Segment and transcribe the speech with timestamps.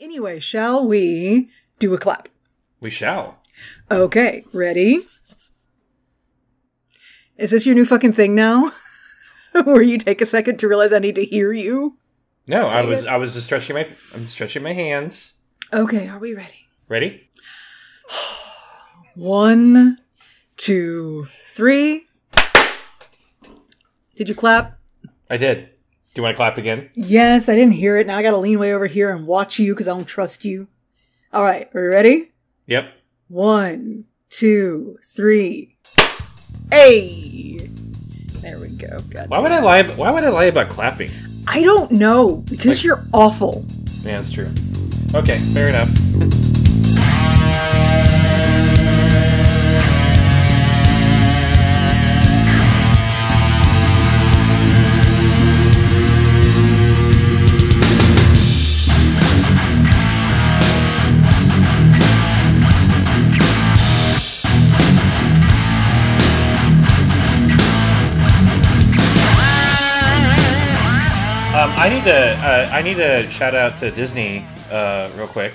[0.00, 2.30] Anyway, shall we do a clap?
[2.80, 3.36] We shall.
[3.90, 5.00] Okay, ready?
[7.36, 8.72] Is this your new fucking thing now?
[9.64, 11.98] Where you take a second to realize I need to hear you?
[12.46, 13.08] No, I was it.
[13.08, 15.34] I was just stretching my I'm stretching my hands.
[15.70, 16.68] Okay, are we ready?
[16.88, 17.28] Ready?
[19.14, 19.98] One,
[20.56, 22.06] two, three.
[24.16, 24.78] Did you clap?
[25.28, 25.68] I did.
[26.20, 26.90] You want to clap again?
[26.92, 28.06] Yes, I didn't hear it.
[28.06, 30.68] Now I gotta lean way over here and watch you because I don't trust you.
[31.32, 32.32] All right, are you ready?
[32.66, 32.92] Yep.
[33.28, 35.78] One, two, three.
[36.70, 37.70] Hey!
[38.42, 38.98] There we go.
[39.08, 39.30] God.
[39.30, 39.82] Why would I lie?
[39.82, 41.10] Why would I lie about clapping?
[41.48, 43.64] I don't know because you're awful.
[44.02, 44.50] Yeah, that's true.
[45.14, 45.88] Okay, fair enough.
[71.80, 75.54] I need to uh, I need to shout out to Disney uh, real quick.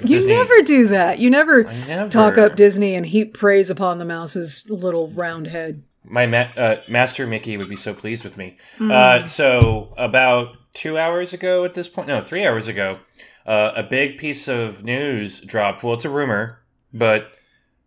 [0.00, 1.18] You Disney- never do that.
[1.18, 2.10] You never, never.
[2.10, 5.82] talk up Disney and heap praise upon the mouse's little round head.
[6.04, 8.58] My ma- uh, master Mickey would be so pleased with me.
[8.78, 12.98] Uh, so about two hours ago, at this point, no, three hours ago,
[13.46, 15.82] uh, a big piece of news dropped.
[15.82, 16.60] Well, it's a rumor,
[16.92, 17.32] but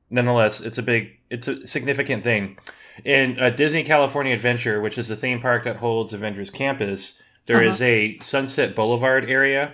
[0.09, 2.57] nonetheless, it's a big, it's a significant thing.
[3.03, 7.61] In uh, Disney California Adventure, which is the theme park that holds Avengers Campus, there
[7.61, 7.89] is Uh-huh.
[7.91, 9.73] a Sunset Boulevard area,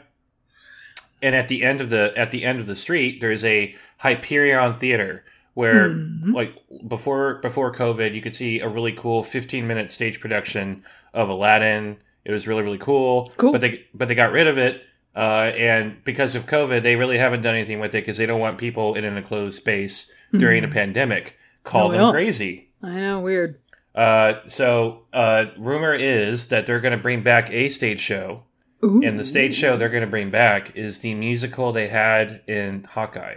[1.21, 4.75] and at the end of the at the end of the street, there's a Hyperion
[4.75, 6.33] Theater where, Mhm.
[6.33, 6.53] like
[6.87, 10.83] before before COVID, you could see a really cool 15 minute stage production
[11.13, 11.97] of Aladdin.
[12.25, 13.31] It was really really cool.
[13.37, 13.51] Cool.
[13.51, 14.83] But they but they got rid of it.
[15.13, 18.39] Uh, and because of COVID, they really haven't done anything with it because they don't
[18.39, 21.37] want people in an enclosed space during a pandemic.
[21.65, 22.69] Call No, them crazy.
[22.81, 23.57] I know, weird.
[23.93, 28.43] Uh, so, uh, rumor is that they're going to bring back a stage show,
[28.83, 29.01] Ooh.
[29.03, 32.83] and the stage show they're going to bring back is the musical they had in
[32.85, 33.35] Hawkeye.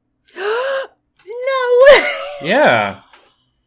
[0.36, 1.76] no
[2.42, 3.00] Yeah!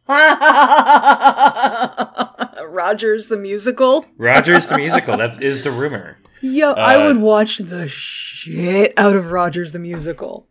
[2.68, 4.04] Rogers the musical.
[4.16, 5.16] Rogers the musical.
[5.16, 6.18] That is the rumor.
[6.40, 10.46] Yo, I Uh, would watch the shit out of Rogers the musical.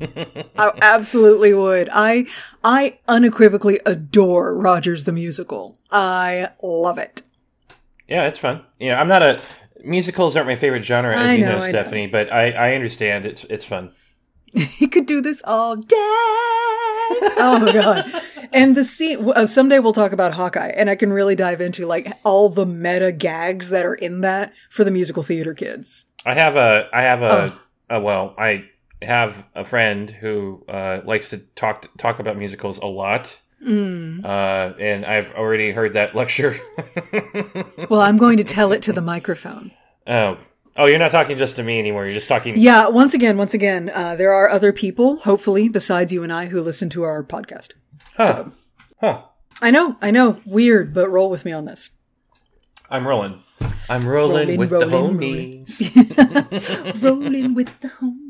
[0.56, 1.88] I absolutely would.
[1.92, 2.26] I
[2.62, 5.76] I unequivocally adore Rogers the musical.
[5.90, 7.22] I love it.
[8.08, 8.62] Yeah, it's fun.
[8.78, 9.40] You know, I'm not a
[9.84, 11.68] musicals aren't my favorite genre, as I you know, know, I know.
[11.68, 12.06] Stephanie.
[12.06, 13.92] But I, I understand it's it's fun.
[14.54, 15.96] He could do this all day.
[15.96, 18.08] oh my god!
[18.52, 19.30] And the scene.
[19.34, 22.64] Uh, someday we'll talk about Hawkeye, and I can really dive into like all the
[22.64, 26.04] meta gags that are in that for the musical theater kids.
[26.24, 27.52] I have a I have a,
[27.90, 28.64] a well I
[29.04, 33.38] have a friend who uh, likes to talk talk about musicals a lot.
[33.64, 34.24] Mm.
[34.24, 36.58] Uh, and I've already heard that lecture.
[37.90, 39.70] Well, I'm going to tell it to the microphone.
[40.06, 40.38] oh,
[40.76, 42.04] oh, you're not talking just to me anymore.
[42.04, 42.56] You're just talking.
[42.56, 46.46] Yeah, once again, once again, uh, there are other people, hopefully, besides you and I,
[46.46, 47.72] who listen to our podcast.
[48.16, 48.46] Huh.
[49.00, 49.22] Huh.
[49.62, 51.90] I know, I know, weird, but roll with me on this.
[52.90, 53.42] I'm rolling.
[53.88, 55.64] I'm rolling, Rolling, with rolling, the rolling.
[55.64, 57.02] homies.
[57.02, 58.23] Rolling with the homie.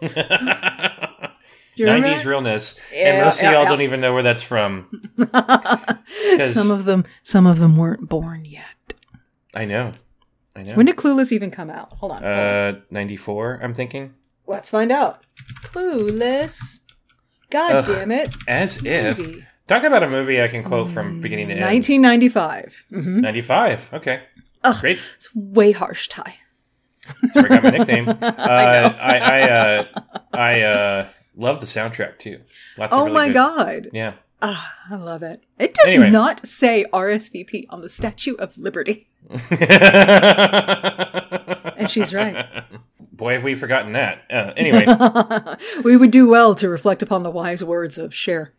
[0.00, 0.08] Do
[1.76, 2.78] you remember 90s realness.
[2.92, 3.68] Yeah, and most of y'all yeah.
[3.68, 4.88] don't even know where that's from.
[6.46, 8.94] Some of them, some of them weren't born yet.
[9.54, 9.92] I know.
[10.54, 10.74] I know.
[10.74, 11.92] When did Clueless even come out?
[11.94, 12.24] Hold on.
[12.24, 14.14] uh, 94, I'm thinking.
[14.46, 15.24] Let's find out.
[15.62, 16.80] Clueless.
[17.50, 17.86] God Ugh.
[17.86, 18.34] damn it.
[18.46, 19.18] As if.
[19.18, 19.44] Movie.
[19.66, 21.62] Talk about a movie I can quote from beginning to end.
[21.64, 22.84] 1995.
[22.90, 23.90] hmm 95.
[23.94, 24.22] Okay.
[24.64, 24.80] Ugh.
[24.80, 24.98] Great.
[25.16, 26.36] It's way harsh, Ty.
[27.22, 28.08] That's where I got my nickname.
[28.22, 29.84] Uh, I I uh,
[30.34, 32.40] I uh, love the soundtrack too.
[32.76, 33.88] Lots of Oh really my good- god.
[33.92, 34.12] Yeah.
[34.40, 35.42] Ah, I love it.
[35.58, 36.10] It does Anyway.
[36.10, 39.08] not say RSVP on the Statue of Liberty.
[41.78, 42.46] And she's right.
[43.12, 44.22] Boy, have we forgotten that.
[44.30, 44.84] Uh, anyway,
[45.84, 48.52] we would do well to reflect upon the wise words of Cher.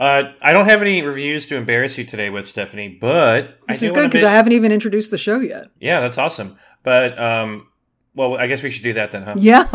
[0.00, 3.82] Uh, I don't have any reviews to embarrass you today with Stephanie, but I Which
[3.82, 5.66] is good because I haven't even introduced the show yet.
[5.78, 6.56] Yeah, that's awesome.
[6.82, 7.68] But um,
[8.14, 9.34] well, I guess we should do that then, huh?
[9.36, 9.64] Yeah.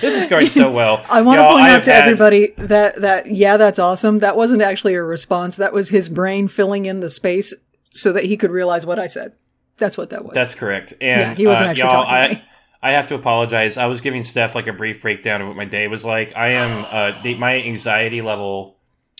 [0.00, 1.04] this is going so well.
[1.10, 4.20] I want to point out to had- everybody that that yeah, that's awesome.
[4.20, 5.56] That wasn't actually a response.
[5.56, 7.52] That was his brain filling in the space
[7.90, 9.32] so that he could realize what I said.
[9.76, 10.34] That's what that was.
[10.34, 10.94] That's correct.
[11.00, 12.42] And Yeah, he wasn't uh, actually talking I.
[12.82, 13.76] I have to apologize.
[13.76, 16.36] I was giving Steph like a brief breakdown of what my day was like.
[16.36, 18.76] I am uh, the, my anxiety level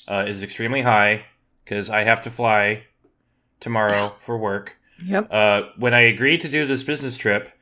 [0.06, 1.24] uh, is extremely high
[1.64, 2.84] because I have to fly
[3.58, 4.76] tomorrow for work.
[5.04, 5.32] Yep.
[5.32, 7.52] Uh, when I agreed to do this business trip,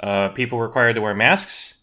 [0.00, 1.74] uh, people were required to wear masks.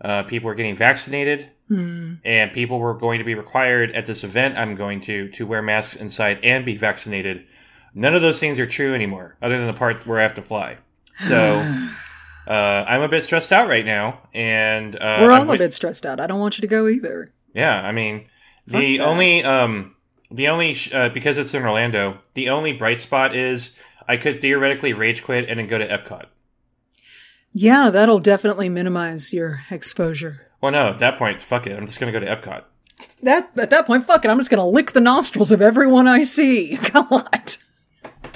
[0.00, 2.14] Uh, people were getting vaccinated, Hmm.
[2.26, 4.58] and people were going to be required at this event.
[4.58, 7.46] I'm going to to wear masks inside and be vaccinated.
[7.94, 10.42] None of those things are true anymore, other than the part where I have to
[10.42, 10.76] fly.
[11.16, 11.62] So
[12.46, 12.50] uh,
[12.86, 16.04] I'm a bit stressed out right now, and uh, We're all I'm a bit stressed
[16.06, 16.20] out.
[16.20, 17.32] I don't want you to go either.
[17.54, 18.26] Yeah, I mean,
[18.68, 19.06] Fuck the that.
[19.06, 19.94] only um,
[20.30, 23.76] the only sh- uh, because it's in Orlando, the only bright spot is
[24.08, 26.26] I could theoretically rage quit and then go to Epcot.
[27.52, 30.48] Yeah, that'll definitely minimize your exposure.
[30.60, 31.76] Well, no, at that point, fuck it.
[31.76, 32.64] I'm just gonna go to Epcot.
[33.22, 34.30] That at that point, fuck it.
[34.30, 36.76] I'm just gonna lick the nostrils of everyone I see.
[36.82, 37.28] Come on,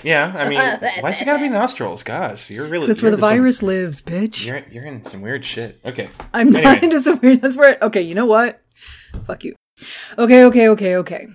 [0.04, 0.58] Yeah, I mean,
[1.00, 2.02] why's it gotta be nostrils?
[2.02, 4.46] Gosh, you're really that's you're where the into some- virus lives, bitch.
[4.46, 5.80] you're you're in some weird shit.
[5.84, 6.84] Okay, I'm not Anyway.
[6.84, 7.40] into some weird.
[7.42, 7.76] That's where.
[7.82, 8.62] Okay, you know what?
[9.26, 9.54] Fuck you.
[10.18, 11.26] Okay, okay, okay, okay.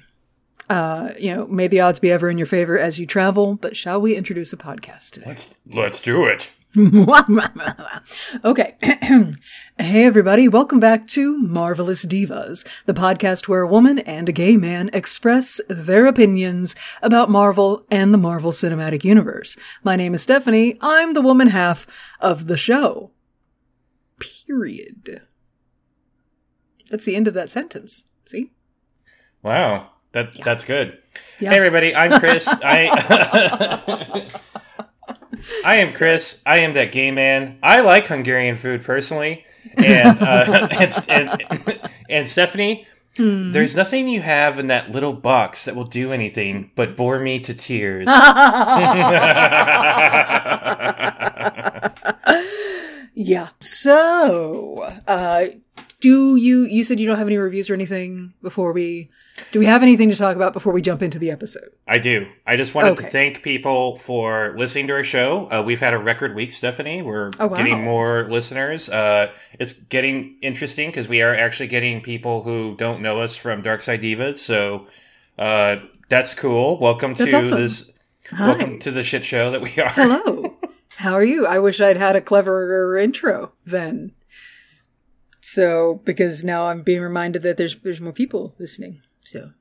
[0.69, 3.55] Uh, you know, may the odds be ever in your favor as you travel.
[3.55, 5.25] But shall we introduce a podcast today?
[5.27, 6.49] let's let's do it.
[8.43, 8.75] okay.
[8.81, 10.47] hey, everybody.
[10.47, 15.61] Welcome back to Marvelous Divas, the podcast where a woman and a gay man express
[15.69, 19.55] their opinions about Marvel and the Marvel Cinematic Universe.
[19.83, 20.79] My name is Stephanie.
[20.81, 21.85] I'm the woman half
[22.19, 23.11] of the show.
[24.19, 25.21] Period.
[26.89, 28.05] That's the end of that sentence.
[28.25, 28.51] See?
[29.43, 30.97] Wow, that that's good.
[31.39, 31.51] Yeah.
[31.51, 32.47] Hey everybody, I'm Chris.
[32.63, 34.27] I
[35.65, 36.41] I am Chris.
[36.45, 37.57] I am that gay man.
[37.63, 39.45] I like Hungarian food personally,
[39.77, 41.79] and uh, and, and,
[42.09, 42.87] and Stephanie.
[43.15, 47.39] There's nothing you have in that little box that will do anything but bore me
[47.41, 48.07] to tears.
[53.13, 53.49] Yeah.
[53.59, 55.45] So, uh,
[56.03, 59.09] do you, you said you don't have any reviews or anything before we,
[59.53, 61.69] do we have anything to talk about before we jump into the episode?
[61.87, 62.27] I do.
[62.45, 63.05] I just wanted Okay.
[63.05, 65.47] to thank people for listening to our show.
[65.49, 67.01] Uh, we've had a record week, Stephanie.
[67.01, 67.55] We're Oh, wow.
[67.57, 68.89] getting more listeners.
[68.89, 73.61] Uh, it's getting interesting because we are actually getting people who don't know us from
[73.61, 74.39] Dark Side Divas.
[74.39, 74.87] So
[75.39, 75.77] uh,
[76.09, 76.77] that's cool.
[76.79, 77.57] Welcome to awesome.
[77.61, 77.91] this.
[78.31, 78.47] Hi.
[78.49, 79.89] Welcome to the shit show that we are.
[79.89, 80.57] Hello.
[80.97, 81.47] How are you?
[81.47, 84.11] I wish I'd had a cleverer intro then.
[85.45, 89.01] So, because now I'm being reminded that there's, there's more people listening.
[89.25, 89.51] So,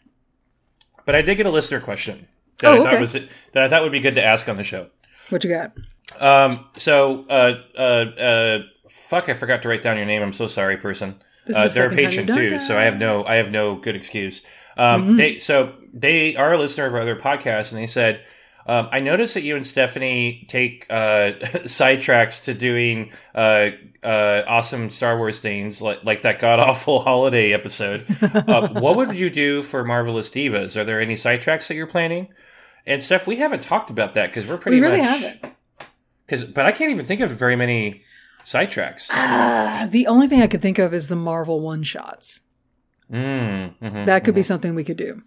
[1.04, 3.00] But I did get a listener question that Oh, I thought okay.
[3.00, 3.28] was that
[3.64, 4.88] I thought would be good to ask on the show.
[5.30, 5.72] what you got?
[6.20, 8.58] Um, so, uh, uh, uh,
[8.90, 10.22] fuck, I forgot to write down your name.
[10.22, 11.16] I'm so sorry, person.
[11.46, 12.62] This is Uh, the they're a second time patient you've done too, that.
[12.62, 14.42] so I have no, I have no good excuse.
[14.76, 15.16] Um, Mm-hmm.
[15.16, 18.24] they, so they are a listener of our other podcast, and they said,
[18.66, 20.94] um, I noticed that you and Stephanie take uh,
[21.66, 23.70] sidetracks to doing uh,
[24.04, 28.06] uh, awesome Star Wars things, like like that god awful holiday episode.
[28.22, 30.76] uh, what would you do for Marvelous Divas?
[30.76, 32.28] Are there any sidetracks that you're planning?
[32.86, 35.54] And Steph, we haven't talked about that because we're pretty We really much haven't.
[36.26, 38.02] because, but I can't even think of very many
[38.44, 39.06] sidetracks.
[39.12, 42.40] Ah, the only thing I could think of is the Marvel one shots.
[43.12, 44.46] Mm, mhm, That could be mhm.
[44.46, 45.22] something we could do.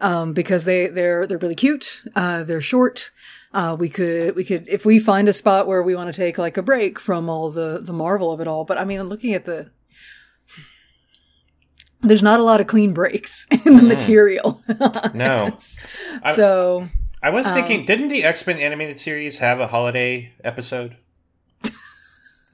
[0.00, 2.02] Um, because they, they're, they're really cute.
[2.14, 3.10] Uh, they're short.
[3.54, 6.36] Uh, we could, we could, if we find a spot where we want to take
[6.36, 8.64] like a break from all the, the Marvel of it all.
[8.66, 9.70] But I mean, looking at the,
[12.02, 14.62] there's not a lot of clean breaks in the material.
[15.14, 15.50] No,
[16.22, 16.88] I- so
[17.22, 20.96] I was thinking, Um, didn't the X Men animated series have a holiday episode?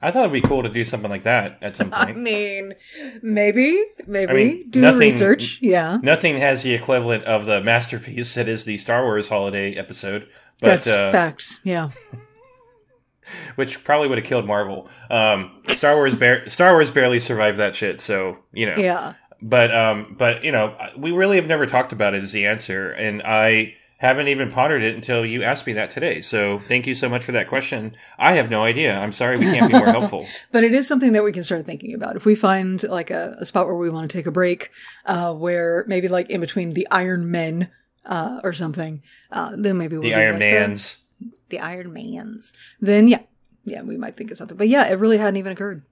[0.03, 2.09] I thought it'd be cool to do something like that at some point.
[2.09, 2.73] I mean,
[3.21, 5.59] maybe, maybe I mean, do nothing- research.
[5.61, 5.97] Yeah.
[6.03, 10.27] Nothing has the equivalent of the masterpiece that is the Star Wars holiday episode,
[10.59, 11.59] but That's uh, facts.
[11.63, 11.89] Yeah.
[13.55, 14.89] which probably would have killed Marvel.
[15.09, 18.75] Um, Star Wars, bar- Star Wars barely survived that shit, so you know.
[18.77, 19.13] Yeah.
[19.41, 22.91] But um, but you know, we really have never talked about it as the answer,
[22.91, 26.19] and I haven't even pondered it until you asked me that today.
[26.21, 27.95] So thank you so much for that question.
[28.19, 28.97] I have no idea.
[28.97, 30.27] I'm sorry we can't be more helpful.
[30.51, 32.17] But it is something that we can start thinking about.
[32.17, 34.71] If we find like a, a spot where we want to take a break,
[35.05, 37.69] uh, where maybe like in between the Iron Men,
[38.05, 40.97] uh, or something, uh, then maybe we'll The do Iron like Mans.
[41.19, 42.53] The, the Iron Mans.
[42.81, 43.21] Then yeah,
[43.63, 44.57] yeah, we might think of something.
[44.57, 45.85] But yeah, it really hadn't even occurred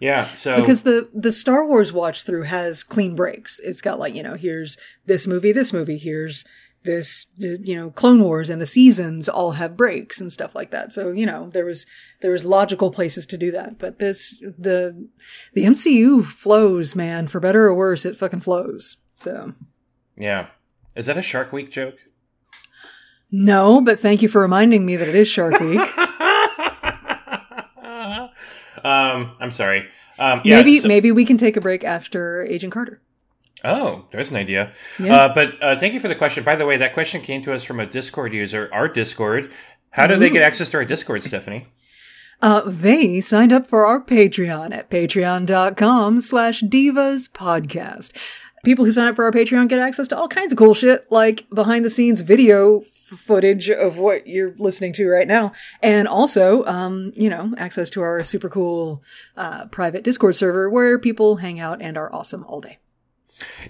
[0.00, 0.24] Yeah.
[0.24, 3.60] So because the the Star Wars watch through has clean breaks.
[3.60, 4.76] It's got like you know here's
[5.06, 6.44] this movie, this movie, here's
[6.84, 10.92] this you know Clone Wars and the seasons all have breaks and stuff like that.
[10.92, 11.86] So you know there was
[12.20, 13.78] there was logical places to do that.
[13.78, 15.08] But this the
[15.52, 18.96] the MCU flows, man, for better or worse, it fucking flows.
[19.14, 19.52] So
[20.16, 20.48] yeah,
[20.96, 21.96] is that a Shark Week joke?
[23.30, 25.80] no, but thank you for reminding me that it is Shark Week.
[28.84, 29.88] um, I'm sorry.
[30.18, 33.00] Um, yeah, maybe so- maybe we can take a break after Agent Carter.
[33.64, 34.72] Oh, there's an idea.
[34.98, 35.16] Yeah.
[35.16, 36.42] Uh, but uh, thank you for the question.
[36.42, 39.52] By the way, that question came to us from a Discord user, our Discord,
[39.90, 41.66] How do they get access to our Discord, Stephanie?
[42.40, 48.16] Uh, they signed up for our Patreon at patreon.com slash divas podcast.
[48.64, 51.06] People who sign up for our Patreon get access to all kinds of cool shit,
[51.10, 55.52] like behind the scenes video footage of what you're listening to right now.
[55.82, 59.02] And also, um, you know, access to our super cool,
[59.36, 62.78] uh, private Discord server where people hang out and are awesome all day.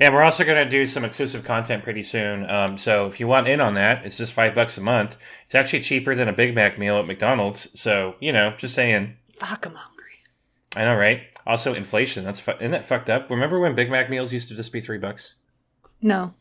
[0.01, 2.49] And we're also going to do some exclusive content pretty soon.
[2.51, 5.17] Um, so if you want in on that, it's just five bucks a month.
[5.45, 7.79] It's actually cheaper than a Big Mac meal at McDonald's.
[7.81, 9.17] So you know, just saying.
[9.39, 10.05] Fuck, I'm hungry.
[10.77, 11.21] I know, right?
[11.47, 12.25] Also, inflation.
[12.25, 13.29] That's fu- isn't that fucked up?
[13.31, 15.35] Remember when Big Mac meals used to just be three bucks?
[16.01, 16.35] No,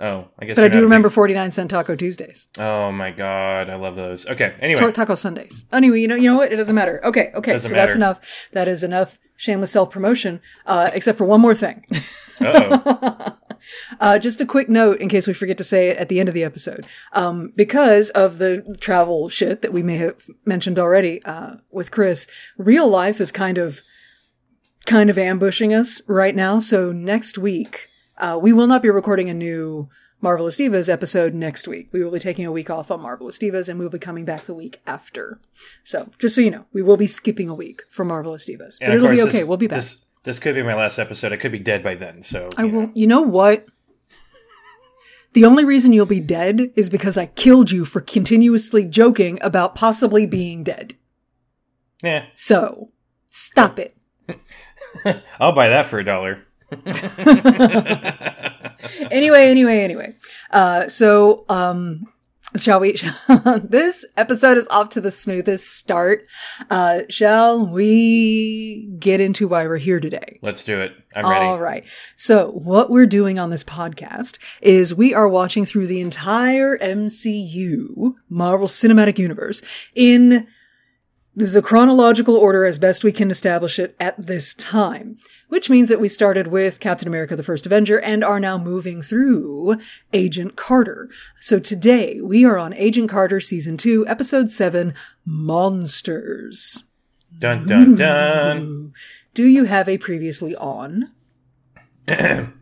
[0.00, 0.56] Oh, I guess.
[0.56, 2.48] but I do remember big- 49 cent Taco Tuesdays.
[2.58, 4.26] oh my god, I love those.
[4.26, 4.54] Okay.
[4.60, 5.64] Anyway, Taco Sundays.
[5.72, 6.52] Anyway, you know, you know what?
[6.52, 7.00] It doesn't matter.
[7.04, 7.52] Okay, okay.
[7.52, 8.20] Doesn't so that's enough.
[8.52, 10.40] That is enough shameless self promotion.
[10.66, 11.84] Uh, except for one more thing.
[14.00, 16.28] Uh, just a quick note in case we forget to say it at the end
[16.28, 16.84] of the episode.
[17.12, 22.26] Um, because of the travel shit that we may have mentioned already, uh, with Chris,
[22.58, 23.80] real life is kind of,
[24.86, 26.58] kind of ambushing us right now.
[26.58, 29.88] So next week, uh, we will not be recording a new
[30.20, 31.88] Marvelous Divas episode next week.
[31.92, 34.42] We will be taking a week off on Marvelous Divas and we'll be coming back
[34.42, 35.40] the week after.
[35.84, 38.88] So just so you know, we will be skipping a week for Marvelous Divas, but
[38.92, 39.38] it'll be okay.
[39.38, 39.80] this- we'll be back.
[39.82, 41.32] This, this could be my last episode.
[41.32, 42.22] I could be dead by then.
[42.22, 42.68] So I know.
[42.78, 42.90] will.
[42.94, 43.66] You know what?
[45.34, 49.74] The only reason you'll be dead is because I killed you for continuously joking about
[49.74, 50.94] possibly being dead.
[52.02, 52.90] Yeah, So,
[53.30, 53.96] stop it.
[55.40, 56.42] I'll buy that for a dollar.
[59.12, 60.14] Anyway, anyway, anyway.
[60.50, 62.11] Uh, so, um,
[62.56, 62.96] shall we?
[63.62, 66.26] this episode is off to the smoothest start.
[66.70, 70.38] Uh, shall we get into why we're here today?
[70.42, 70.92] Let's do it.
[71.14, 71.44] I'm ready.
[71.44, 71.84] All right.
[72.16, 78.14] So what we're doing on this podcast is we are watching through the entire MCU,
[78.28, 79.62] Marvel Cinematic Universe,
[79.94, 80.46] in
[81.34, 85.16] the chronological order as best we can establish it at this time,
[85.48, 89.00] which means that we started with Captain America the First Avenger and are now moving
[89.00, 89.78] through
[90.12, 91.08] Agent Carter.
[91.40, 96.84] So today we are on Agent Carter Season 2, Episode 7, Monsters.
[97.38, 98.92] Dun dun dun.
[99.32, 101.12] Do you have a previously on?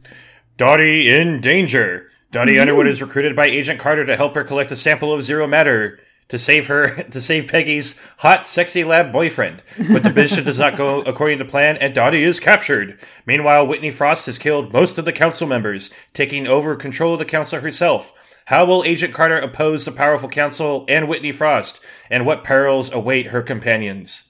[0.56, 2.08] Dottie in danger.
[2.30, 5.48] Dottie Underwood is recruited by Agent Carter to help her collect a sample of zero
[5.48, 5.98] matter
[6.30, 9.62] to save her to save Peggy's hot, sexy lab boyfriend.
[9.92, 12.98] But the mission does not go according to plan, and Dottie is captured.
[13.26, 17.24] Meanwhile, Whitney Frost has killed most of the council members, taking over control of the
[17.24, 18.12] council herself.
[18.46, 21.78] How will Agent Carter oppose the powerful council and Whitney Frost?
[22.10, 24.24] And what perils await her companions?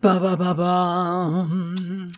[0.00, 2.10] Ba ba ba ba.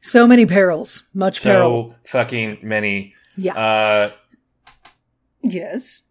[0.00, 1.02] So many perils.
[1.12, 1.90] Much peril.
[2.04, 3.14] So fucking many.
[3.36, 3.54] Yeah.
[3.54, 4.10] Uh,
[5.42, 6.02] yes.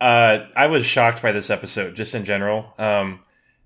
[0.00, 2.72] Uh, I was shocked by this episode, just in general.
[2.78, 3.20] Um,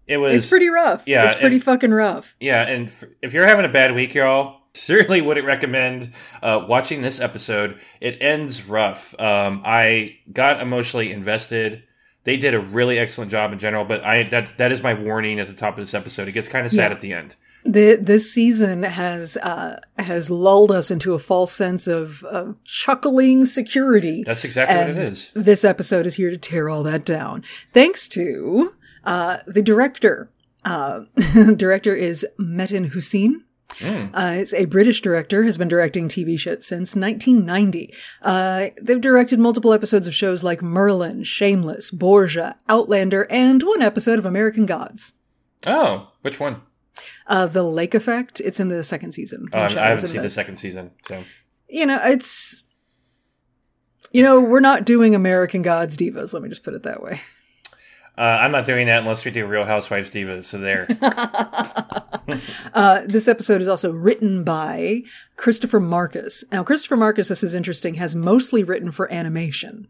[0.06, 1.04] it was It's pretty rough.
[1.06, 2.34] yeah, It's pretty and- fucking rough.
[2.40, 6.12] yeah, and f- if you're having a bad week, y'all, certainly wouldn't recommend
[6.42, 7.78] uh, watching this episode.
[8.00, 9.14] It ends rough.
[9.20, 11.84] Um, I got emotionally invested.
[12.24, 15.38] They did a really excellent job in general, but I that that is my warning
[15.40, 16.26] at the top of this episode.
[16.26, 16.94] It gets kind of sad Yeah.
[16.96, 17.36] at the end.
[17.64, 23.46] The, this season has uh, has lulled us into a false sense of, of chuckling
[23.46, 24.22] security.
[24.24, 25.30] That's exactly what it is.
[25.34, 27.42] This episode is here to tear all that down.
[27.72, 30.30] Thanks to uh, the director.
[30.64, 31.02] Uh,
[31.56, 33.42] director is Metin Hüseyin.
[33.78, 34.10] Mm.
[34.14, 37.94] Uh, it's a British director, has been directing TV shit since 1990.
[38.22, 44.18] Uh, they've directed multiple episodes of shows like Merlin, Shameless, Borgia, Outlander, and one episode
[44.18, 45.14] of American Gods.
[45.66, 46.60] Oh, which one?
[47.26, 49.48] Uh, the Lake Effect, it's in the second season.
[49.52, 51.22] Oh, I haven't seen the second season, so
[51.68, 52.62] You know, it's,
[54.12, 56.32] you know, we're not doing American Gods divas.
[56.32, 57.20] Let me just put it that way.
[58.16, 60.44] uh, I'm not doing that unless we do Real Housewives Divas.
[60.44, 60.86] So there.
[62.72, 65.02] Uh, this episode is also written by
[65.36, 66.42] Christopher Marcus.
[66.50, 69.88] Now, Christopher Marcus, this is interesting, has mostly written for animation.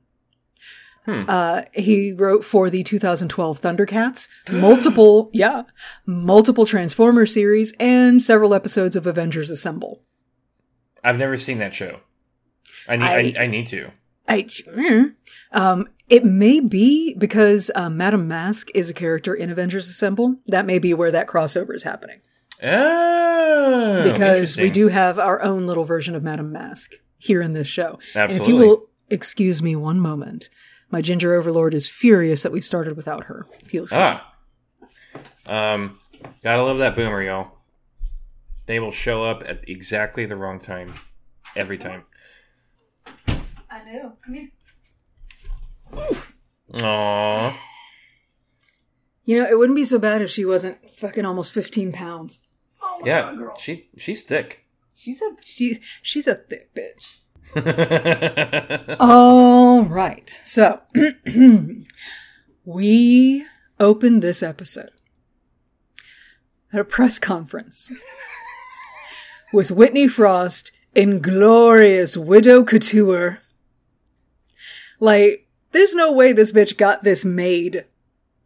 [1.06, 1.24] Hmm.
[1.28, 5.64] Uh, he wrote for the 2012 Thundercats, multiple, yeah,
[6.06, 10.02] multiple Transformer series, and several episodes of Avengers Assemble.
[11.02, 12.00] I've never seen that show.
[12.88, 13.04] I need.
[13.04, 13.90] I- I, I need to.
[14.26, 15.14] I, mm.
[15.52, 20.36] um, it may be because uh, Madame Masque is a character in Avengers Assemble.
[20.46, 22.20] That may be where that crossover is happening.
[22.62, 27.68] Oh, because we do have our own little version of Madame Masque here in this
[27.68, 27.98] show.
[28.14, 30.48] And if you will excuse me one moment,
[30.94, 33.46] my ginger overlord is furious that we've started without her.
[33.66, 34.32] Feels Ah.
[35.46, 35.98] Um,
[36.44, 37.50] gotta love that boomer, y'all.
[38.66, 40.94] They will show up at exactly the wrong time.
[41.56, 42.04] Every time.
[43.26, 44.12] I know.
[44.24, 44.48] Come here.
[46.74, 47.54] Aww.
[49.24, 52.40] You know, it wouldn't be so bad if she wasn't fucking almost 15 pounds.
[52.82, 53.56] Oh my Yeah, god, girl.
[53.58, 54.64] she she's thick.
[54.94, 57.18] She's a she, she's a thick bitch.
[59.00, 60.40] All right.
[60.42, 60.80] So,
[62.64, 63.46] we
[63.78, 64.90] opened this episode
[66.72, 67.90] at a press conference
[69.52, 73.40] with Whitney Frost in glorious widow couture.
[75.00, 77.84] Like, there's no way this bitch got this made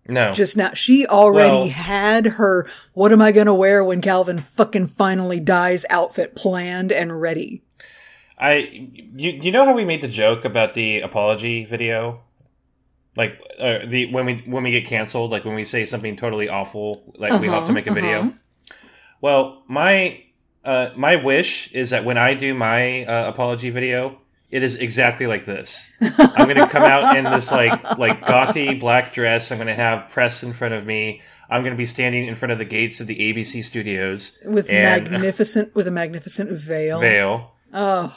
[0.09, 0.33] no.
[0.33, 0.73] just now.
[0.75, 5.85] She already Well- had her what am I gonna wear when Calvin fucking finally dies
[5.91, 7.63] outfit planned and ready.
[8.41, 8.55] I
[9.17, 12.21] you you know how we made the joke about the apology video,
[13.17, 16.49] like uh, the when we when we get canceled, like when we say something totally
[16.49, 18.21] awful, like we have to Uh-huh, make a video.
[18.21, 18.31] uh-huh.
[19.21, 20.23] Well, my
[20.65, 25.27] uh, my wish is that when I do my uh, apology video, it is exactly
[25.27, 25.91] like this.
[26.01, 29.51] I'm going to come out in this like like gothy black dress.
[29.51, 31.23] I'm going to have press in front of me.
[31.51, 34.71] I'm going to be standing in front of the gates of the ABC studios With
[34.71, 37.01] and magnificent with a magnificent veil.
[37.01, 37.55] veil.
[37.73, 38.15] Oh.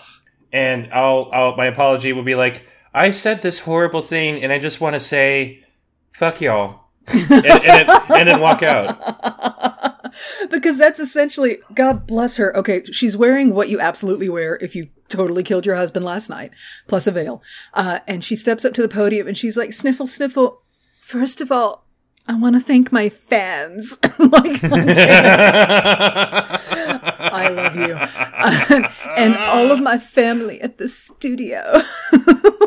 [0.52, 4.60] And I'll, I'll my apology will be like, I said this horrible thing, and I
[4.60, 5.64] just want to say,
[6.12, 10.02] fuck y'all, and, and, then, and then walk out.
[10.50, 12.56] because that's essentially God bless her.
[12.58, 16.52] Okay, she's wearing what you absolutely wear if you totally killed your husband last night,
[16.88, 17.42] plus a veil.
[17.74, 20.62] Uh, and she steps up to the podium and she's like, "Sniffle, sniffle.
[21.00, 21.88] First of all,
[22.28, 23.98] I want to thank my fans.
[24.20, 24.64] like,
[27.22, 27.96] I love you,
[29.18, 31.82] and all of my family at the studio.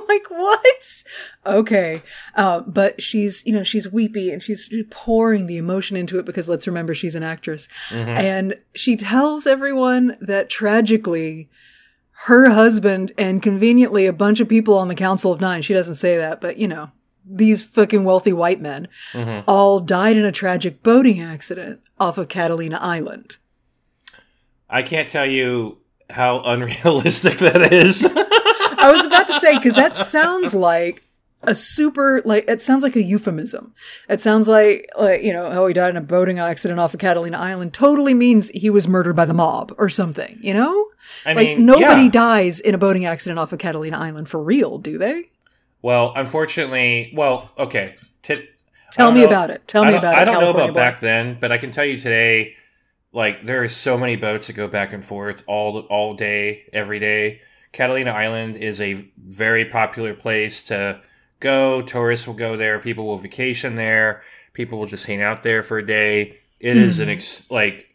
[0.09, 1.05] like what?
[1.47, 2.03] Okay,
[2.35, 6.49] uh, but she's you know she's weepy and she's pouring the emotion into it because
[6.49, 11.49] let's remember she's an actress, and she tells everyone that tragically.
[12.27, 15.97] Her husband and conveniently a bunch of people on the Council of Nine, she doesn't
[15.97, 16.93] say that, but you know,
[17.25, 18.89] these fucking wealthy white men
[19.49, 23.39] all died in a tragic boating accident off of Catalina Island.
[24.75, 25.79] I can't tell you
[26.11, 28.05] how unrealistic that is.
[28.05, 31.05] I was about to say because that sounds like
[31.43, 33.73] a super like it sounds like a euphemism.
[34.09, 36.99] It sounds like like you know how he died in a boating accident off of
[36.99, 40.39] Catalina Island totally means he was murdered by the mob or something.
[40.43, 40.89] You know,
[41.25, 42.11] I like mean, nobody yeah.
[42.11, 45.31] dies in a boating accident off of Catalina Island for real, do they?
[45.83, 47.95] Well, unfortunately, well, okay.
[48.23, 48.49] T-
[48.91, 49.69] Tell me know- about it.
[49.69, 50.21] Tell me about it.
[50.21, 50.75] I don't know about boy.
[50.75, 52.57] back then, but I can tell you today,
[53.14, 56.98] like there are so many boats that go back and forth all all day, every
[56.98, 57.40] day.
[57.72, 61.00] Catalina Island is a very popular place to
[61.40, 61.81] go.
[61.83, 62.79] Tourists will go there.
[62.79, 64.22] People will vacation there.
[64.53, 66.38] People will just hang out there for a day.
[66.61, 67.88] It is an ex- like,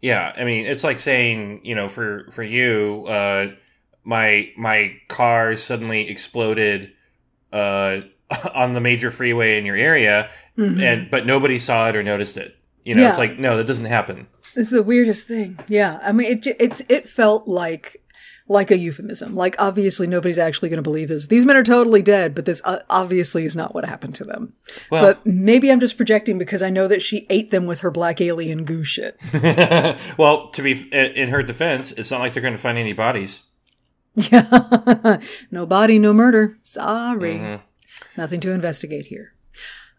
[0.00, 0.32] yeah.
[0.36, 3.52] I mean, it's like saying, you know, for for you, uh,
[4.04, 6.92] my my car suddenly exploded
[7.52, 8.00] uh,
[8.54, 10.82] on the major freeway in your area, Mhm.
[10.82, 12.54] and but nobody saw it or noticed it.
[12.88, 14.26] You know, it's like no, that doesn't happen.
[14.54, 15.58] This is the weirdest thing.
[15.68, 18.02] Yeah, I mean, it it's it felt like
[18.50, 19.34] like a euphemism.
[19.36, 21.26] Like obviously nobody's actually going to believe this.
[21.26, 24.54] These men are totally dead, but this uh, obviously is not what happened to them.
[24.90, 27.90] Well, but maybe I'm just projecting because I know that she ate them with her
[27.90, 29.18] black alien goo shit.
[30.16, 32.94] well, to be f- in her defense, it's not like they're going to find any
[32.94, 33.42] bodies.
[34.14, 35.18] Yeah,
[35.50, 36.58] no body, no murder.
[36.62, 37.60] Sorry, Mhm.
[38.16, 39.34] nothing to investigate here.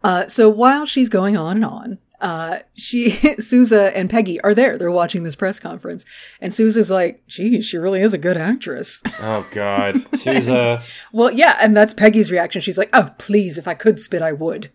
[0.04, 4.78] Uh, so while she's going on and on, uh, she, Sousa and Peggy are there.
[4.78, 6.06] They're watching this press conference.
[6.42, 9.02] And Sousa's like, geez, she really is a good actress.
[9.22, 10.82] Oh God, Sousa.
[11.12, 12.62] Well, yeah, and that's Peggy's reaction.
[12.62, 14.72] She's like, "Oh, please, if I could spit, I would."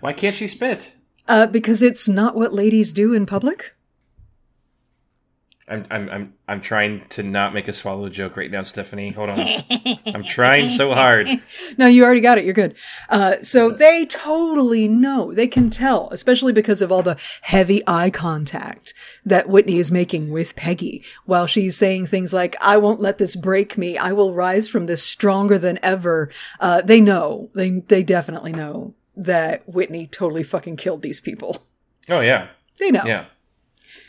[0.00, 0.92] Why can't she spit?
[1.28, 3.75] Uh, because it's not what ladies do in public.
[5.68, 9.10] I'm I'm I'm I'm trying to not make a swallow joke right now, Stephanie.
[9.10, 9.40] Hold on.
[10.06, 11.28] I'm trying so hard.
[11.76, 12.44] No, you already got it.
[12.44, 12.76] You're good.
[13.08, 15.32] Uh, so they totally know.
[15.32, 20.30] They can tell, especially because of all the heavy eye contact that Whitney is making
[20.30, 23.98] with Peggy while she's saying things like, I won't let this break me.
[23.98, 26.30] I will rise from this stronger than ever.
[26.60, 27.50] Uh, they know.
[27.56, 31.66] They, they definitely know that Whitney totally fucking killed these people.
[32.08, 33.02] Oh yeah, They know.
[33.04, 33.24] yeah,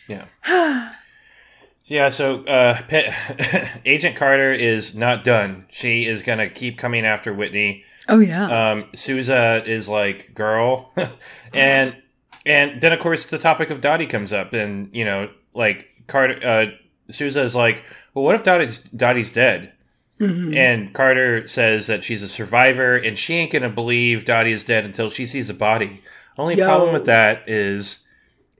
[0.07, 0.89] yeah.
[1.87, 3.13] Yeah, so uh, Pe-
[3.85, 5.65] Agent Carter is not done.
[5.69, 7.83] She is gonna keep coming after Whitney.
[8.09, 8.71] Oh, yeah.
[8.71, 10.91] Um, Sousa is like, "Girl,"
[11.53, 11.95] and
[12.45, 16.39] and then of course the topic of Dottie comes up, and you know, like Carter,
[16.45, 16.65] uh,
[17.11, 19.73] Sousa is like, "Well, what if Dottie's Dottie's dead?"
[20.19, 20.55] Mhm.
[20.57, 24.83] And Carter says that she's a survivor, and she ain't gonna believe Dottie is dead
[24.83, 26.01] until she sees a body.
[26.37, 26.65] Only Yo.
[26.65, 27.99] problem with that is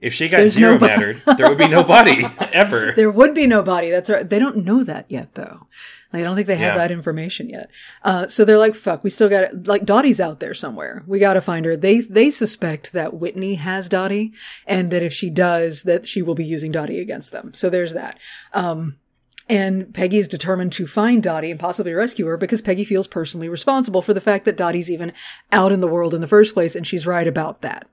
[0.00, 2.92] If she got There's zero no bo- matter, there would be no body ever.
[2.92, 3.90] There would be no body.
[3.90, 4.28] That's right.
[4.28, 5.66] They don't know that yet, though.
[6.12, 6.78] Like, I don't think they have Yeah.
[6.78, 7.68] that information yet.
[8.04, 11.02] Uh, so they're like, "Fuck, we still got it." Like Dottie's out there somewhere.
[11.06, 11.76] We got to find her.
[11.76, 14.32] They they suspect that Whitney has Dottie,
[14.66, 17.52] and that if she does, that she will be using Dottie against them.
[17.52, 18.18] So there's that.
[18.54, 18.98] Um,
[19.48, 23.48] and Peggy is determined to find Dottie and possibly rescue her because Peggy feels personally
[23.48, 25.12] responsible for the fact that Dottie's even
[25.50, 27.88] out in the world in the first place, and she's right about that.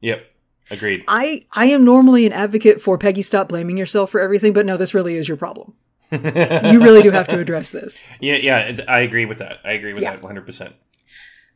[0.00, 0.24] Yep,
[0.72, 1.04] agreed.
[1.08, 4.76] I I am normally an advocate for Peggy stop blaming yourself for everything, but no,
[4.76, 5.74] this really is your problem.
[6.12, 6.18] you
[6.82, 8.02] really do have to address this.
[8.20, 9.58] Yeah, yeah, I agree with that.
[9.64, 10.12] I agree with Yeah.
[10.16, 10.72] that 100%.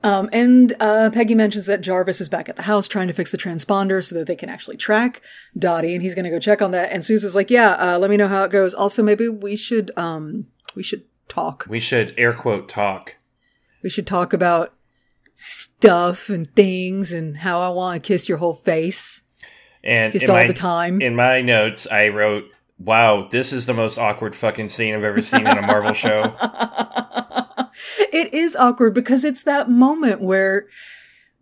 [0.02, 3.33] Um, and uh, Peggy mentions that Jarvis is back at the house trying to fix
[3.33, 5.20] the transponder so that they can actually track
[5.59, 6.92] Dottie, and he's going to go check on that.
[6.92, 8.72] And Sousa's like, "Yeah, uh, let me know how it goes.
[8.74, 11.66] Also, maybe we should um we should talk.
[11.68, 13.16] We should air quote talk.
[13.83, 14.74] We should talk about
[15.37, 19.22] stuff and things and how I want to kiss your whole face
[19.85, 22.44] And just all my, the time." In my notes, I wrote,
[22.79, 26.35] "Wow, this is the most awkward fucking scene I've ever seen in a Marvel show."
[28.12, 30.66] it is awkward because it's that moment where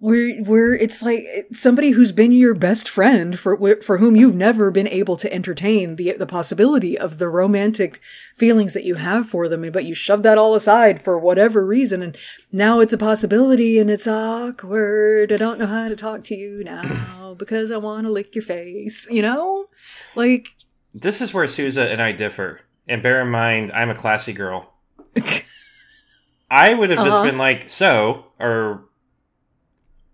[0.05, 4.71] where where it's like somebody who's been your best friend for for whom you've never
[4.71, 8.01] been able to entertain the the possibility of the romantic
[8.37, 12.03] feelings that you have for them but you shove that all aside for whatever reason
[12.03, 12.17] and
[12.53, 16.63] now it's a possibility and it's awkward I don't know how to talk to you
[16.65, 19.67] now because I want to lick your face you know
[20.15, 20.49] like
[20.93, 22.61] This is where Sousa and I differ.
[22.87, 24.71] And bear in mind, I'm a classy girl.
[26.51, 27.25] I would have just Uh-huh.
[27.31, 28.85] been like, so, or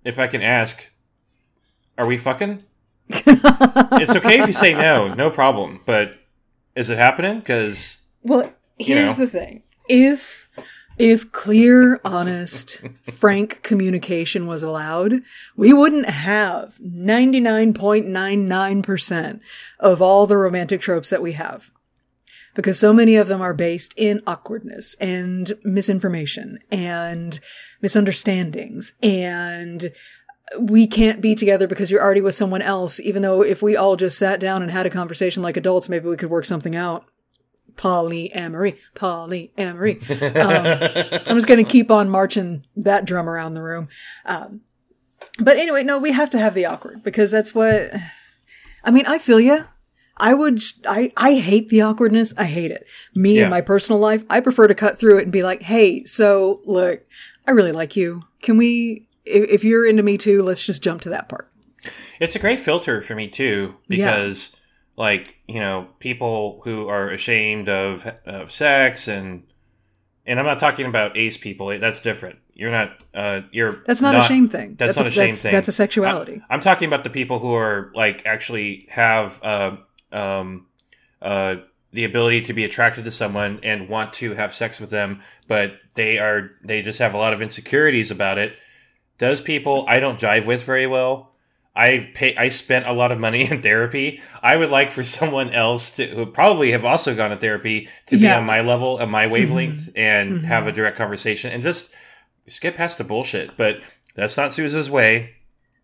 [0.05, 0.91] if I can ask,
[1.99, 2.63] are we fucking?
[3.09, 5.81] it's okay if you say no, no problem.
[5.85, 6.15] But
[6.75, 7.41] is it happening?
[7.41, 9.25] Because Well, You here's know.
[9.27, 9.63] the thing.
[9.89, 10.49] If
[10.99, 15.15] if clear, honest, frank communication was allowed,
[15.57, 19.41] we wouldn't have 99.99%
[19.79, 21.71] of all the romantic tropes that we have.
[22.55, 27.39] Because so many of them are based in awkwardness and misinformation and
[27.81, 29.93] misunderstandings and
[30.59, 33.97] we can't be together because you're already with someone else, even though if we all
[33.97, 37.07] just sat down and had a conversation like adults, maybe we could work something out
[37.77, 40.01] polyamory, polyamory.
[40.37, 43.89] Um, I'm just going to keep on marching that drum around the room.
[44.27, 44.63] Um,
[45.39, 47.93] but anyway, no, we have to have the awkward because that's what.
[48.83, 49.67] I mean, I feel you.
[50.21, 50.63] I would.
[50.87, 52.35] I I hate the awkwardness.
[52.37, 52.85] I hate it.
[53.15, 53.45] Me Yeah.
[53.45, 56.61] in my personal life, I prefer to cut through it and be like, "Hey, so
[56.65, 57.03] look,
[57.49, 58.25] I really like you.
[58.43, 59.09] Can we?
[59.25, 61.51] If, if you're into me too, let's just jump to that part."
[62.21, 64.17] It's a great filter for me too, Yeah.
[64.17, 64.55] because
[64.97, 69.45] like you know people who are ashamed of of sex and
[70.27, 71.77] and I'm not talking about ace people.
[71.81, 72.39] That's different.
[72.55, 73.03] You're not.
[73.15, 73.83] Uh, you're.
[73.87, 74.75] That's not, a shame thing.
[74.75, 75.53] That's, not a shame that's, thing.
[75.53, 76.43] That's a sexuality.
[76.51, 79.77] I'm talking about the people who are like actually have uh,
[80.13, 80.67] um,
[81.23, 81.57] uh,
[81.93, 85.73] the ability to be attracted to someone and want to have sex with them, but
[85.95, 88.55] they are they just have a lot of insecurities about it.
[89.19, 91.27] Those people I don't jive with very well.
[91.75, 92.35] I pay.
[92.37, 94.21] I spent a lot of money in therapy.
[94.43, 98.17] I would like for someone else to who probably have also gone to therapy to
[98.19, 100.45] be on my level, on my wavelength, and Mhm.
[100.45, 101.95] have a direct conversation and just
[102.49, 103.57] skip past the bullshit.
[103.57, 103.81] But
[104.15, 105.35] that's not Sousa's way.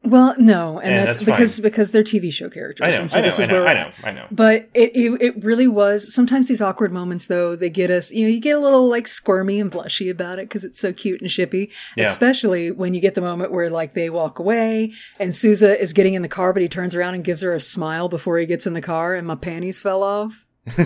[0.06, 1.62] Well, no, and Yeah, that's, that's because fine.
[1.62, 2.86] because they're TV show characters.
[2.86, 3.00] I know.
[3.00, 3.26] and so I know.
[3.26, 3.62] this is where know.
[3.64, 3.90] we're I know.
[4.04, 4.26] I know.
[4.30, 6.14] But it, it it really was.
[6.14, 8.12] Sometimes these awkward moments, though, they get us.
[8.12, 10.92] You know, you get a little like squirmy and blushy about it because it's so
[10.92, 11.72] cute and shippy.
[11.96, 12.04] Yeah.
[12.04, 16.14] Especially when you get the moment where like they walk away and Sousa is getting
[16.14, 18.66] in the car, but he turns around and gives her a smile before he gets
[18.66, 20.44] in the car, and my panties fell off.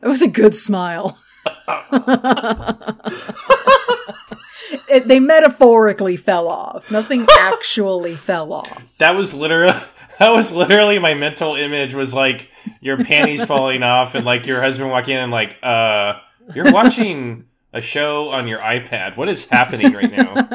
[0.00, 1.18] It was a good smile.
[4.88, 6.90] it, they metaphorically fell off.
[6.90, 8.96] Nothing actually fell off.
[8.98, 9.72] that was literally
[10.18, 12.50] that was literally my mental image was like
[12.80, 16.14] your panties falling off and like your husband walking in and like uh
[16.54, 19.16] you're watching a show on your iPad.
[19.18, 20.48] What is happening right now?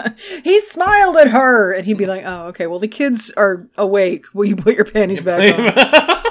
[0.44, 2.66] he smiled at her, and he'd be like, "Oh, okay.
[2.66, 4.26] Well, the kids are awake.
[4.34, 6.24] Will you put your panties back on?"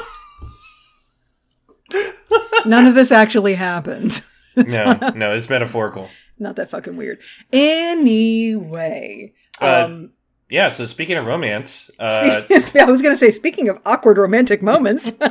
[2.66, 4.22] None of this actually happened.
[4.56, 6.08] no, no, it's metaphorical.
[6.38, 7.18] Not that fucking weird.
[7.52, 10.10] Anyway, Uh, um,
[10.48, 14.62] Yeah, so speaking of romance, uh, I was going to say, speaking of awkward romantic
[14.62, 15.26] moments, uh,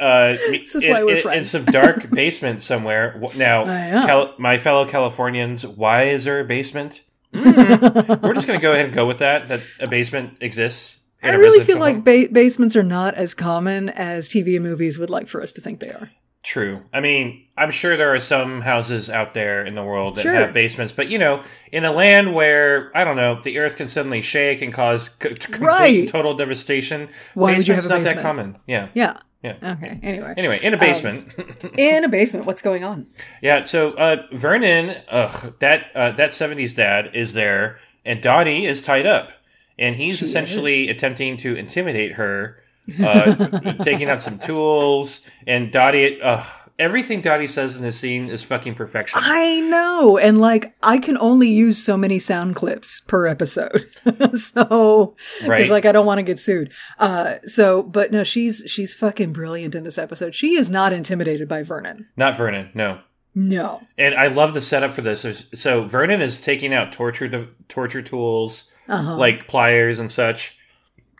[0.00, 3.20] uh, This is in, why we're in- in some dark basement somewhere.
[3.34, 3.64] Now.
[4.06, 7.02] Cal- my fellow Californians, why is there a basement?
[7.34, 8.22] Mm.
[8.22, 9.48] We're just going to go ahead and go with that.
[9.48, 10.98] That a basement exists.
[11.22, 14.98] I really feel residential like ba- basements are not as common as TV and movies
[14.98, 16.10] would like for us to think they are.
[16.46, 16.82] True.
[16.92, 20.32] I mean, I'm sure there are some houses out there in the world that Sure.
[20.32, 23.88] have basements, but you know, in a land where I don't know, the earth can
[23.88, 26.08] suddenly shake and cause c- complete Right.
[26.08, 27.08] total devastation.
[27.34, 28.58] Why would you have a not that common.
[28.68, 28.88] Yeah.
[28.94, 29.14] Yeah.
[29.42, 29.56] Yeah.
[29.60, 29.98] Okay.
[30.04, 30.34] Anyway.
[30.36, 31.34] Anyway, in a basement.
[31.76, 32.46] In a basement.
[32.46, 33.06] What's going on?
[33.42, 33.64] yeah.
[33.64, 39.04] So uh, Vernon, ugh, that uh, that '70s dad is there, and Dottie is tied
[39.06, 39.32] up,
[39.80, 40.88] and he's She essentially is.
[40.90, 42.60] attempting to intimidate her,
[43.02, 46.20] uh, taking out some tools, and Dottie.
[46.20, 46.42] Uh,
[46.78, 49.18] everything Dottie says in this scene is fucking perfection.
[49.22, 50.18] I know.
[50.18, 53.88] And like, I can only use so many sound clips per episode.
[54.34, 55.62] so, Right.
[55.62, 56.70] cause like, I don't want to get sued.
[56.98, 60.34] Uh, so, but no, she's, she's fucking brilliant in this episode.
[60.34, 62.08] She is not intimidated by Vernon.
[62.14, 63.00] Not Vernon, no.
[63.34, 63.80] No.
[63.96, 65.48] And I love the setup for this.
[65.54, 69.16] So Vernon is taking out torture de- torture tools Uh-huh.
[69.16, 70.58] like pliers and such,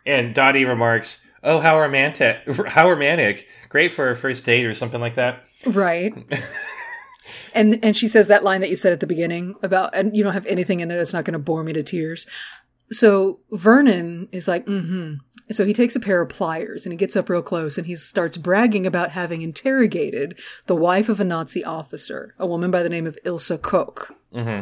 [0.05, 2.39] and Dottie remarks, "Oh, how romantic!
[2.67, 3.47] How romantic!
[3.69, 6.13] Great for a first date or something like that." Right.
[7.53, 10.23] and and she says that line that you said at the beginning about and you
[10.23, 12.25] don't have anything in there that's not going to bore me to tears.
[12.89, 15.15] So Vernon is like, mm-hmm.
[15.49, 17.95] So he takes a pair of pliers and he gets up real close and he
[17.95, 22.89] starts bragging about having interrogated the wife of a Nazi officer, a woman by the
[22.89, 24.13] name of Ilsa Koch.
[24.33, 24.61] hmm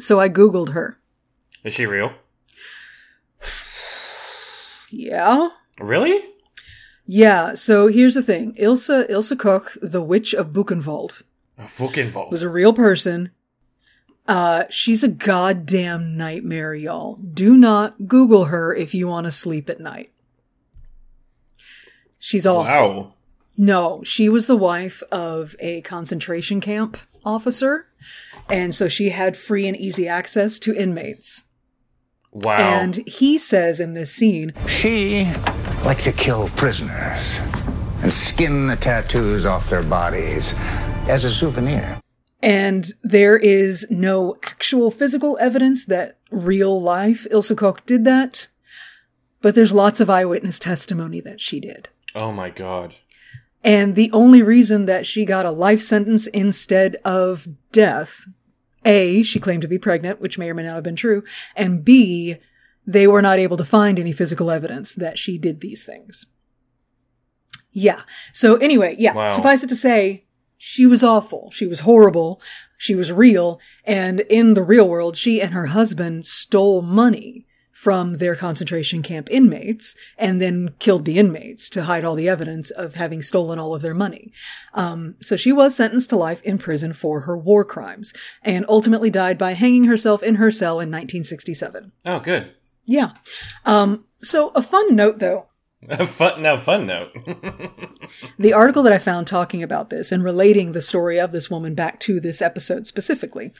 [0.00, 0.98] So I Googled her.
[1.62, 2.12] Is she real?
[4.94, 5.48] Yeah.
[5.80, 6.20] Really?
[7.06, 7.54] Yeah.
[7.54, 8.54] So here's the thing.
[8.54, 11.22] Ilsa, Ilsa Koch, the witch of Buchenwald,
[11.58, 12.30] Vulcanvolt.
[12.30, 13.30] was a real person.
[14.26, 17.16] Uh, she's a goddamn nightmare, y'all.
[17.16, 20.12] Do not Google her if you want to sleep at night.
[22.18, 22.64] She's awful.
[22.64, 23.14] Wow.
[23.56, 27.86] No, she was the wife of a concentration camp officer.
[28.48, 31.42] And so she had free and easy access to inmates.
[32.34, 32.56] Wow.
[32.56, 35.24] And he says in this scene, She
[35.84, 37.38] liked to kill prisoners
[38.02, 40.54] and skin the tattoos off their bodies
[41.08, 42.00] as a souvenir.
[42.42, 48.48] and there is no actual physical evidence that real life Ilse Koch did that,
[49.40, 51.88] but there's lots of eyewitness testimony that she did.
[52.14, 52.94] oh my god.
[53.62, 58.26] And the only reason that she got a life sentence instead of death,
[58.84, 61.22] A, she claimed to be pregnant, which may or may not have been true,
[61.56, 62.36] and B,
[62.86, 66.26] they were not able to find any physical evidence that she did these things.
[67.72, 68.02] Yeah.
[68.32, 69.28] So anyway, yeah, Wow.
[69.28, 71.50] suffice it to say, she was awful.
[71.50, 72.40] She was horrible.
[72.78, 73.60] She was real.
[73.84, 77.46] And in the real world, she and her husband stole money
[77.84, 82.70] from their concentration camp inmates and then killed the inmates to hide all the evidence
[82.70, 84.32] of having stolen all of their money.
[84.72, 89.10] Um, so she was sentenced to life in prison for her war crimes and ultimately
[89.10, 91.92] died by hanging herself in her cell in 1967.
[92.06, 92.52] Oh, good.
[92.86, 93.10] Yeah.
[93.66, 95.48] Um, so a fun note though,
[96.06, 97.14] fun now, fun note.
[98.38, 101.74] The article that I found talking about this and relating the story of this woman
[101.74, 103.52] back to this episode specifically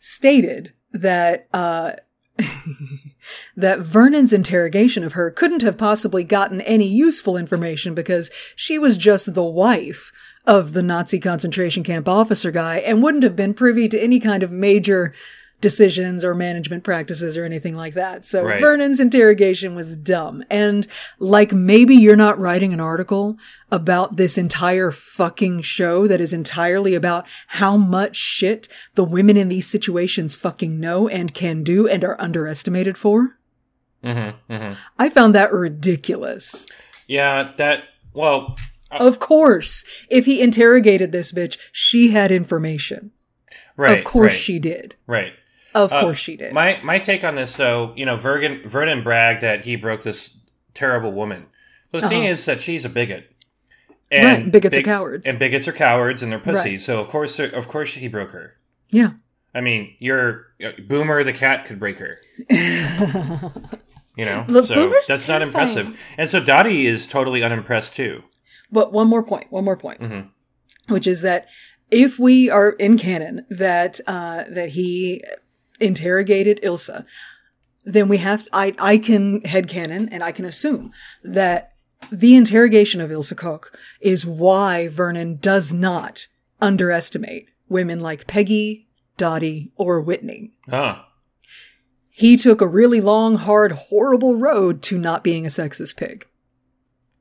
[0.00, 1.92] stated that uh,
[3.56, 8.96] that Vernon's interrogation of her couldn't have possibly gotten any useful information because she was
[8.96, 10.12] just the wife
[10.46, 14.42] of the Nazi concentration camp officer guy and wouldn't have been privy to any kind
[14.42, 15.12] of major
[15.60, 18.24] decisions or management practices or anything like that.
[18.24, 18.60] So Right.
[18.60, 20.42] Vernon's interrogation was dumb.
[20.50, 20.86] And
[21.18, 23.36] like maybe you're not writing an article
[23.70, 29.48] about this entire fucking show that is entirely about how much shit the women in
[29.48, 33.38] these situations fucking know and can do and are underestimated for.
[34.02, 36.66] hmm hmm I found that ridiculous.
[37.06, 37.84] Yeah, that.
[38.14, 38.56] Well,
[38.92, 43.12] Of course, if he interrogated this bitch, she had information.
[43.76, 43.98] right.
[43.98, 44.96] of course right, she did.
[45.06, 45.32] Right.
[45.74, 46.52] Of Uh, course she did.
[46.52, 50.38] My my take on this, though, you know, Vernon Vernon bragged that he broke this
[50.74, 51.46] terrible woman.
[51.92, 53.30] But the thing is that she's a bigot.
[54.10, 54.36] And Uh-huh.
[54.42, 55.26] Right, bigots are cowards.
[55.26, 56.64] And bigots are cowards, and they're pussies.
[56.64, 56.80] Right.
[56.80, 58.56] So of course, of course, he broke her.
[58.90, 59.10] yeah.
[59.52, 60.46] I mean, your
[60.86, 62.20] Boomer the cat could break her.
[62.48, 65.98] you know, so Boomer's that's not impressive.
[66.16, 68.22] And so Dottie is totally unimpressed too.
[68.70, 70.28] But one more point, one more point, Mhm.
[70.88, 71.48] which is that
[71.90, 75.22] if we are in canon that uh, that he
[75.80, 77.04] interrogated Ilsa,
[77.84, 80.92] then we have I I can head canon and I can assume
[81.24, 81.72] that
[82.12, 86.28] the interrogation of Ilsa Koch is why Vernon does not
[86.60, 90.52] underestimate women like Peggy, Dottie, or Whitney.
[90.70, 91.08] Ah,
[92.08, 96.26] He took a really long, hard, horrible road to not being a sexist pig.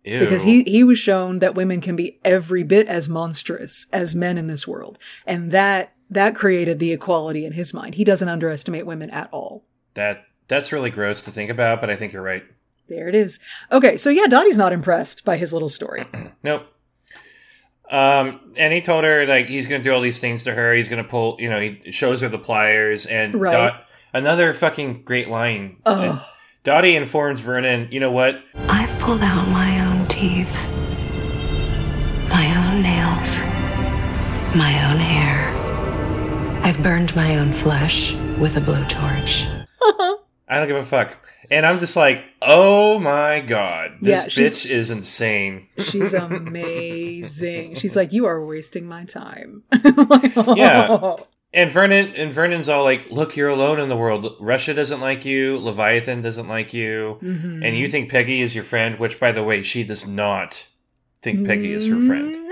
[0.03, 0.19] ew.
[0.19, 4.37] because he he was shown that women can be every bit as monstrous as men
[4.37, 8.85] in this world and that that created the equality in his mind he doesn't underestimate
[8.85, 12.43] women at all that that's really gross to think about, but I think you're right.
[12.87, 13.39] there it is
[13.71, 16.05] okay so yeah dottie's not impressed by his little story
[16.43, 16.65] Nope.
[17.91, 20.75] Um, and he told her like he's gonna do all these things to her.
[20.75, 23.51] He's gonna pull, you know, he shows her the pliers and Right.
[23.51, 25.77] Dot, another fucking great line.
[25.87, 26.21] Ugh.
[26.63, 28.43] Dottie informs Vernon, you know what?
[28.67, 30.53] I've pulled out my own teeth,
[32.29, 33.39] my own nails,
[34.55, 35.68] my own hair.
[36.79, 39.65] I've burned my own flesh with a blowtorch.
[40.47, 41.17] I don't give a fuck.
[41.51, 45.67] And I'm just like, oh my god, this Yeah, bitch is insane.
[45.77, 47.75] She's amazing.
[47.75, 49.63] She's like, you are wasting my time.
[50.55, 51.15] Yeah.
[51.51, 54.35] And Vernon and Vernon's all like, "Look, you're alone in the world.
[54.39, 55.57] Russia doesn't like you.
[55.57, 57.63] Leviathan doesn't like you, Mm-hmm.
[57.63, 58.99] and you think Peggy is your friend.
[58.99, 60.67] Which, by the way, she does not
[61.23, 62.35] think Peggy is her friend.
[62.35, 62.49] Mm,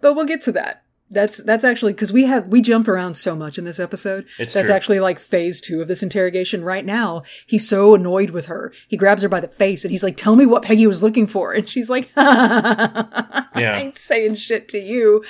[0.00, 0.84] But we'll get to that.
[1.10, 4.26] That's that's actually because we have we jump around so much in this episode.
[4.38, 4.74] It's that's true.
[4.76, 6.62] actually like phase two of this interrogation.
[6.62, 8.72] Right now, he's so annoyed with her.
[8.88, 11.26] He grabs her by the face and he's like, "Tell me what Peggy was looking
[11.26, 15.24] for." And she's like, "I ain't saying shit to you."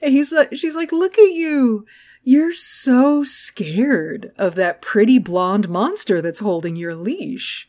[0.00, 1.84] and he's like, "She's like, look at you."
[2.24, 7.68] You're so scared of that pretty blonde monster that's holding your leash.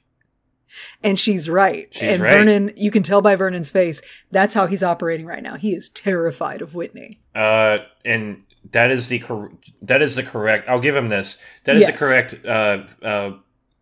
[1.03, 1.87] And she's right.
[1.91, 2.37] She's and right.
[2.37, 4.01] Vernon, you can tell by Vernon's face,
[4.31, 5.55] that's how he's operating right now.
[5.55, 7.19] He is terrified of Whitney.
[7.35, 10.69] Uh, and that is the cor- that is the correct.
[10.69, 11.37] I'll give him this.
[11.65, 11.91] That is Yes.
[11.91, 13.31] the correct uh, uh,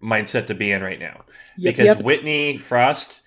[0.02, 1.24] mindset to be in right now
[1.58, 2.02] Yep, because yep.
[2.02, 3.22] Whitney Frost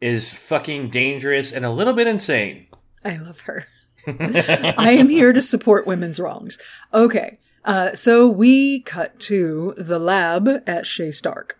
[0.00, 2.66] is fucking dangerous and a little bit insane.
[3.04, 3.66] I love her.
[4.06, 6.58] I am here to support women's wrongs.
[6.94, 7.38] Okay.
[7.64, 11.58] Uh, so we cut to the lab at Chez Stark.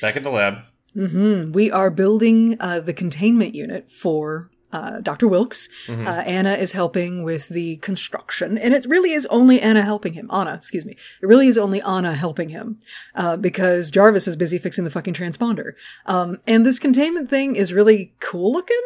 [0.00, 0.58] Back at the lab.
[0.94, 1.52] Hmm.
[1.52, 5.28] We are building uh, the containment unit for uh, Dr.
[5.28, 5.68] Wilkes.
[5.88, 10.28] Uh, Ana is helping with the construction, and it really is only Ana helping him.
[10.30, 10.92] Ana, excuse me.
[10.92, 12.78] It really is only Ana helping him
[13.14, 15.72] uh, because Jarvis is busy fixing the fucking transponder.
[16.06, 18.80] Um, and this containment thing is really cool looking.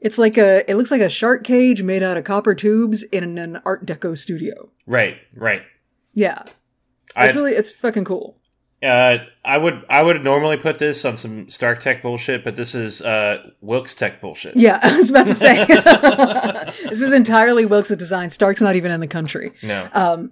[0.00, 3.36] It's like a, it looks like a shark cage made out of copper tubes in
[3.38, 4.70] an Art Deco studio.
[4.86, 5.62] Right, right.
[6.14, 6.42] Yeah.
[6.42, 6.54] It's
[7.16, 8.39] I really, it's fucking cool.
[8.82, 12.74] Uh, I would I would normally put this on some Stark Tech bullshit, but this
[12.74, 14.56] is uh, Wilkes Tech bullshit.
[14.56, 15.64] Yeah, I was about to say.
[16.88, 18.30] this is entirely Wilkes' design.
[18.30, 19.52] Stark's not even in the country.
[19.62, 20.30] No.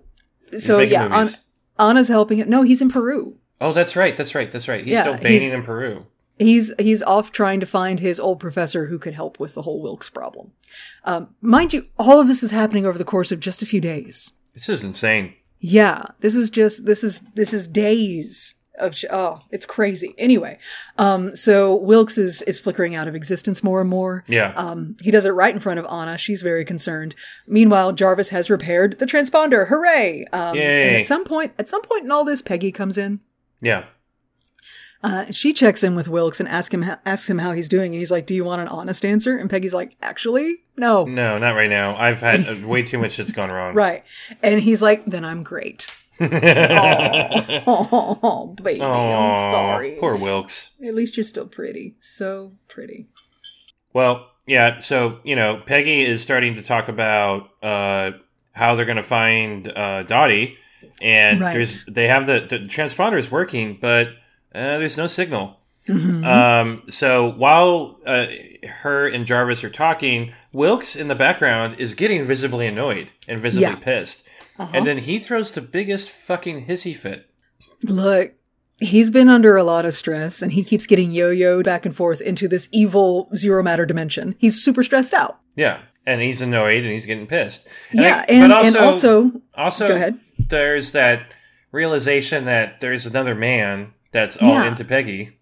[0.56, 1.34] So yeah, An-
[1.78, 2.48] Ana's helping him.
[2.48, 3.36] No, he's in Peru.
[3.60, 4.16] oh, that's right.
[4.16, 4.50] That's right.
[4.50, 4.82] That's right.
[4.84, 6.06] He's Yeah, still baiting in Peru.
[6.38, 9.82] He's he's off trying to find his old professor who could help with the whole
[9.82, 10.52] Wilkes problem.
[11.04, 13.80] Um, mind you, all of this is happening over the course of just a few
[13.80, 14.32] days.
[14.54, 15.34] This is insane.
[15.60, 20.14] Yeah, this is just this is this is days of sh- oh, it's crazy.
[20.18, 20.56] Anyway,
[20.98, 24.24] um, so Wilkes is is flickering out of existence more and more.
[24.28, 24.52] Yeah.
[24.56, 26.16] Um, he does it right in front of Ana.
[26.16, 27.16] She's very concerned.
[27.48, 29.66] Meanwhile, Jarvis has repaired the transponder.
[29.68, 30.26] Hooray!
[30.32, 30.86] Um, Yay.
[30.88, 33.20] and at some point, at some point in all this, Peggy comes in.
[33.60, 33.84] yeah.
[35.02, 37.98] Uh, she checks in with Wilkes and asks him asks him how he's doing, and
[38.00, 41.52] he's like, "Do you want an honest answer?" And Peggy's like, "Actually, no." No, not
[41.54, 41.94] right now.
[41.96, 43.74] I've had way too much shit's gone wrong.
[43.74, 44.02] Right.
[44.42, 45.88] And he's like, "Then I'm great."
[46.20, 49.96] oh, oh, baby, I'm sorry.
[50.00, 50.70] Poor Wilkes.
[50.84, 51.94] At least you're still pretty.
[52.00, 53.06] So pretty.
[53.92, 54.80] Well, yeah.
[54.80, 58.12] So you know, Peggy is starting to talk about uh,
[58.52, 60.56] how they're going to find uh, Dottie,
[61.00, 61.54] and Right.
[61.54, 64.08] there's they have the, the transponder is working, but
[64.54, 65.56] uh, there's no signal.
[65.88, 66.24] Mm-hmm.
[66.24, 68.26] Um, so while uh,
[68.82, 73.62] her and Jarvis are talking, Wilkes in the background is getting visibly annoyed and visibly
[73.62, 73.72] Yeah.
[73.72, 73.80] Uh-huh.
[73.82, 77.30] pissed, and then he throws the biggest fucking hissy fit.
[77.84, 78.32] Look,
[78.80, 82.20] he's been under a lot of stress and he keeps getting yo-yoed back and forth
[82.20, 84.34] into this evil zero matter dimension.
[84.38, 85.38] He's super stressed out.
[85.56, 87.66] Yeah, and he's annoyed and he's getting pissed.
[87.92, 90.18] And yeah, I- and, but and also, Also, Go ahead.
[90.38, 91.32] there's that
[91.72, 94.68] realization that there's another man that's all Yeah.
[94.68, 95.34] into Peggy.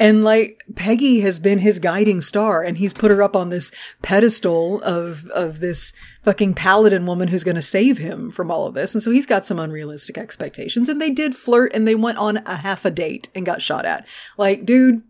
[0.00, 3.70] and like Peggy has been his guiding star and he's put her up on this
[4.02, 5.92] pedestal of of this
[6.24, 8.92] fucking paladin woman who's going to save him from all of this.
[8.94, 12.38] And so he's got some unrealistic expectations and they did flirt and they went on
[12.38, 14.04] a half a date and got shot at.
[14.36, 15.02] Like, dude,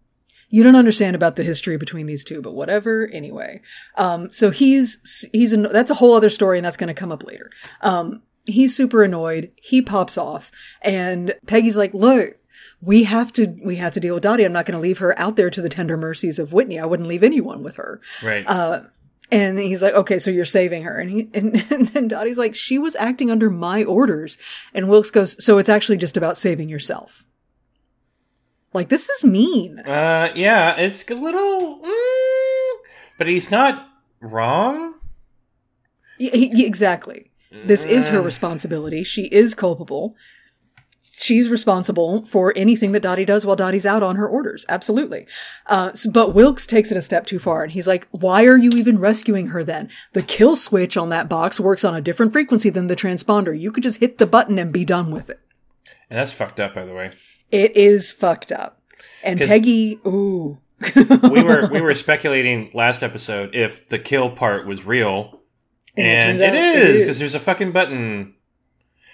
[0.50, 3.08] you don't understand about the history between these two, but whatever.
[3.10, 3.62] Anyway,
[3.96, 7.10] um, so he's he's an, that's a whole other story, and that's going to come
[7.10, 7.50] up later.
[7.80, 9.50] Um, he's super annoyed.
[9.56, 10.52] He pops off,
[10.82, 12.36] and Peggy's like, "Look,
[12.82, 14.44] we have to we have to deal with Dottie.
[14.44, 16.78] I'm not going to leave her out there to the tender mercies of Whitney.
[16.78, 18.44] I wouldn't leave anyone with her." Right.
[18.46, 18.80] Uh,
[19.30, 20.98] And he's like, okay, so you're saving her.
[21.00, 24.36] And he, and, and then Dottie's like, she was acting under my orders.
[24.74, 27.24] And Wilkes goes, so it's actually just about saving yourself.
[28.74, 29.78] Like, this is mean.
[29.78, 31.78] uh, yeah, it's a little.
[31.80, 32.76] Mm,
[33.16, 33.88] but he's not
[34.20, 34.94] wrong.
[36.20, 37.30] Y- y- exactly.
[37.64, 39.02] This is her responsibility.
[39.04, 40.14] She is culpable.
[41.22, 44.66] She's responsible for anything that Dottie does while Dottie's out on her orders.
[44.68, 45.26] Absolutely.
[45.66, 48.58] Uh, s- but Wilkes takes it a step too far and he's like, why are
[48.58, 49.88] you even rescuing her then?
[50.12, 53.58] The kill switch on that box works on a different frequency than the transponder.
[53.58, 55.40] You could just hit the button and be done with it.
[56.10, 57.12] And that's fucked up, by the way.
[57.50, 58.80] It is fucked up.
[59.22, 60.58] And Peggy, ooh.
[60.96, 65.40] We were we were speculating last episode if the kill part was real,
[65.96, 67.02] And and it it is is.
[67.02, 68.34] because there's a fucking button.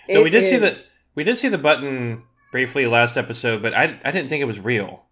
[0.08, 0.88] No, we did see is.
[1.18, 4.46] The we did see the button briefly last episode, but I I didn't think it
[4.46, 5.04] was real.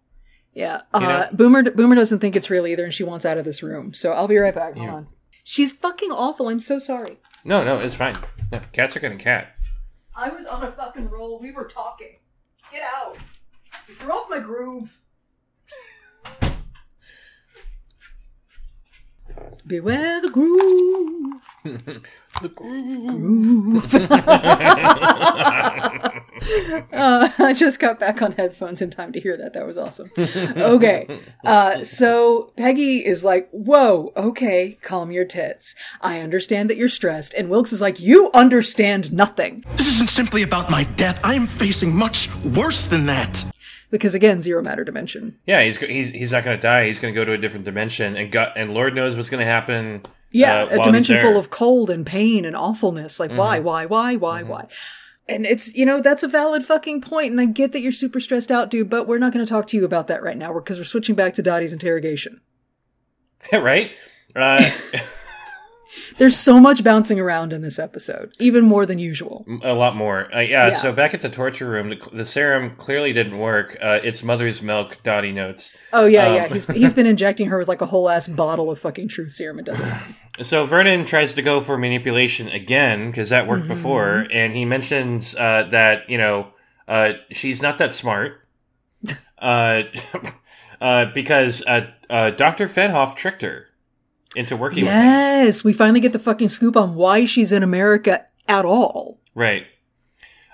[0.53, 0.81] Yeah.
[0.95, 1.07] You know?
[1.07, 3.93] Uh, Boomer Boomer doesn't think it's real either, and she wants out of this room.
[3.93, 4.73] So I'll be right back.
[4.75, 4.93] Hold Yeah.
[4.95, 5.07] on.
[5.43, 6.47] She's fucking awful.
[6.49, 7.19] I'm so sorry.
[7.45, 8.15] No, no, it's fine.
[8.51, 9.55] No, cats are gonna cat.
[10.15, 11.39] I was on a fucking roll.
[11.39, 12.17] We were talking.
[12.71, 13.17] Get out.
[13.87, 14.99] You threw off my groove.
[19.65, 22.01] Beware the groove.
[22.41, 23.93] The groove.
[26.93, 29.53] Uh, I just got back on headphones in time to hear that.
[29.53, 30.11] That was awesome.
[30.17, 31.19] Okay.
[31.43, 35.75] Uh, so Peggy is like, whoa, okay, calm your tits.
[36.01, 37.33] I understand that you're stressed.
[37.33, 39.63] And Wilkes is like, you understand nothing.
[39.75, 41.19] This isn't simply about my death.
[41.23, 43.45] I am facing much worse than that.
[43.89, 45.37] Because again, zero matter dimension.
[45.45, 46.87] Yeah, he's he's he's not gonna die.
[46.87, 50.01] He's gonna go to a different dimension, and got and Lord knows what's gonna happen.
[50.31, 51.17] Yeah, uh, a dimension.
[51.17, 51.27] Mm-hmm.
[51.27, 53.19] full of cold and pain and awfulness.
[53.19, 54.67] Like, why, why, why, why, why?
[55.29, 58.19] And it's, you know, that's a valid fucking point, And I get that you're super
[58.19, 60.53] stressed out, dude, but we're not going to talk to you about that right now
[60.53, 62.41] because we're switching back to Dottie's interrogation.
[63.53, 63.91] right.
[64.35, 64.69] Uh,
[66.17, 69.45] There's so much bouncing around in this episode, even more than usual.
[69.63, 70.33] a lot more.
[70.35, 70.75] Uh, yeah, Yeah.
[70.77, 73.77] So back at the torture room, the, the serum clearly didn't work.
[73.81, 74.97] Uh, it's mother's milk.
[75.03, 75.75] Dottie notes.
[75.93, 76.47] Oh, yeah, Um, yeah.
[76.47, 79.59] He's, he's been injecting her with like a whole ass bottle of fucking truth serum.
[79.59, 79.93] It doesn't.
[80.43, 83.49] So Vernon tries to go for manipulation again because that Mm-hmm.
[83.49, 86.49] worked before, and he mentions uh, that you know
[86.87, 88.41] uh, she's not that smart,
[89.41, 89.81] uh,
[90.81, 93.65] uh, because uh, uh, Doctor Fennhoff tricked her
[94.35, 94.93] into working with.
[94.93, 99.19] Yes, we finally get the fucking scoop on why she's in America at all.
[99.35, 99.65] Right.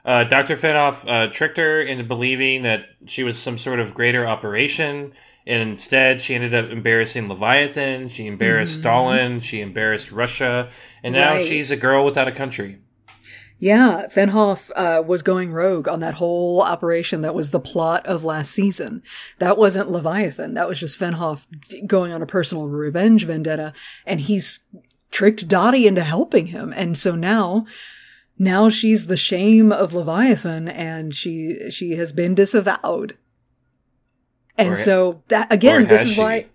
[0.05, 0.57] Uh, Dr.
[0.57, 5.13] Fennhoff uh, tricked her into believing that she was some sort of greater operation,
[5.47, 10.69] and instead she ended up embarrassing Leviathan, she embarrassed Stalin, she embarrassed Russia,
[11.03, 11.35] and now.
[11.35, 11.47] Right.
[11.47, 12.79] she's a girl without a country.
[13.63, 18.25] Yeah, Fennhoff uh, was going rogue on that whole operation that was the plot of
[18.25, 19.01] last season.
[19.39, 20.53] That wasn't Leviathan.
[20.55, 21.45] That was just Fennhoff
[21.87, 23.71] going on a personal revenge vendetta,
[24.05, 24.59] and he's
[25.11, 26.73] tricked Dottie into helping him.
[26.75, 27.65] And so now,
[28.37, 33.17] now she's the shame of Leviathan, and she she has been disavowed.
[34.57, 36.19] And Or- so that again, this is she?
[36.19, 36.47] why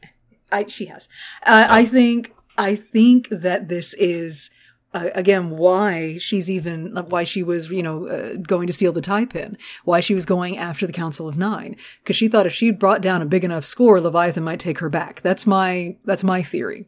[0.53, 1.09] I she has.
[1.47, 4.51] Uh, I think I think that this is
[4.99, 9.01] uh, again why she's even why she was you know uh, going to steal the
[9.01, 11.77] tie pin why she was going after the council of nine.
[12.03, 14.89] Because she thought if she'd brought down a big enough score leviathan might take her
[14.91, 15.21] back.
[15.23, 16.87] That's my that's my theory.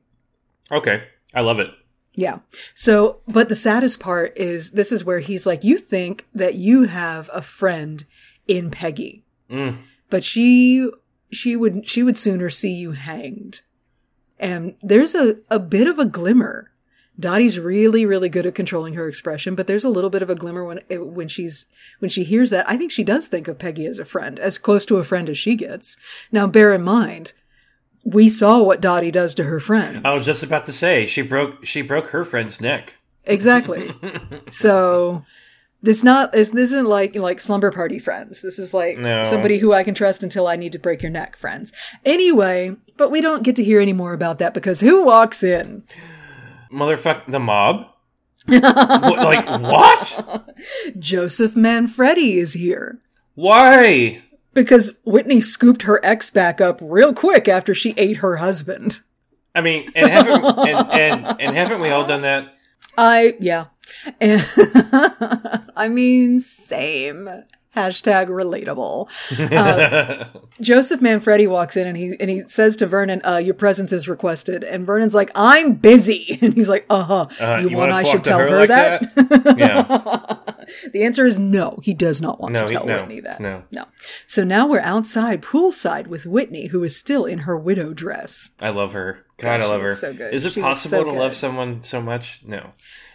[0.71, 1.03] Okay,
[1.35, 1.71] I love it.
[2.15, 2.39] yeah.
[2.75, 6.85] So but the saddest part is this is where he's like you think that you
[6.85, 8.05] have a friend
[8.47, 9.25] in peggy.
[9.51, 9.79] Mm.
[10.11, 10.89] but she
[11.33, 13.63] she would she would sooner see you hanged.
[14.39, 16.70] And there's a, a bit of a glimmer
[17.21, 20.35] Dottie's really, really good at controlling her expression, but there's a little bit of a
[20.35, 21.67] glimmer when eh, when she's
[21.99, 22.69] when she hears that.
[22.69, 25.29] I think she does think of Peggy as a friend, as close to a friend
[25.29, 25.97] as she gets.
[26.33, 27.33] Now, bear in mind,
[28.05, 30.01] we saw what Dottie does to her friends.
[30.05, 32.97] I was just about to say she broke she broke her friend's neck.
[33.25, 33.93] Exactly.
[34.51, 35.25] so
[35.83, 38.43] this not this, this isn't like like slumber party friends.
[38.43, 39.23] This is like No.
[39.25, 41.73] somebody who I can trust until I need to break your neck, friends.
[42.05, 45.85] Anyway, but we don't get to hear any more about that because who walks in?
[46.73, 47.87] Motherfuck the mob.
[48.47, 48.63] What-
[49.19, 50.55] like what?
[50.99, 53.01] Joseph Manfredi is here.
[53.35, 54.23] Why?
[54.55, 59.01] Because Whitney scooped her ex back up real quick after she ate her husband.
[59.55, 62.55] I mean, and haven't and, and, and haven't we all done that?
[62.99, 63.67] I, yeah.
[64.21, 64.45] And
[65.77, 67.29] I mean, same.
[67.77, 69.09] Hashtag relatable.
[69.51, 70.25] Uh,
[70.61, 74.09] Joseph Manfredi walks in and he and he says to Vernon, uh, "Your presence is
[74.09, 77.27] requested." And Vernon's like, "I'm busy," and he's like, "Uh huh.
[77.41, 79.59] Uh, you, you want I should tell her her, like that?" that?
[79.59, 80.55] Yeah.
[80.93, 81.79] the answer is no.
[81.83, 83.41] He does not want No, to he- tell no, Whitney that.
[83.41, 83.63] no.
[83.73, 83.85] no.
[84.27, 88.51] So now we're outside poolside with Whitney, who is still in her widow dress.
[88.61, 89.25] I love her.
[89.39, 89.93] God, God, I love her.
[89.93, 90.35] so good.
[90.35, 92.43] Is it She possible so to love someone so much?
[92.45, 92.71] No.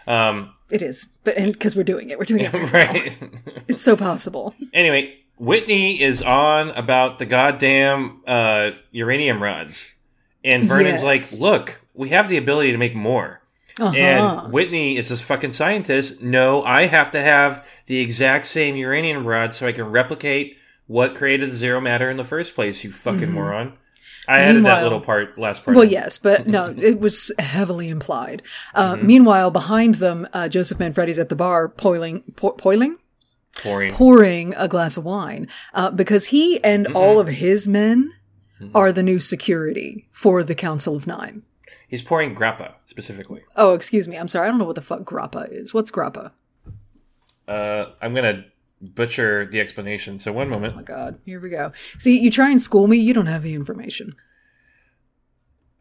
[0.08, 2.54] Um, It is, but and because we're doing it, we're doing it.
[2.54, 2.72] Right.
[2.74, 3.20] right.
[3.68, 4.56] It's so possible.
[4.74, 9.94] anyway, Whitney is on about the goddamn uh, uranium rods,
[10.44, 11.34] and Vernon's Yes.
[11.34, 13.42] like, "Look, we have the ability to make more."
[13.78, 13.94] Uh-huh.
[13.96, 16.22] And Whitney is this fucking scientist.
[16.24, 20.56] No, I have to have the exact same uranium rod so I can replicate
[20.88, 23.74] what created the zero matter in the first place, you fucking moron.
[24.28, 24.84] I added that.
[24.84, 25.76] Little part, last part.
[25.76, 28.42] Well, yes, but no, it was heavily implied.
[28.74, 29.08] Uh, Mm-hmm.
[29.08, 32.98] Meanwhile, behind them, uh, Joseph Manfredi's at the bar, poiling, po- poiling,
[33.62, 33.92] Pouring.
[33.94, 38.12] pouring a glass of wine, uh, because he and all of his men
[38.62, 38.72] Mm-hmm.
[38.78, 41.44] are the new security for the Council of Nine.
[41.90, 43.42] He's pouring grappa, specifically.
[43.58, 44.18] Oh, excuse me.
[44.18, 44.48] I'm sorry.
[44.48, 45.74] I don't know what the fuck grappa is.
[45.74, 46.32] What's grappa?
[47.50, 48.46] Uh, I'm going to
[48.82, 50.74] butcher the explanation, so one moment.
[50.74, 51.20] Oh my god.
[51.26, 51.72] Here we go.
[52.00, 52.98] See, you try and school me.
[52.98, 54.16] You don't have the information.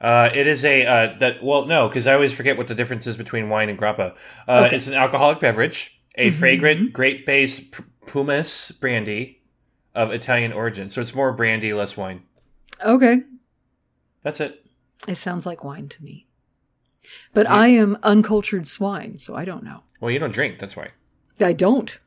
[0.00, 3.06] Uh, it is a uh, that well no because I always forget what the difference
[3.06, 4.14] is between wine and grappa.
[4.46, 4.76] Uh, Okay.
[4.76, 6.38] It's an alcoholic beverage, a Mm-hmm.
[6.38, 9.40] fragrant grape based p- pomace brandy
[9.94, 10.88] of Italian origin.
[10.90, 12.22] So it's more brandy, less wine.
[12.84, 13.22] Okay.
[14.22, 14.66] That's it.
[15.08, 16.26] It sounds like wine to me.
[17.32, 19.82] But I am uncultured swine, so I don't know.
[20.00, 20.58] Well, you don't drink.
[20.58, 20.88] That's why.
[21.40, 21.98] I don't.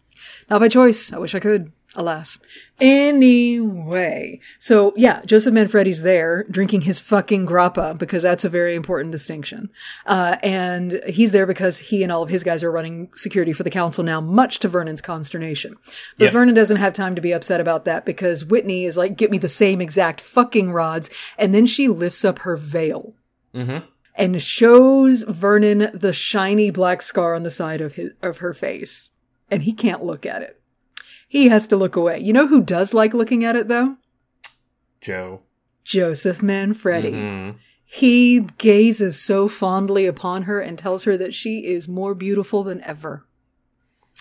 [0.50, 1.12] Not by choice.
[1.14, 1.72] I wish I could.
[1.96, 2.38] Alas.
[2.80, 4.40] Anyway.
[4.60, 9.70] So yeah, Joseph Manfredi's there drinking his fucking grappa because that's a very important distinction.
[10.06, 13.64] Uh, and he's there because he and all of his guys are running security for
[13.64, 15.76] the council now, much to Vernon's consternation.
[16.18, 16.32] But Yeah.
[16.32, 19.38] Vernon doesn't have time to be upset about that because Whitney is like, get me
[19.40, 21.10] the same exact fucking rods.
[21.38, 23.14] And then she lifts up her veil
[23.56, 23.86] Mm-hmm.
[24.14, 29.10] and shows Vernon the shiny black scar on the side of his of her face,
[29.50, 30.62] and he can't look at it.
[31.28, 32.20] He has to look away.
[32.20, 33.98] You know who does like looking at it though?
[35.02, 35.42] Joe.
[35.84, 37.12] Joseph Manfredi.
[37.12, 37.56] Mhm.
[37.84, 42.82] He gazes so fondly upon her and tells her that she is more beautiful than
[42.84, 43.26] ever.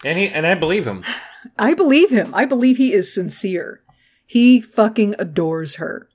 [0.05, 1.03] And he and I believe him.
[1.59, 2.35] I believe him.
[2.35, 3.83] I believe he is sincere.
[4.25, 6.09] He fucking adores her.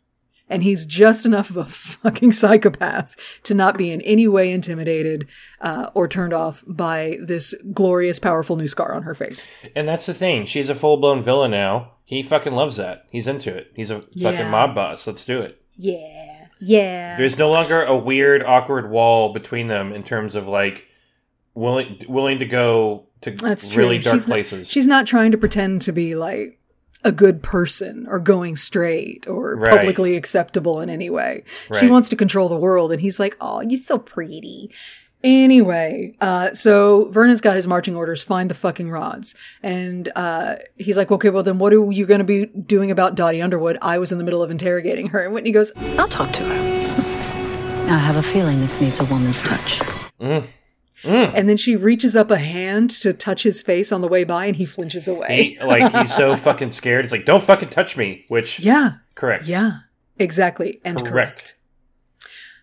[0.52, 5.28] And he's just enough of a fucking psychopath to not be in any way intimidated
[5.62, 9.48] uh, or turned off by this glorious, powerful new scar on her face.
[9.76, 10.46] And that's the thing.
[10.46, 11.94] She's a full blown villain now.
[12.04, 13.06] He fucking loves that.
[13.10, 13.72] He's into it.
[13.76, 14.32] He's a Yeah.
[14.32, 15.08] fucking mob boss.
[15.08, 15.62] Let's do it.
[15.78, 16.48] Yeah.
[16.60, 17.18] Yeah.
[17.18, 20.86] There's no longer a weird, awkward wall between them in terms of like
[21.56, 23.84] willing willing to go to That's true.
[23.84, 24.68] really dark she's not- places.
[24.70, 26.60] she's not trying to pretend to be like
[27.04, 29.72] a good person or going straight or Right.
[29.78, 31.44] publicly acceptable in any way.
[31.80, 34.70] She wants to control the world and he's like, "Oh, you're so pretty."
[35.24, 39.36] Anyway, uh, so Vernon's got his marching orders, find the fucking rods.
[39.62, 43.42] And, uh, he's like, okay, well then what are you gonna be doing about Dottie
[43.42, 43.78] Underwood?
[43.84, 45.24] I was in the middle of interrogating her.
[45.24, 46.54] And Whitney goes, I'll talk to her.
[47.92, 49.80] I have a feeling this needs a woman's touch.
[51.04, 51.34] Mm.
[51.36, 54.46] and then she reaches up a hand to touch his face on the way by
[54.46, 55.56] and he flinches away.
[55.58, 57.06] He, like he's so fucking scared.
[57.06, 58.26] It's like, don't fucking touch me.
[58.28, 58.98] Which yeah.
[59.16, 59.46] correct.
[59.46, 59.80] Yeah,
[60.20, 60.80] exactly.
[60.84, 61.12] And correct.
[61.12, 61.56] Correct.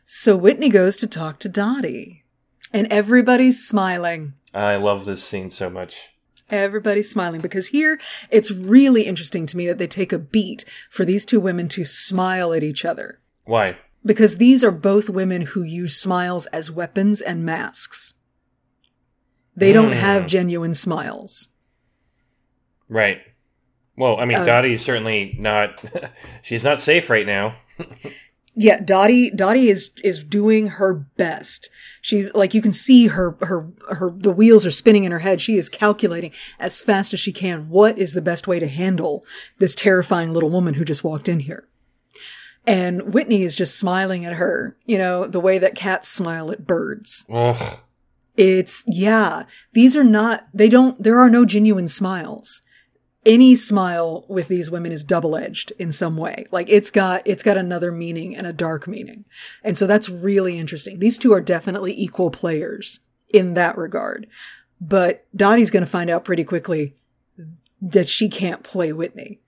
[0.06, 2.24] So Whitney goes to talk to Dottie,
[2.72, 4.32] and everybody's smiling.
[4.54, 6.08] I love this scene so much.
[6.50, 11.04] Everybody's smiling because here it's really interesting to me that they take a beat for
[11.04, 13.20] these two women to smile at each other.
[13.44, 13.76] Why?
[14.04, 18.14] Because these are both women who use smiles as weapons and masks.
[19.58, 21.48] They don't have genuine smiles.
[22.88, 23.18] Right.
[23.96, 25.84] Well, I Uh, mean, Dottie's certainly not.
[26.42, 27.56] she's not safe right now.
[28.60, 31.70] Yeah, Dottie Dottie is is doing her best.
[32.00, 35.40] She's like you can see her her her the wheels are spinning in her head.
[35.40, 39.24] She is calculating as fast as she can what is the best way to handle
[39.58, 41.68] this terrifying little woman who just walked in here.
[42.66, 46.66] And Whitney is just smiling at her, you know, the way that cats smile at
[46.66, 47.24] birds.
[47.32, 47.78] Ugh.
[48.38, 52.62] It's yeah, these are not they don't there are no genuine smiles.
[53.26, 56.46] Any smile with these women is double-edged in some way.
[56.52, 59.24] Like it's got it's got another meaning and a dark meaning.
[59.64, 61.00] And so that's really interesting.
[61.00, 64.28] These two are definitely equal players in that regard.
[64.80, 66.94] But Dottie's going to find out pretty quickly
[67.82, 69.40] that she can't play Whitney.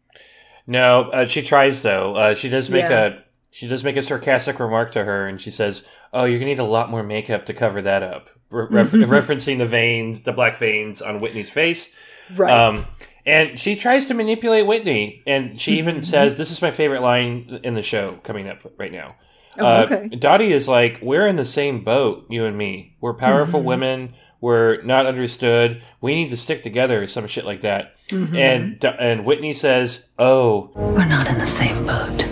[0.66, 2.16] No, uh, she tries though.
[2.16, 3.04] Uh, she does make Yeah.
[3.04, 3.18] a
[3.52, 6.58] she does make a sarcastic remark to her, and she says, "Oh, you're gonna need
[6.58, 10.56] a lot more makeup to cover that up," Re- ref- referencing the veins, the black
[10.56, 11.88] veins on Whitney's face.
[12.34, 12.52] Right.
[12.52, 12.86] Um,
[13.26, 15.88] and she tries to manipulate Whitney, and she Mm-hmm.
[15.88, 19.16] even says, "This is my favorite line in the show coming up right now."
[19.58, 20.06] Oh, Uh.
[20.18, 22.96] Dottie is like, "We're in the same boat, you and me.
[23.00, 23.68] We're powerful Mm-hmm.
[23.68, 24.14] women.
[24.40, 25.82] We're not understood.
[26.00, 27.94] We need to stick together." Some shit like that.
[28.08, 28.36] Mm-hmm.
[28.36, 32.24] And and Whitney says, "Oh, We're not in the same boat.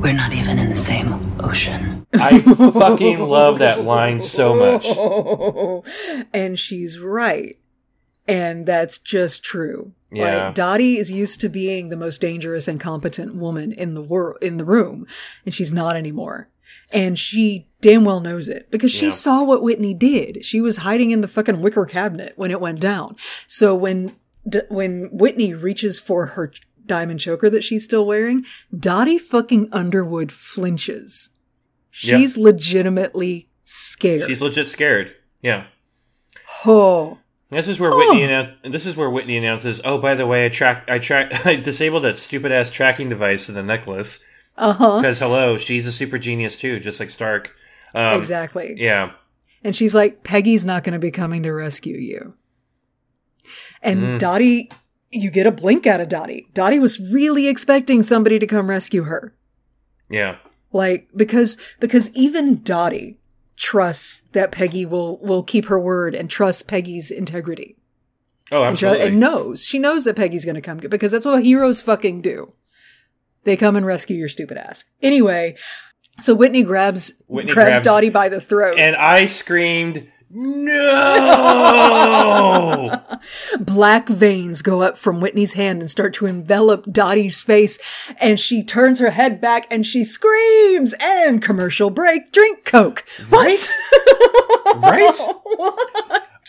[0.00, 2.06] We're not even in the same ocean.
[2.14, 4.86] I fucking love that line so much."
[6.32, 7.58] and she's right.
[8.26, 9.92] And that's just true.
[10.12, 10.46] Yeah.
[10.46, 10.54] Right?
[10.54, 14.56] Dottie is used to being the most dangerous and competent woman in the world, in
[14.56, 15.06] the room,
[15.44, 16.48] and she's not anymore.
[16.92, 19.12] And she damn well knows it because she Yeah.
[19.12, 20.44] saw what Whitney did.
[20.44, 23.16] She was hiding in the fucking wicker cabinet when it went down.
[23.46, 24.12] So when
[24.70, 26.52] when Whitney reaches for her
[26.88, 28.44] diamond choker that she's still wearing,
[28.76, 31.30] Dottie fucking Underwood flinches.
[31.90, 34.26] She's legitimately scared.
[34.28, 35.14] She's legit scared.
[35.42, 35.66] Yeah.
[36.66, 37.18] oh,
[37.50, 40.48] This is where Whitney announce- This is where Whitney announces, "Oh, by the way, I
[40.48, 44.18] track, I track, I disabled that stupid ass tracking device in the necklace
[44.56, 47.52] uh huh, because hello, she's a super genius too, just like Stark."
[47.94, 48.74] Um, exactly.
[48.76, 49.12] Yeah.
[49.64, 52.34] And she's like, Peggy's not going to be coming to rescue you.
[53.82, 54.18] And Mm.
[54.18, 54.70] Dottie,
[55.10, 56.48] you get a blink out of Dottie.
[56.54, 59.34] Dottie was really expecting somebody to come rescue her.
[60.10, 60.36] Yeah.
[60.72, 63.18] Like, because, because even Dottie
[63.56, 67.76] trusts that Peggy will, will keep her word and trusts Peggy's integrity.
[68.52, 69.06] Oh, And, absolutely.
[69.06, 69.64] and knows.
[69.64, 72.52] She knows that Peggy's going to come get- because that's what heroes fucking do.
[73.44, 74.84] They come and rescue your stupid ass.
[75.02, 75.56] Anyway,
[76.20, 78.78] so Whitney grabs, Whitney grabs, grabs- Dottie by the throat.
[78.78, 83.02] and I screamed, "No!"
[83.60, 87.78] black veins go up from Whitney's hand and start to envelop Dottie's face,
[88.18, 93.04] and she turns her head back and she screams, and commercial break, drink Coke.
[93.28, 93.68] What?
[94.76, 95.16] right?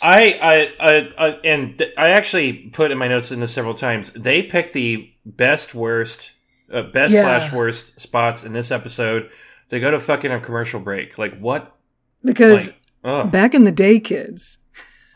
[0.01, 3.73] I, I, I, I, and th- I actually put in my notes in this several
[3.73, 4.11] times.
[4.13, 6.31] They picked the best, worst,
[6.71, 7.23] uh, best Yeah.
[7.23, 9.29] slash worst spots in this episode
[9.71, 11.17] to go to fucking a commercial break.
[11.17, 11.75] Like what?
[12.23, 14.57] because Like, oh, back in the day, kids,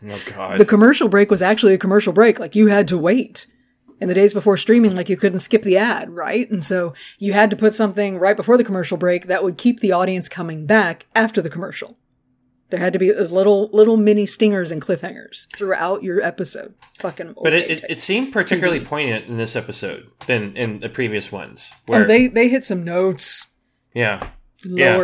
[0.06, 0.58] oh god.
[0.58, 2.40] the commercial break was actually a commercial break.
[2.40, 3.48] Like you had to wait.
[4.02, 6.50] In the days before streaming, like you couldn't skip the ad, right?
[6.52, 9.80] And so you had to put something right before the commercial break that would keep
[9.80, 11.98] the audience coming back after the commercial.
[12.74, 16.74] There had to be little little mini stingers and cliffhangers throughout your episode.
[16.98, 21.32] Fucking but it, it, it seemed particularly poignant in this episode than in the previous
[21.32, 21.72] ones.
[21.88, 23.46] Oh, they they hit some notes,
[23.94, 24.28] yeah,
[24.66, 24.98] Yeah.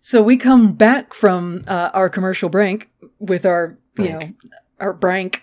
[0.00, 4.32] So we come back from uh, our commercial break with our you know
[4.78, 5.42] our break.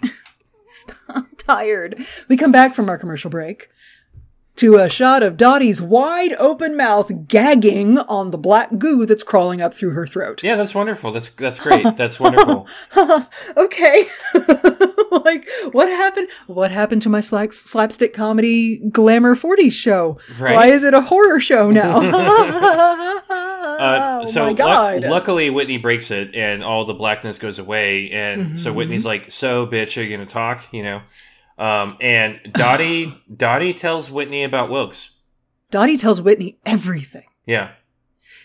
[1.10, 1.98] I'm tired.
[2.28, 3.70] We come back from our commercial break
[4.58, 9.62] to a shot of Dottie's wide open mouth gagging on the black goo that's crawling
[9.62, 10.44] up through her throat.
[10.44, 11.12] yeah, that's wonderful.
[11.12, 11.96] That's that's great.
[11.96, 12.68] That's wonderful.
[13.58, 14.06] okay.
[15.12, 16.28] like, what happened?
[16.48, 20.20] What happened to my slap- slapstick comedy glamour 40s show?
[20.40, 20.56] Right.
[20.56, 22.02] Why is it a horror show now?
[23.78, 25.04] Uh, oh so god.
[25.04, 28.10] luckily, Whitney breaks it, and all the blackness goes away.
[28.10, 28.78] And so Mm-hmm.
[28.78, 31.02] Whitney's like, "So, bitch, are you gonna talk?" You know.
[31.58, 35.12] Um, and Dottie, Dottie tells Whitney about Wilkes.
[35.72, 37.26] Dottie tells Whitney everything.
[37.46, 37.72] Yeah,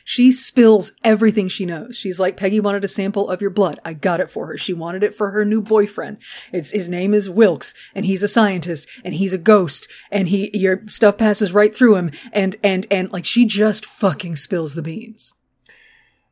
[0.04, 1.96] She spills everything she knows.
[1.96, 3.80] She's like, Peggy wanted a sample of your blood.
[3.84, 4.56] I got it for her.
[4.58, 6.18] She wanted it for her new boyfriend.
[6.52, 10.50] It's, his name is Wilkes and he's a scientist and he's a ghost and he,
[10.56, 12.10] your stuff passes right through him.
[12.32, 15.32] And, and, and like she just fucking spills the beans.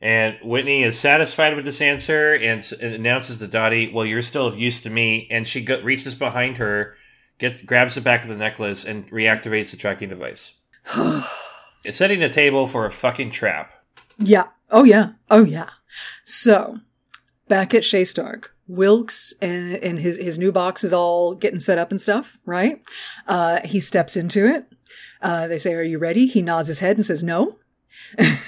[0.01, 4.59] And Whitney is satisfied with this answer and, announces to Dottie, "Well, you're still of
[4.59, 6.97] use to me." And she go- reaches behind her,
[7.39, 10.55] gets grabs the back of the necklace, and reactivates the tracking device.
[11.85, 13.73] it's setting the table for a fucking trap.
[14.19, 14.47] Yeah.
[14.71, 15.13] Oh yeah.
[15.31, 15.71] Oh yeah.
[16.25, 16.79] So
[17.49, 21.79] back at Chez Stark, Wilkes and, and his, his new box is all getting set
[21.79, 22.81] up and stuff, right?
[23.27, 24.67] Uh, he steps into it.
[25.21, 26.27] Uh, they say, are you ready?
[26.27, 27.59] He nods his head and says, no.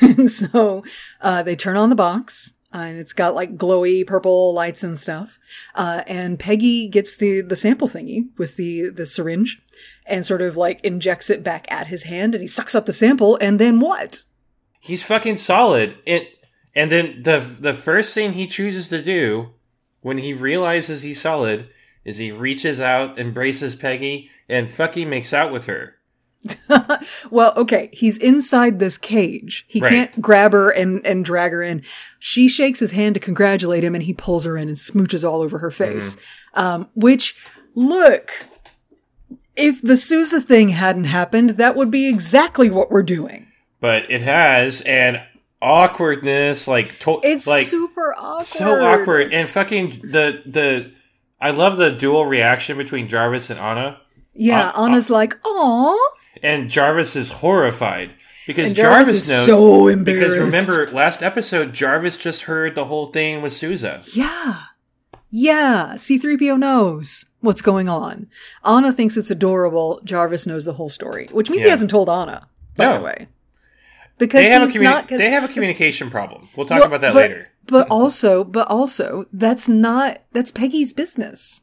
[0.01, 0.85] And so,
[1.21, 2.53] uh, they turn on the box.
[2.75, 5.39] uh, and it's got like glowy purple lights and stuff.
[5.75, 9.61] Uh, and Peggy gets the, the sample thingy with the, the syringe
[10.07, 12.93] and sort of like injects it back at his hand and he sucks up the
[12.93, 13.37] sample.
[13.41, 14.23] And then what?
[14.81, 15.97] He's fucking solid.
[16.07, 16.29] It
[16.75, 19.51] and then the the first thing he chooses to do
[20.01, 21.69] when he realizes he's solid
[22.05, 25.97] is he reaches out, embraces Peggy, and fucking makes out with her.
[27.31, 29.65] Well, okay, he's inside this cage.
[29.69, 29.91] He Right.
[29.91, 31.83] can't grab her and, and drag her in.
[32.19, 35.41] She shakes his hand to congratulate him and he pulls her in and smooches all
[35.41, 36.17] over her face.
[36.55, 37.35] Um, which,
[37.75, 38.33] look,
[39.57, 43.47] if the Sousa thing hadn't happened, that would be exactly what we're doing.
[43.81, 45.21] But it has and
[45.61, 48.47] awkwardness, like to- It's like super awkward.
[48.47, 50.93] so awkward, and fucking the the.
[51.41, 53.99] I love the dual reaction between Jarvis and Ana,
[54.35, 55.99] Yeah, Uh, Ana's like, "Aw,"
[56.43, 58.11] and Jarvis is horrified
[58.47, 59.47] because and Jarvis, is knows.
[59.47, 60.37] so embarrassed.
[60.37, 64.03] because remember, last episode, Jarvis just heard the whole thing with Sousa.
[64.15, 64.63] Yeah.
[65.35, 68.29] Yeah, C3PO knows what's going on.
[68.65, 69.99] Ana thinks it's adorable.
[70.05, 72.99] Jarvis knows the whole story, which means he hasn't told Ana, by No.
[72.99, 73.27] the way.
[74.19, 76.49] Because They have, a communi- not gonna, they have a communication problem.
[76.55, 77.49] We'll talk Well, about that but- later.
[77.67, 81.63] But also, but also, that's not, that's Peggy's business.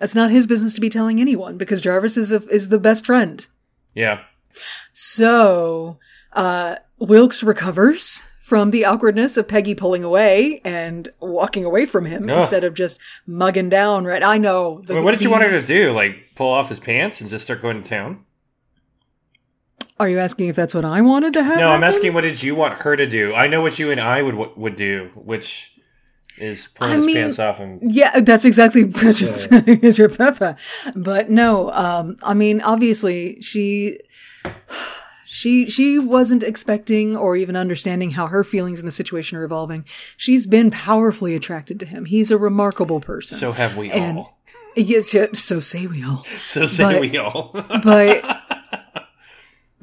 [0.00, 3.04] That's not his business to be telling anyone because Jarvis is a, is the best
[3.04, 3.46] friend.
[3.96, 4.20] Yeah.
[4.92, 5.98] So,
[6.32, 12.30] uh, Wilkes recovers from the awkwardness of Peggy pulling away and walking away from him
[12.30, 12.38] Ugh.
[12.38, 14.04] instead of just mugging down.
[14.04, 14.22] Right?
[14.22, 14.84] I know.
[14.88, 15.92] I mean, what did you want her to do?
[15.92, 18.24] Like pull off his pants and just start going to town?
[19.98, 21.58] Are you asking if that's what I wanted to have?
[21.58, 23.34] No, I'm asking what did you want her to do?
[23.34, 25.75] I know what you and I would would do, which
[26.38, 28.82] is pulling I his mean- pants off and Yeah, that's exactly
[29.80, 30.56] your Peppa.
[30.94, 33.98] But no, um, I mean, obviously she,
[35.24, 39.84] she, she wasn't expecting or even understanding how her feelings in the situation are evolving.
[40.16, 42.04] She's been powerfully attracted to him.
[42.04, 43.38] He's a remarkable person.
[43.38, 44.38] so have we And- all.
[44.76, 46.24] yes, so say we all.
[46.44, 47.50] So say but- we all.
[47.82, 48.40] but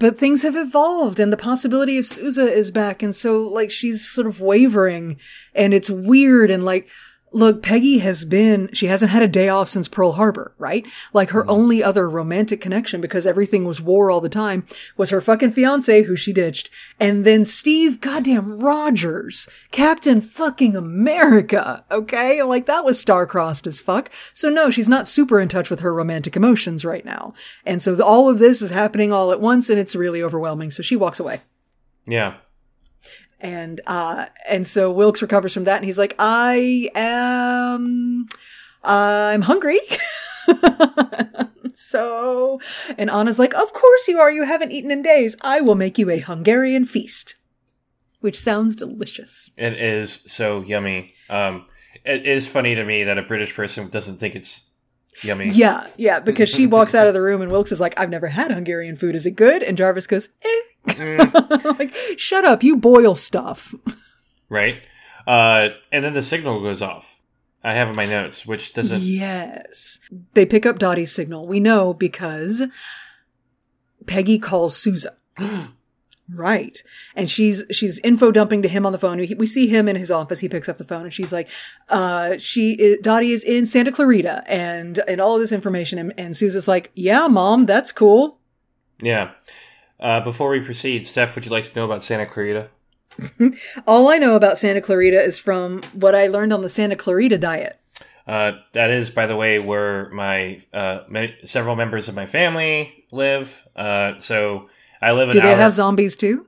[0.04, 4.06] but things have evolved and the possibility of Sousa is back and so like she's
[4.06, 5.18] sort of wavering
[5.56, 6.89] and it's weird and like
[7.34, 10.86] look Peggy has been she hasn't had a day off since Pearl Harbor right?
[11.11, 11.51] Like her mm-hmm.
[11.51, 14.65] only other romantic connection because everything was war all the time
[14.95, 16.69] was her fucking fiance who she ditched
[16.99, 22.41] and then Steve goddamn Rogers Captain fucking America okay?
[22.43, 24.09] Like that was star-crossed as fuck.
[24.31, 27.34] So no she's not super in touch with her romantic emotions right now.
[27.65, 30.71] And so the, all of this is happening all at once and it's really overwhelming.
[30.71, 31.41] So she walks away.
[32.05, 32.36] Yeah.
[33.44, 38.28] And uh and so Wilkes recovers from that and he's like I am
[38.84, 39.80] I'm hungry.
[41.76, 42.60] So
[43.00, 44.32] and Ana's like of course you are.
[44.32, 45.36] You haven't eaten in days.
[45.41, 47.36] I will make you a Hungarian feast
[48.24, 49.50] which sounds delicious.
[49.58, 51.14] It is so yummy.
[51.30, 51.66] Um,
[52.06, 54.70] it is funny to me that a British person doesn't think it's
[55.22, 55.49] yummy.
[55.49, 58.28] yeah yeah because she walks out of the room and Wilkes is like I've never
[58.28, 60.61] had Hungarian food is it good and Jarvis goes eh
[61.80, 63.74] like shut up you boil stuff
[64.49, 64.80] Right?
[65.26, 67.20] Uh, and then the signal goes off.
[67.64, 69.01] I have in my notes, which doesn't.
[69.01, 69.99] Yes.
[70.36, 71.47] They pick up Dottie's signal.
[71.47, 72.61] We know because
[74.05, 75.16] Peggy calls Sousa.
[76.34, 76.81] right.
[77.15, 79.17] And she's she's info dumping to him on the phone.
[79.17, 80.39] We, we see him in his office.
[80.39, 81.49] He picks up the phone and she's like,
[81.89, 86.13] uh, she is, Dottie is in Santa Clarita and and all of this information and,
[86.17, 88.39] and Sousa's like, "Yeah, mom, that's cool."
[89.01, 89.31] Yeah.
[89.99, 92.69] Uh, before we proceed, Steph, would you like to know about Santa Clarita?
[93.88, 97.38] All I know about Santa Clarita is from what I learned on the Santa Clarita
[97.38, 97.79] diet.
[98.25, 103.05] Uh, that is, by the way, where my uh, me- several members of my family
[103.11, 103.67] live.
[103.75, 104.69] Uh, so
[105.04, 105.56] I live Do they hour.
[105.58, 106.47] have zombies too?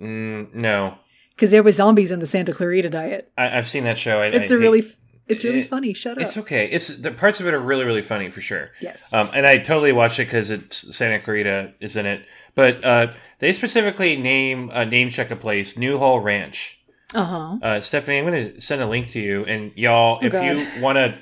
[0.00, 0.94] mm, no,
[1.30, 3.32] Because there were zombies in the Santa Clarita diet.
[3.38, 4.20] I, I've seen that show.
[4.20, 4.82] I, It's a a really,
[5.28, 5.92] it's really it- funny.
[5.94, 6.22] Shut up.
[6.24, 6.66] It's okay.
[6.70, 8.70] It's the parts of it are really, really funny for sure.
[8.80, 9.12] Yes.
[9.12, 12.26] Um, and I totally watched it because it's Santa Clarita is in it.
[12.54, 16.78] But uh, they specifically name uh, name check a place, Newhall Ranch.
[17.14, 17.58] Uh huh.
[17.62, 20.56] Uh, Stephanie, I'm going to send a link to you, and y'all, if Oh, God.
[20.56, 21.18] you want to,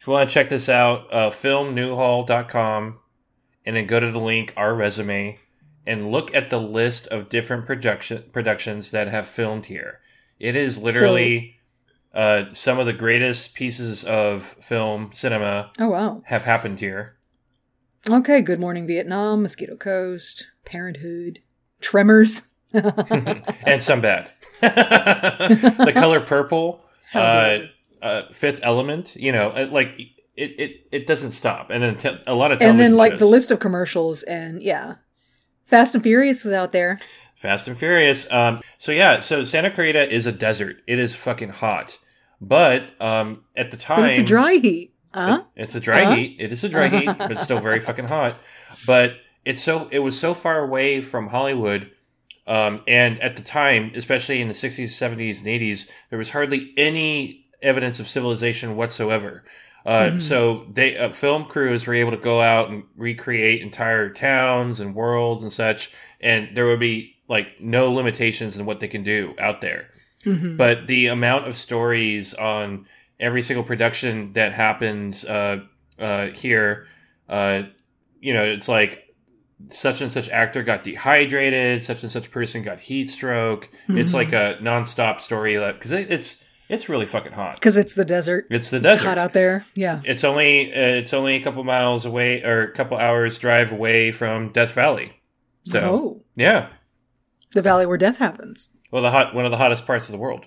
[0.00, 2.98] if you want to check this out, uh, filmnewhall.com,
[3.64, 5.38] and then go to the link our resume,
[5.86, 10.00] and look at the list of different production productions that have filmed here.
[10.38, 11.56] It is literally
[12.14, 16.22] uh, some of the greatest pieces of film cinema Oh wow.
[16.26, 17.16] have happened here.
[18.08, 18.40] Okay.
[18.42, 21.40] Good Morning Vietnam, Mosquito Coast, Parenthood,
[21.80, 22.42] Tremors.
[22.72, 24.30] and some bad.
[24.60, 26.84] the color purple,
[27.14, 27.58] uh,
[28.02, 29.16] uh, Fifth Element.
[29.16, 29.98] You know, uh, like
[30.36, 33.20] it, it, it doesn't stop, and then a lot of and then like shows.
[33.20, 34.96] the list of commercials and yeah,
[35.64, 36.98] Fast and Furious was out there.
[37.34, 38.30] Fast and Furious.
[38.32, 40.82] Um, so yeah, so Santa Clarita is a desert.
[40.86, 41.98] It is fucking hot,
[42.40, 44.94] but um, at the time, But it's a dry heat.
[45.12, 45.44] Huh?
[45.54, 46.14] It's a dry Huh?
[46.16, 46.36] heat.
[46.40, 48.38] It is a dry heat, but it's still very fucking hot.
[48.86, 49.12] But
[49.44, 51.90] it's so it was so far away from Hollywood,
[52.46, 56.72] um, and at the time, especially in the sixties, seventies, and eighties, there was hardly
[56.76, 59.44] any evidence of civilization whatsoever.
[59.84, 64.80] Uh, So they uh, film crews were able to go out and recreate entire towns
[64.80, 69.02] and worlds and such, and there would be like no limitations in what they can
[69.02, 69.90] do out there.
[70.56, 72.86] But the amount of stories on
[73.20, 75.60] every single production that happens uh,
[75.98, 76.86] uh, here,
[77.28, 77.62] uh,
[78.20, 79.14] you know, it's like
[79.68, 83.68] such and such actor got dehydrated, such and such person got heat stroke.
[83.88, 86.42] It's like a nonstop story because it, it's
[86.74, 87.54] it's really fucking hot.
[87.54, 88.46] Because it's the desert.
[88.50, 89.04] It's the It's desert.
[89.08, 89.64] hot out there.
[89.74, 90.00] Yeah.
[90.04, 94.12] It's only uh, it's only a couple miles away or a couple hours drive away
[94.12, 95.12] from Death Valley.
[95.66, 96.68] So Oh, yeah,
[97.52, 98.68] the valley where death happens.
[98.90, 100.44] well, the hot one of the hottest parts of the world.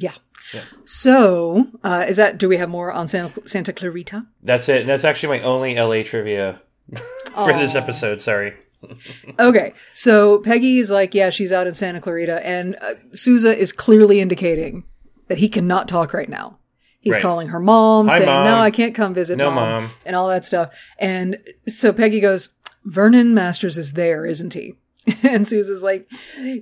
[0.00, 0.12] Yeah.
[0.54, 0.62] Yeah.
[0.84, 2.38] So, uh, is that?
[2.38, 4.26] Do we have more on Santa, Santa Clarita?
[4.42, 4.82] That's it.
[4.82, 6.60] And that's actually my only LA trivia
[7.34, 8.20] for this episode.
[8.20, 8.54] Sorry.
[9.40, 13.72] Okay, so Peggy is like, yeah, she's out in Santa Clarita, and uh, Sousa is
[13.72, 14.84] clearly indicating
[15.28, 16.58] that he cannot talk right now.
[17.00, 17.22] He's Right.
[17.22, 18.44] calling her mom, Hi, saying, Mom.
[18.44, 19.90] "No, I can't come visit No, mom, Mom.
[20.04, 22.48] and all that stuff." And so Peggy goes,
[22.84, 24.74] "Vernon Masters is there, isn't he?"
[25.22, 26.08] and Sousa's like,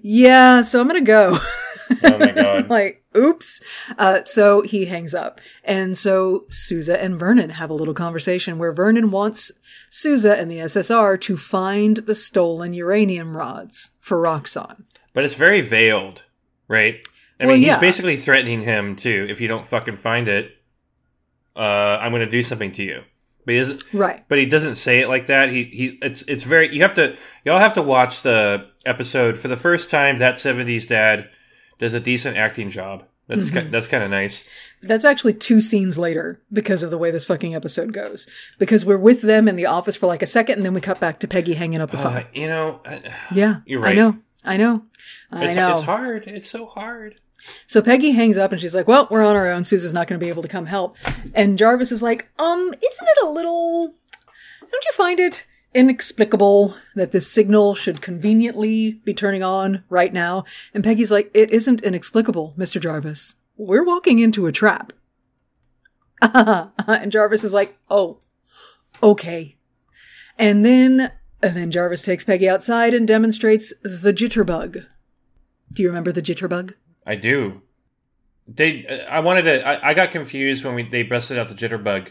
[0.03, 1.39] yeah, so I'm gonna go.
[2.03, 2.71] Oh my god.
[2.71, 3.61] like, oops.
[3.99, 5.39] Uh, so he hangs up.
[5.65, 9.53] And so Sousa and Vernon have a little conversation where Vernon wants
[9.91, 14.85] Sousa and the SSR to find the stolen uranium rods for Roxxon.
[15.13, 16.23] But it's very veiled,
[16.69, 17.07] right?
[17.45, 17.75] I Well, mean, yeah.
[17.75, 19.27] he's basically threatening him too.
[19.31, 20.51] If you don't fucking find it,
[21.57, 23.03] uh, I'm going to do something to you.
[23.47, 23.85] But he doesn't.
[23.93, 24.25] Right.
[24.29, 25.51] But he doesn't say it like that.
[25.51, 25.99] He he.
[26.01, 26.75] It's it's very.
[26.75, 27.17] You have to.
[27.45, 30.17] Y'all have to watch the episode for the first time.
[30.19, 31.29] That '70s dad
[31.79, 33.05] does a decent acting job.
[33.29, 33.59] That's Mm-hmm.
[33.67, 34.45] ki- that's kind of nice.
[34.83, 38.27] That's actually two scenes later because of the way this fucking episode goes.
[38.59, 41.01] Because we're with them in the office for like a second and then we cut
[41.01, 42.17] back to Peggy hanging up the phone.
[42.17, 43.61] Uh, you know, I- yeah.
[43.67, 43.93] you're right.
[43.93, 44.19] I know.
[44.45, 44.85] I know.
[45.31, 45.73] I it's, know.
[45.73, 46.27] it's hard.
[46.27, 47.19] It's so hard.
[47.67, 49.65] So Peggy hangs up and she's like, well, we're on our own.
[49.65, 50.97] Sousa's not going to be able to come help.
[51.35, 53.95] And Jarvis is like, um, isn't it a little,
[54.61, 60.45] don't you find it inexplicable that this signal should conveniently be turning on right now?
[60.73, 62.81] And Peggy's like, it isn't inexplicable, Mr.
[62.81, 63.35] Jarvis.
[63.57, 64.93] We're walking into a trap.
[66.23, 68.21] and Jarvis is like, oh,
[69.03, 69.57] okay.
[70.39, 74.87] And then, and then Jarvis takes Peggy outside and demonstrates the jitterbug.
[75.73, 76.75] Do you remember the jitterbug?
[77.07, 77.63] I do.
[78.47, 78.87] They.
[79.09, 79.67] I wanted to.
[79.67, 82.09] I, I got confused when we they busted out the jitterbug.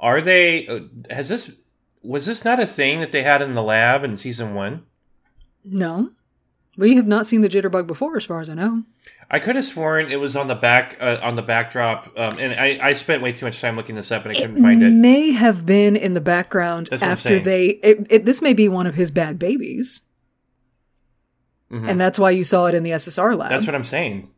[0.00, 0.66] Are they?
[0.66, 0.80] uh,
[1.10, 1.56] Has this?
[2.02, 4.84] Was this not a thing that they had in the lab in season one?
[5.64, 6.10] No.
[6.76, 8.82] We have not seen the jitterbug before, as far as I know.
[9.30, 12.52] I could have sworn it was on the back uh, on the backdrop, um, and
[12.60, 14.90] I, I spent way too much time looking this up and I couldn't find it.
[14.90, 17.66] May have been in the background after they.
[17.82, 20.02] It, it, this may be one of his bad babies,
[21.72, 21.88] Mhm.
[21.90, 23.50] and that's why you saw it in the SSR lab.
[23.50, 24.28] That's what I'm saying.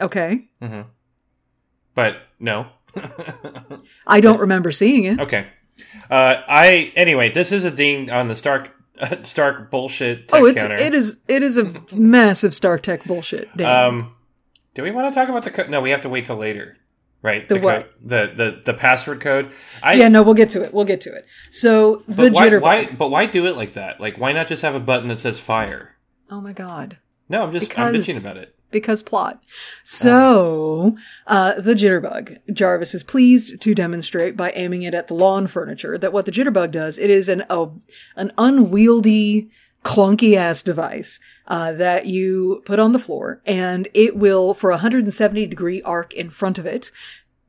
[0.00, 0.48] Okay.
[1.94, 2.66] But no.
[4.06, 5.20] I don't remember seeing it.
[5.20, 5.48] okay.
[6.10, 7.30] Uh, I anyway.
[7.30, 8.70] This is a ding on the Stark
[9.22, 10.30] Stark bullshit.
[10.32, 10.76] Oh, it's counter.
[10.76, 13.60] it is it is a massive Stark Tech bullshit.
[13.60, 14.14] Um,
[14.74, 15.68] do we want to talk about the code?
[15.68, 16.76] No, we have to wait till later.
[17.22, 17.48] Right?
[17.48, 17.82] The what?
[17.82, 19.50] code- the the the password code.
[19.82, 20.72] I yeah, no, we'll get to it.
[20.72, 21.26] We'll get to it.
[21.50, 22.62] So the why, jitterbug.
[22.62, 22.86] why?
[22.86, 24.00] But why do it like that?
[24.00, 25.96] Like, why not just have a button that says fire?
[26.30, 26.98] Oh my god.
[27.28, 28.55] No, I'm just I'm bitching about it.
[28.76, 29.42] Because plot.
[29.84, 30.96] So,
[31.26, 32.38] uh, the jitterbug.
[32.52, 36.30] Jarvis is pleased to demonstrate by aiming it at the lawn furniture that what the
[36.30, 37.68] jitterbug does, it is an, a,
[38.16, 39.48] an unwieldy,
[39.82, 44.74] clunky ass device, uh, that you put on the floor and it will, for a
[44.74, 46.90] 170 degree arc in front of it,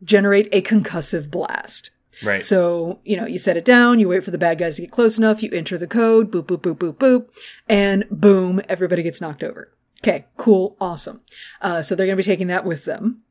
[0.04, 1.92] generate a concussive blast.
[2.24, 2.44] Right.
[2.44, 4.92] So, you know, you set it down, you wait for the bad guys to get
[4.92, 7.30] close enough, you enter the code, boop, boop, boop, boop, boop,
[7.68, 9.72] and boom, everybody gets knocked over.
[10.04, 11.22] Okay, cool, awesome.
[11.62, 13.24] Uh, so they're going to be taking that with them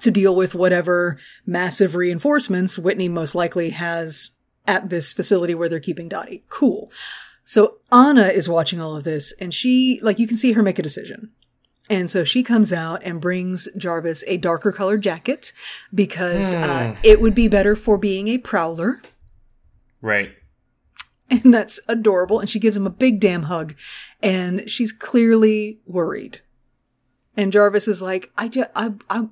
[0.00, 4.30] to deal with whatever massive reinforcements Whitney most likely has
[4.66, 6.44] at this facility where they're keeping Dottie.
[6.48, 6.90] Cool.
[7.44, 10.78] So Ana is watching all of this and she, like, you can see her make
[10.78, 11.32] a decision.
[11.88, 15.52] And so she comes out and brings Jarvis a darker colored jacket
[15.92, 19.02] because uh, it would be better for being a prowler.
[20.00, 20.30] right.
[21.32, 22.40] And that's adorable.
[22.40, 23.76] And she gives him a big damn hug.
[24.22, 26.40] And she's clearly worried.
[27.36, 29.28] And Jarvis is like, I just, I, I,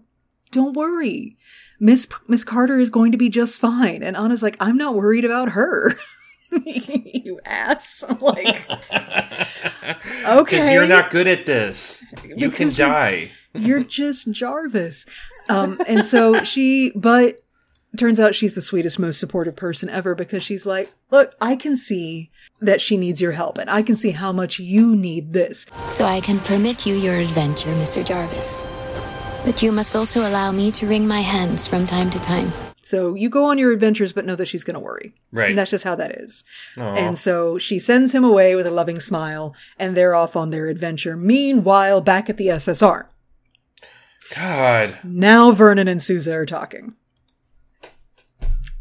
[0.50, 1.36] don't worry.
[1.78, 4.02] Miss, Miss Carter is going to be just fine.
[4.02, 5.94] And Ana's like, I'm not worried about her.
[6.64, 8.02] you ass.
[8.08, 9.96] I'm like, Because
[10.38, 10.72] Okay.
[10.72, 12.02] you're not good at this.
[12.24, 13.30] You can Because you're- die.
[13.54, 15.04] you're just Jarvis.
[15.50, 17.40] Um, and so she, but
[17.98, 21.76] turns out she's the sweetest, most supportive person ever because she's like, look, I can
[21.76, 22.30] see
[22.60, 25.66] that she needs your help and I can see how much you need this.
[25.88, 28.04] So I can permit you your adventure, Mr.
[28.04, 28.66] Jarvis.
[29.44, 32.52] But you must also allow me to wring my hands from time to time.
[32.82, 35.12] So you go on your adventures, but know that she's going to worry.
[35.30, 35.50] Right.
[35.50, 36.42] And that's just how that is.
[36.78, 36.94] Aw.
[36.94, 40.68] And so she sends him away with a loving smile and they're off on their
[40.68, 41.16] adventure.
[41.16, 43.06] Meanwhile, back at the SSR,
[44.34, 44.98] God.
[45.04, 46.94] Now Vernon and Sousa are talking.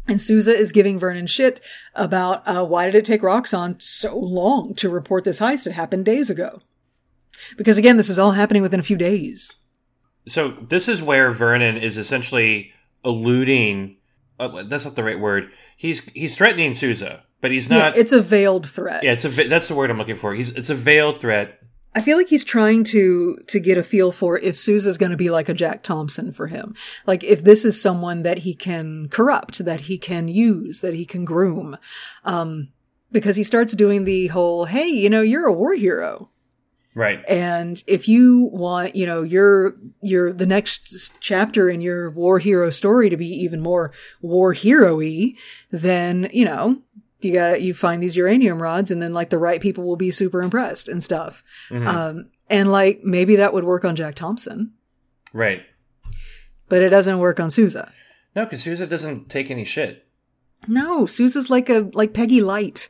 [0.08, 1.60] And Sousa is giving Vernon shit
[1.94, 5.66] about uh, why did it take Roxxon so long to report this heist?
[5.66, 6.60] It happened days ago.
[7.56, 9.56] Because again, this is all happening within a few days.
[10.26, 12.72] So this is where Vernon is essentially
[13.04, 13.96] alluding.
[14.40, 15.50] Uh, that's not the right word.
[15.76, 17.76] He's he's threatening Sousa, but he's not.
[17.76, 17.96] Yeah, not.
[17.98, 19.02] it's a veiled threat.
[19.04, 20.34] yeah, it's a that's the word I'm looking for.
[20.34, 21.60] He's it's a veiled threat.
[21.98, 25.16] I feel like he's trying to to get a feel for if Sousa's going to
[25.16, 26.76] be like a Jack Thompson for him.
[27.08, 31.04] Like if this is someone that he can corrupt, that he can use, that he
[31.04, 31.76] can groom.
[32.24, 32.68] Um
[33.10, 36.30] because he starts doing the whole, "Hey, you know, you're a war hero."
[36.94, 37.20] Right.
[37.28, 42.70] And if you want, you know, your your the next chapter in your war hero
[42.70, 45.34] story to be even more war hero-y,
[45.72, 46.80] then, you know,
[47.20, 50.10] You got you find these uranium rods, and then like the right people will be
[50.10, 51.42] super impressed and stuff.
[51.70, 54.72] Um, and like maybe that would work on Jack Thompson,
[55.32, 55.62] Right.
[56.68, 57.92] but it doesn't work on Sousa.
[58.36, 60.06] No, because Sousa doesn't take any shit.
[60.68, 62.88] No, Sousa's like a like Peggy Light.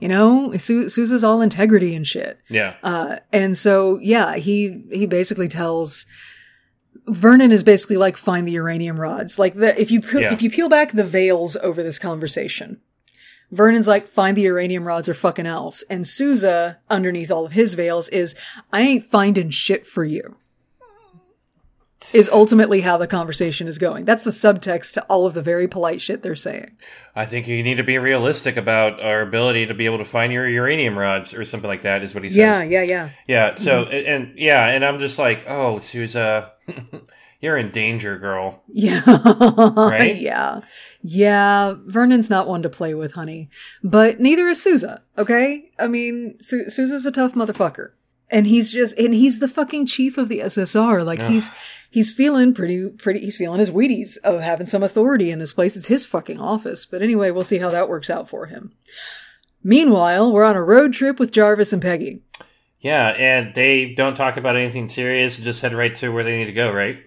[0.00, 2.38] You know, Su- Sousa's all integrity and shit.
[2.50, 2.74] Yeah.
[2.82, 6.04] Uh, and so, yeah, he, he basically tells,
[7.06, 9.38] Vernon is basically like, find the uranium rods.
[9.38, 10.32] Like the, if you, peel Yeah.
[10.34, 12.80] if you peel back the veils over this conversation,
[13.52, 15.82] Vernon's like, find the uranium rods or fucking else.
[15.90, 18.34] And Sousa, underneath all of his veils, is,
[18.72, 20.36] I ain't finding shit for you.
[22.14, 24.04] Is ultimately how the conversation is going.
[24.04, 26.76] That's the subtext to all of the very polite shit they're saying.
[27.14, 30.30] I think you need to be realistic about our ability to be able to find
[30.30, 32.36] your uranium rods or something like that, is what he says.
[32.36, 33.10] Yeah, yeah, yeah.
[33.26, 33.54] Yeah.
[33.54, 36.52] So, and, and yeah, and I'm just like, oh, Sousa,
[37.42, 38.62] you're in danger, girl.
[38.68, 39.02] Yeah.
[39.76, 40.16] Right?
[40.16, 40.60] yeah.
[41.02, 41.74] Yeah.
[41.86, 43.50] Vernon's not one to play with, honey.
[43.82, 45.70] But neither is Sousa, okay?
[45.78, 47.90] I mean, Su- Sousa's a tough motherfucker.
[48.30, 51.04] And he's just, and he's the fucking chief of the SSR.
[51.04, 51.50] Like he's,
[51.90, 55.76] he's feeling pretty, pretty, he's feeling his Wheaties of having some authority in this place.
[55.76, 56.86] It's his fucking office.
[56.86, 58.72] But anyway, we'll see how that works out for him.
[59.62, 62.22] Meanwhile, we're on a road trip with Jarvis and Peggy.
[62.80, 66.46] Yeah, and they don't talk about anything serious, just head right to where they need
[66.46, 66.98] to go, right?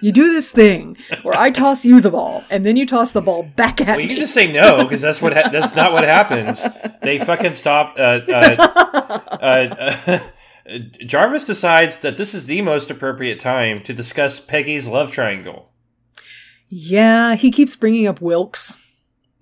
[0.00, 3.22] You do this thing where I toss you the ball and then you toss the
[3.22, 3.92] ball back at me.
[3.94, 4.14] Well, you me.
[4.14, 6.64] can just say no because that's what ha- that's not what happens.
[7.02, 7.96] They fucking stop.
[7.98, 8.56] Uh, uh,
[9.40, 10.18] uh, uh,
[11.06, 15.70] Jarvis decides that this is the most appropriate time to discuss Peggy's love triangle.
[16.68, 18.76] Yeah, he keeps bringing up Wilkes.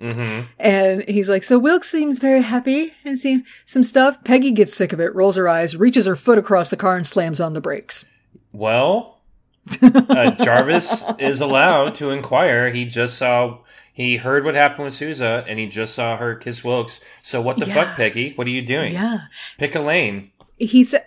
[0.01, 4.23] hmm And he's like, so Wilkes seems very happy and seeing some stuff.
[4.25, 7.07] Peggy gets sick of it, rolls her eyes, reaches her foot across the car and
[7.07, 8.05] slams on the brakes.
[8.53, 9.16] Well,
[9.83, 12.71] uh, Jarvis is allowed to inquire.
[12.71, 13.59] He just saw.
[13.93, 17.01] He heard what happened with Sousa, and he just saw her kiss Wilkes.
[17.23, 17.75] So what the Yeah.
[17.75, 18.33] fuck, Peggy?
[18.37, 18.93] What are you doing?
[18.93, 19.21] Yeah.
[19.57, 20.33] Pick a lane.
[20.59, 21.07] He said,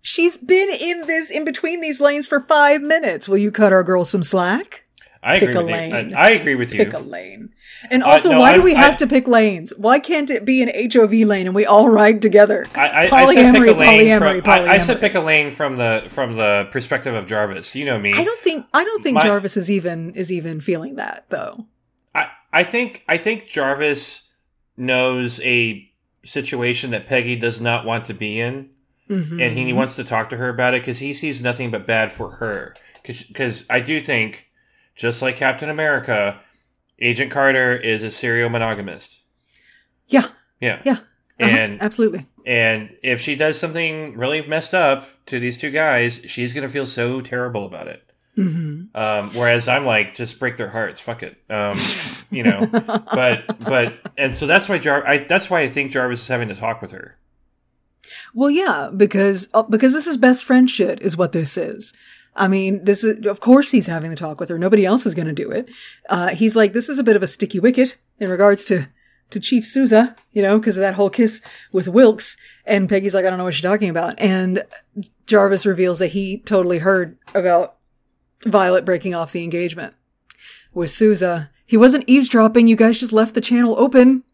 [0.00, 3.28] she's been in this, in between these lanes for five minutes.
[3.28, 4.83] Will you cut our girl some slack?
[5.24, 6.10] I Pick agree a with lane.
[6.10, 6.16] you.
[6.16, 6.84] I, I agree with you.
[6.84, 7.50] Pick a lane.
[7.90, 9.72] And Uh, also, no, why do I- we have to pick lanes?
[9.76, 12.66] Why can't it be an HOV lane and we all ride together?
[12.74, 15.20] I, I, I said polyamory, pick a lane polyamory, from, I, I said pick a
[15.20, 17.74] lane from the from the perspective of Jarvis.
[17.74, 18.12] You know me.
[18.12, 21.66] I don't think I don't think My- Jarvis is even is even feeling that though.
[22.14, 24.28] I, I think I think Jarvis
[24.76, 25.90] knows a
[26.24, 28.70] situation that Peggy does not want to be in,
[29.10, 29.38] Mm-hmm.
[29.38, 32.10] and he wants to talk to her about it because he sees nothing but bad
[32.10, 32.74] for her.
[33.06, 34.46] Because I do think,
[34.94, 36.40] just like Captain America,
[37.00, 39.22] Agent Carter is a serial monogamist.
[40.06, 40.26] Yeah,
[40.60, 41.00] Yeah, yeah, uh-huh,
[41.40, 42.26] And- absolutely.
[42.46, 46.86] and if she does something really messed up to these two guys, she's gonna feel
[46.86, 48.02] so terrible about it.
[48.36, 48.96] Mm-hmm.
[48.96, 51.76] Um, whereas I'm like, just break their hearts, fuck it, um,
[52.30, 52.66] you know.
[53.12, 55.06] but but and so that's why Jar.
[55.06, 57.16] I, that's why I think Jarvis is having to talk with her.
[58.34, 61.92] Well, yeah, because uh, because this is best friend shit is what this is.
[62.36, 64.58] I mean, this is of course he's having the talk with her.
[64.58, 65.68] Nobody else is going to do it.
[66.08, 68.88] Uh, he's like, this is a bit of a sticky wicket in regards to
[69.30, 71.40] to Chief Sousa, you know, because of that whole kiss
[71.72, 72.36] with Wilkes.
[72.66, 74.18] And Peggy's like, I don't know what you're talking about.
[74.20, 74.64] And
[75.26, 77.76] Jarvis reveals that he totally heard about
[78.44, 79.94] Violet breaking off the engagement
[80.72, 81.50] with Sousa.
[81.66, 82.68] He wasn't eavesdropping.
[82.68, 84.24] You guys just left the channel open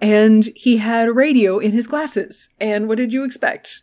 [0.00, 2.50] and he had a radio in his glasses.
[2.60, 3.82] And what did you expect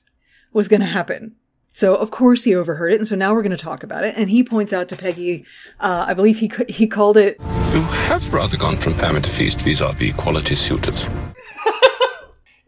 [0.54, 1.36] was going to happen?
[1.76, 4.14] So of course he overheard it, and so now we're going to talk about it.
[4.16, 5.44] And he points out to Peggy,
[5.82, 7.38] uh, I believe he he called it
[7.74, 11.06] You have rather gone from famine to feast vis-a-vis quality suitors.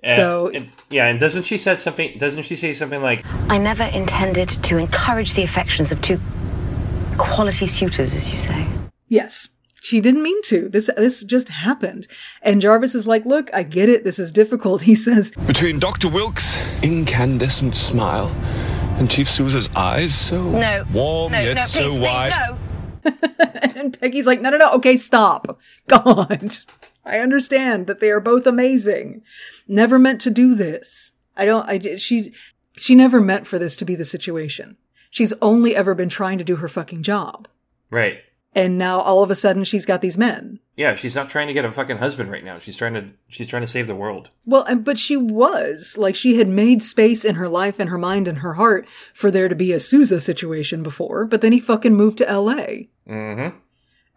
[0.03, 2.17] And- So- and- yeah, and doesn't she said something?
[2.19, 6.19] Doesn't she say something like, I never intended to encourage the affections of two
[7.17, 8.67] quality suitors, as you say.
[9.07, 9.49] yes.
[9.81, 10.67] She didn't mean to.
[10.67, 12.07] This this just happened.
[12.41, 14.03] And Jarvis is like, "Look, I get it.
[14.03, 16.09] This is difficult." He says, Between Dr.
[16.09, 18.29] Wilkes' incandescent smile
[18.97, 20.83] and Chief Sousa's eyes, so No.
[20.93, 22.33] warm no, yet no, so please, please, wide.
[22.49, 23.11] no.
[23.81, 24.71] and Peggy's like, "No, no, no.
[24.73, 25.59] Okay, stop.
[25.87, 26.57] God,
[27.05, 29.21] I understand that they are both amazing.
[29.67, 31.11] Never meant to do this.
[31.35, 31.67] I don't.
[31.69, 32.33] I she
[32.77, 34.77] she never meant for this to be the situation.
[35.09, 37.47] She's only ever been trying to do her fucking job."
[37.91, 38.17] right?
[38.57, 40.59] And now all of a sudden she's got these men.
[40.75, 42.57] Yeah, she's not trying to get a fucking husband right now.
[42.57, 44.29] She's trying to she's trying to save the world.
[44.45, 47.99] Well, and, but she was like she had made space in her life and her
[47.99, 51.59] mind and her heart for there to be a Sousa situation before, but then he
[51.59, 52.89] fucking moved to L.A.
[53.07, 53.57] Mm-hmm.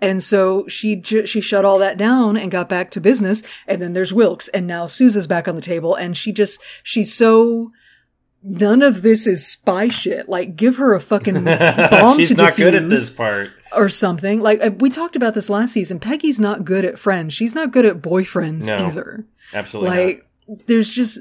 [0.02, 3.42] And so she ju- she shut all that down and got back to business.
[3.66, 7.12] And then there's Wilkes, and now Sousa's back on the table, and she just she's
[7.12, 7.72] so
[8.42, 10.30] none of this is spy shit.
[10.30, 13.50] Like, give her a fucking bomb She's to not defuse good at this part.
[13.72, 14.40] Or something.
[14.40, 15.98] Like, uh, we talked about this last season.
[16.00, 17.34] Peggy's not good at friends.
[17.34, 18.86] She's not good at boyfriends No.
[18.86, 19.24] either.
[19.54, 20.04] Absolutely.
[20.04, 20.26] Like,
[20.66, 21.18] there's just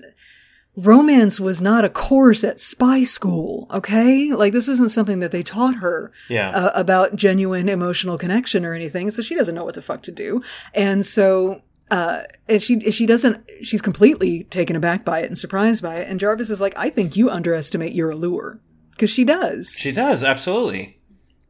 [0.76, 3.68] romance was not a course at spy school.
[3.72, 6.52] Okay, like this isn't something that they taught her Yeah.
[6.52, 9.10] uh, about genuine emotional connection or anything.
[9.12, 10.42] So she doesn't know what the fuck to do,
[10.74, 11.62] and so.
[11.92, 16.08] Uh, and she she doesn't she's completely taken aback by it and surprised by it.
[16.08, 18.60] And Jarvis is like, I think you underestimate your allure
[18.92, 19.76] because she does.
[19.76, 20.99] She does, absolutely.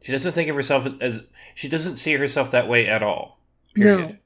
[0.02, 1.22] She doesn't think of herself as
[1.54, 3.38] she doesn't see herself that way at all.
[3.76, 4.16] No.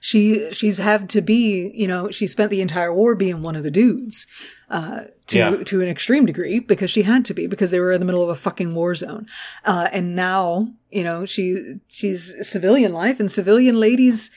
[0.00, 3.62] She she's had to be, you know, she spent the entire war being one of
[3.62, 4.26] the dudes,
[4.68, 5.56] uh, to Yeah.
[5.64, 8.22] to an extreme degree because she had to be because they were in the middle
[8.22, 9.26] of a fucking war zone.
[9.64, 14.30] Uh, and now, you know, she she's civilian life and civilian ladies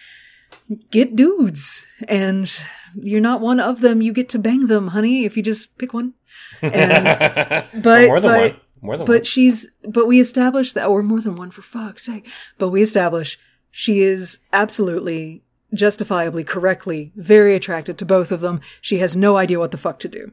[0.91, 2.61] get dudes and
[2.95, 4.01] you're not one of them.
[4.01, 6.13] You get to bang them, honey, if you just pick one.
[6.61, 8.61] And but Or more than but, one.
[8.81, 9.23] More than but one.
[9.23, 13.37] she's but we established that or more than one for fuck's sake but we establish
[13.71, 19.59] she is absolutely justifiably correctly very attracted to both of them she has no idea
[19.59, 20.31] what the fuck to do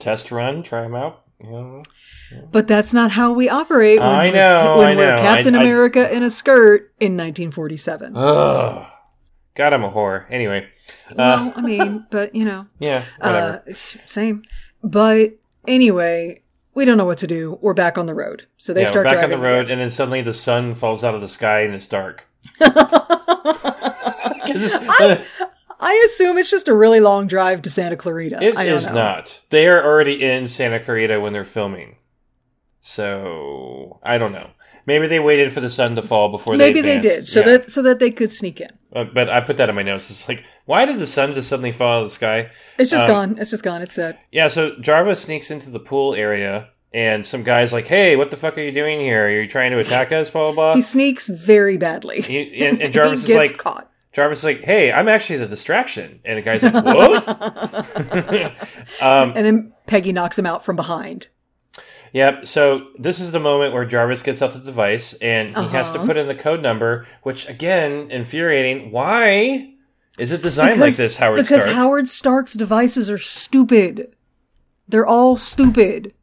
[0.00, 1.22] Test run, try them out.
[1.40, 1.82] Know?
[2.50, 5.22] but that's not how we operate when I we're, know, when I we're know.
[5.22, 8.86] captain I- I- america in a skirt in 1947 Ugh.
[9.56, 10.24] God, I'm a whore.
[10.30, 10.66] Anyway,
[11.10, 13.62] uh, well i mean but you know yeah, whatever.
[13.68, 14.42] uh, same
[14.82, 15.32] but
[15.66, 16.42] anyway
[16.74, 18.90] we don't know what to do we're back on the road so they yeah, we're
[18.90, 19.72] start back on the road, again.
[19.72, 22.26] and then suddenly the sun falls out of the sky and it's dark.
[22.60, 22.70] uh,
[25.80, 28.42] I assume it's just a really long drive to Santa Clarita.
[28.42, 28.94] It I don't is know.
[28.94, 29.40] not.
[29.50, 31.96] They are already in Santa Clarita when they're filming.
[32.80, 34.50] So I don't know.
[34.86, 37.46] Maybe they waited for the sun to fall before Maybe they they did, so Yeah.
[37.46, 38.68] that so that they could sneak in.
[38.94, 40.10] Uh, but I put that in my notes.
[40.10, 42.50] It's like, why did the sun just suddenly fall out of the sky?
[42.78, 43.38] It's just Um, gone.
[43.38, 43.82] It's just gone.
[43.82, 44.20] It's set.
[44.30, 48.36] Yeah, so Jarvis sneaks into the pool area, and some guy's like, "Hey, what the
[48.36, 49.26] fuck are you doing here?
[49.26, 50.74] Are you trying to attack us?" Blah blah blah.
[50.74, 52.20] He sneaks very badly.
[52.20, 53.90] He- and, and Jarvis is like, caught.
[54.12, 57.28] Jarvis is like, "Hey, I'm actually the distraction," and the guy's like, "What?"
[59.02, 61.26] um, And then Peggy knocks him out from behind.
[62.14, 62.46] Yep.
[62.46, 65.98] So this is the moment where Jarvis gets out the device and he has to
[65.98, 66.06] Uh-huh.
[66.06, 68.90] put in the code number, which again, infuriating.
[68.92, 69.74] Why
[70.18, 71.74] is it designed like this, Howard because Stark?
[71.76, 74.14] Howard Stark's devices are stupid.
[74.88, 76.14] They're all stupid.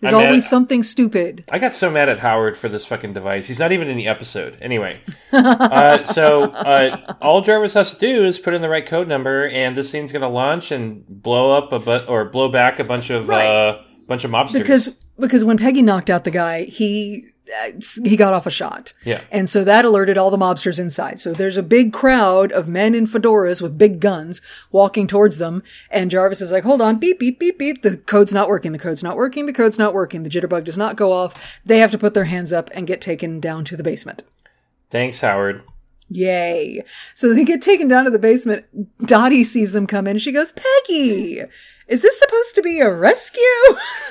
[0.00, 1.44] There's I mean, always something stupid.
[1.48, 3.46] I got so mad at Howard for this fucking device.
[3.46, 4.58] He's not even in the episode.
[4.60, 5.00] Anyway,
[5.32, 9.46] uh, so uh, all Jarvis has to do is put in the right code number,
[9.48, 12.84] and this thing's going to launch and blow up a bu- or blow back a
[12.84, 13.46] bunch of Right.
[13.46, 14.54] uh, bunch of mobsters.
[14.54, 17.32] Because because when Peggy knocked out the guy, he
[17.64, 17.72] uh,
[18.04, 18.92] he got off a shot.
[19.04, 19.20] Yeah.
[19.30, 21.18] And so that alerted all the mobsters inside.
[21.18, 25.62] So there's a big crowd of men in fedoras with big guns walking towards them.
[25.90, 27.82] And Jarvis is like, hold on, beep, beep, beep, beep.
[27.82, 28.72] The code's not working.
[28.72, 29.46] The code's not working.
[29.46, 30.22] The code's not working.
[30.22, 31.60] The jitterbug does not go off.
[31.64, 34.22] They have to put their hands up and get taken down to the basement.
[34.90, 35.62] Thanks, Howard.
[36.08, 36.84] Yay.
[37.14, 38.66] So they get taken down to the basement.
[39.06, 41.42] Dottie sees them come in and she goes, Peggy,
[41.88, 43.42] is this supposed to be a rescue?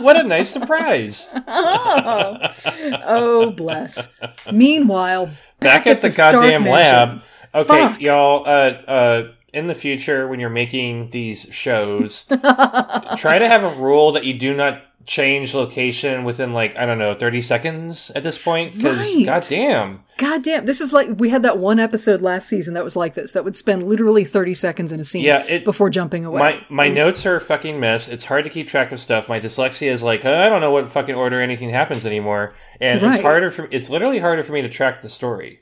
[0.00, 1.26] what a nice surprise!
[1.46, 2.38] oh,
[3.06, 4.08] oh, bless.
[4.52, 5.26] Meanwhile,
[5.60, 7.22] back, back, at, the, Stark goddamn lab.
[7.54, 8.00] Okay, Fuck.
[8.00, 8.44] y'all.
[8.46, 12.24] Uh, uh, in the future, when you're making these shows,
[13.16, 16.98] try to have a rule that you do not change location within like I don't
[16.98, 18.74] know, thirty seconds at this point.
[18.76, 19.24] Because Right.
[19.26, 22.96] goddamn, God damn, this is like we had that one episode last season that was
[22.96, 26.24] like this, that would spend literally 30 seconds in a scene Yeah, it- before jumping
[26.24, 26.38] away.
[26.38, 26.94] my my mm.
[26.94, 28.08] notes are a fucking mess.
[28.08, 29.28] It's hard to keep track of stuff.
[29.28, 33.14] My dyslexia is like I don't know what fucking order anything happens anymore, and Right.
[33.14, 35.60] it's harder for it's literally harder for me to track the story.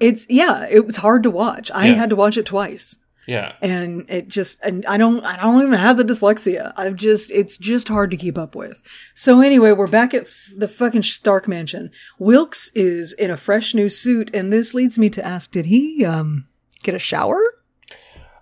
[0.00, 1.70] it's, yeah, it was hard to watch.
[1.72, 1.94] I Yeah.
[1.94, 2.96] had to watch it twice.
[3.26, 3.52] Yeah.
[3.62, 6.72] And it just, and I don't, I don't even have the dyslexia.
[6.76, 8.82] I've just, it's just hard to keep up with.
[9.14, 11.90] So anyway, we're back at f- the fucking Stark mansion.
[12.18, 16.04] Wilkes is in a fresh new suit, and this leads me to ask, did he,
[16.04, 16.46] um,
[16.82, 17.40] get a shower?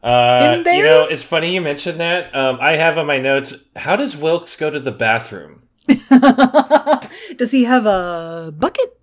[0.03, 0.75] Uh, In there?
[0.75, 2.35] you know, it's funny you mentioned that.
[2.35, 3.69] Um, I have on my notes.
[3.77, 5.63] How does Wilkes go to the bathroom?
[7.37, 8.99] Does he have a bucket?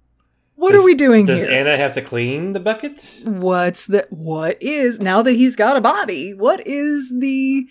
[0.60, 1.52] What Does- are we doing Does here?
[1.52, 3.02] Ana have to clean the bucket?
[3.24, 6.34] What's the what is now that he's got a body?
[6.34, 7.66] What is the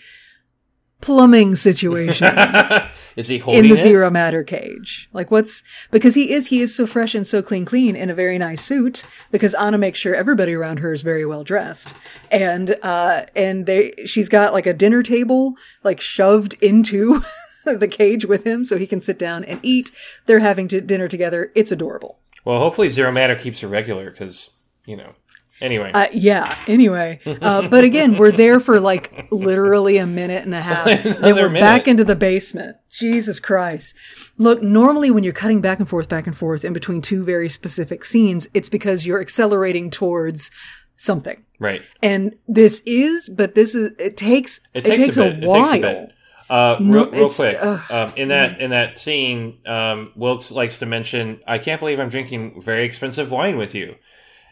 [1.00, 2.26] plumbing situation
[3.16, 3.82] is he holding in the it?
[3.82, 5.08] zero matter cage?
[5.12, 8.14] Like what's because he is he is so fresh and so clean clean in a
[8.14, 11.94] very nice suit because Ana makes sure everybody around her is very well dressed.
[12.32, 15.54] And uh and they she's got like a dinner table
[15.84, 17.20] like shoved into
[17.66, 19.90] the cage with him so he can sit down and eat.
[20.26, 21.52] They're having to dinner together.
[21.54, 22.18] It's adorable.
[22.48, 24.48] Well, hopefully Zero Matter keeps her regular because
[24.86, 25.14] you know.
[25.60, 26.56] Anyway, Uh, yeah.
[26.66, 30.86] Anyway, uh, but again, we're there for like literally a minute and a half.
[31.02, 32.78] then we're back into the basement.
[32.88, 33.94] Jesus Christ!
[34.38, 37.50] Look, normally when you're cutting back and forth, back and forth in between two very
[37.50, 40.50] specific scenes, it's because you're accelerating towards
[40.96, 41.44] something.
[41.58, 41.82] right.
[42.02, 45.36] And this is, but this is it takes it, takes, a.
[45.36, 45.70] It while.
[45.72, 46.12] takes a bit.
[46.50, 47.80] Uh, No, real, real quick, ugh.
[47.90, 52.08] um, in that in that scene, um, Wilkes likes to mention, "I can't believe I'm
[52.08, 53.96] drinking very expensive wine with you,"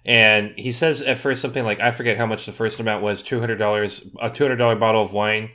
[0.05, 3.23] and he says at first something like, "I forget how much the first amount was,
[3.23, 5.51] two hundred dollars, a two hundred dollar bottle of wine,"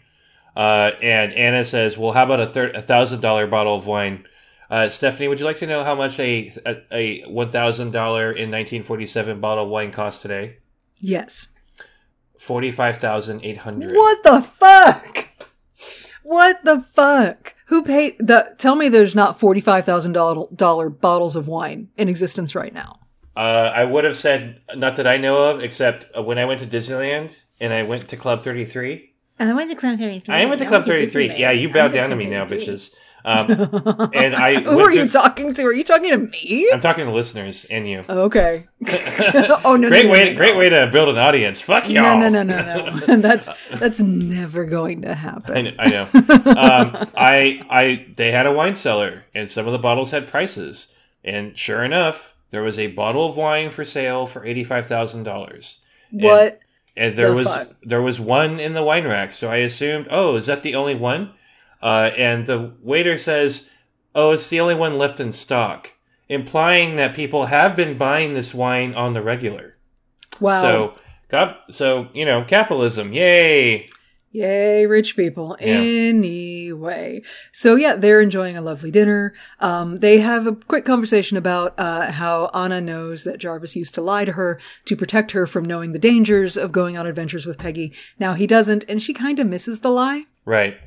[0.58, 4.26] uh, and Ana says, "Well, how about a thir- a thousand dollar bottle of wine?"
[4.70, 8.32] Uh, Stephanie, would you like to know how much a a, a one thousand dollar
[8.32, 10.56] in nineteen forty seven bottle of wine costs today?
[11.00, 11.48] Yes.
[12.40, 13.94] Forty five thousand eight hundred.
[13.96, 15.28] What the fuck?
[16.32, 17.56] What the fuck?
[17.66, 18.56] Who paid the?
[18.58, 23.00] Tell me, there's not forty five thousand dollar bottles of wine in existence right now.
[23.36, 26.62] Uh, I would have said not that I know of, except uh, when I went
[26.62, 29.14] to Disneyland and I went to Club Thirty Three.
[29.40, 30.34] I went to Club 33.
[30.34, 31.36] I went to Club Thirty Three.
[31.36, 32.92] Yeah, you bow down to me now, bitches.
[33.24, 35.64] Um, and I Who are you to- talking to?
[35.64, 36.70] Are you talking to me?
[36.74, 38.04] I'm talking to listeners and you.
[38.10, 38.68] Okay.
[39.64, 39.90] oh no!
[39.90, 40.60] great no, way, no, no, great no.
[40.60, 41.62] way to build an audience.
[41.62, 42.20] Fuck y'all.
[42.20, 43.18] No, no, no, no, no.
[43.18, 45.66] that's that's never going to I happen.
[45.66, 45.74] know.
[45.78, 46.04] I, know.
[46.14, 50.94] um, I, I, they had a wine cellar, and some of the bottles had prices.
[51.24, 55.80] And sure enough, there was a bottle of wine for sale for eighty-five thousand dollars.
[56.12, 56.60] What?
[56.98, 57.70] And there the was fuck?
[57.84, 60.96] there was one in the wine rack, so I assumed, oh, is that the only
[60.96, 61.34] one?
[61.82, 63.70] Uh, and the waiter says,
[64.14, 65.92] oh, it's the only one left in stock,
[66.30, 69.78] implying that people have been buying this wine on the regular.
[70.40, 70.62] Wow.
[70.62, 70.96] So,
[71.30, 73.88] God, so you know, capitalism, yay!
[74.34, 75.58] Yay, rich people.
[75.60, 75.74] Yeah.
[75.74, 77.22] Anyway.
[77.52, 79.34] So yeah, they're enjoying a lovely dinner.
[79.60, 84.02] Um, they have a quick conversation about, uh, how Ana knows that Jarvis used to
[84.02, 87.58] lie to her to protect her from knowing the dangers of going on adventures with
[87.58, 87.94] Peggy.
[88.20, 90.24] Now he doesn't, and she kind of misses the lie.
[90.46, 90.78] Right.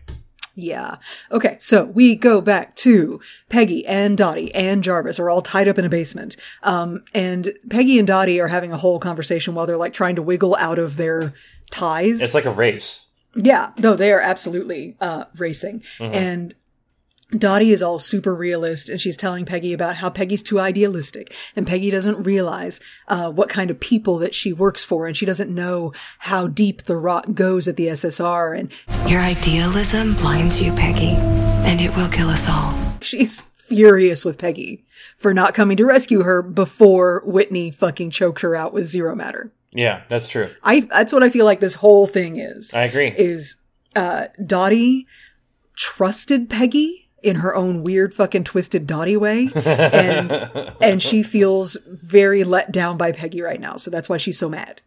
[0.55, 0.97] Yeah.
[1.32, 5.78] Okay, so we go back to Peggy and Dottie and Jarvis are all tied up
[5.78, 6.36] in a basement.
[6.62, 10.22] Um, and Peggy and Dottie are having a whole conversation while they're like trying to
[10.22, 11.35] wiggle out of their
[11.70, 12.22] ties.
[12.22, 13.06] It's like a race.
[13.35, 15.82] Yeah, no, they are absolutely uh, racing.
[15.98, 16.55] And
[17.30, 21.66] Dottie is all super realist, and she's telling Peggy about how Peggy's too idealistic, and
[21.66, 25.52] Peggy doesn't realize uh, what kind of people that she works for, and she doesn't
[25.52, 28.70] know how deep the rot goes at the SSR, and
[29.10, 31.16] Your idealism blinds you, Peggy,
[31.66, 32.78] and it will kill us all.
[33.01, 34.84] she's furious with Peggy
[35.16, 39.51] for not coming to rescue her before Whitney fucking choked her out with zero matter.
[39.72, 40.51] Yeah, that's true.
[40.62, 42.74] I that's what I feel like this whole thing is.
[42.74, 43.09] I agree.
[43.16, 43.56] Is
[43.96, 45.06] uh Dottie
[45.74, 50.32] trusted Peggy in her own weird fucking twisted Dottie way and
[50.80, 53.76] and she feels very let down by Peggy right now.
[53.76, 54.82] So that's why she's so mad.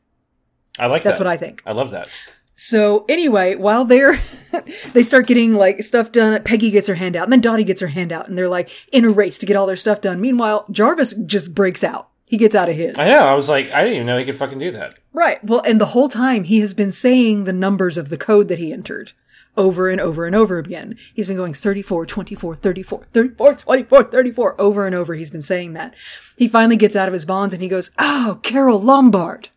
[0.79, 1.09] I like that.
[1.09, 1.25] That's that.
[1.25, 1.63] what I think.
[1.65, 2.09] I love that.
[2.55, 4.19] So anyway, while they're
[4.93, 7.81] they start getting like stuff done, Peggy gets her hand out, and then Dottie gets
[7.81, 10.19] her hand out, and they're like in a race to get all their stuff done.
[10.19, 12.09] Meanwhile, Jarvis just breaks out.
[12.25, 12.95] He gets out of his.
[12.97, 13.19] I know.
[13.19, 14.95] I was like, I didn't even know he could fucking do that.
[15.13, 15.41] Right.
[15.45, 18.59] Well, and the whole time he has been saying the numbers of the code that
[18.59, 19.13] he entered
[19.57, 20.95] over and over and over again.
[21.13, 25.15] He's been going 34, 24, 34, 34, 24, 34 over and over.
[25.15, 25.95] He's been saying that.
[26.37, 29.49] He finally gets out of his bonds and he goes, Oh, Carole Lombard.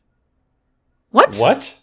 [1.10, 1.36] What?
[1.36, 1.76] What?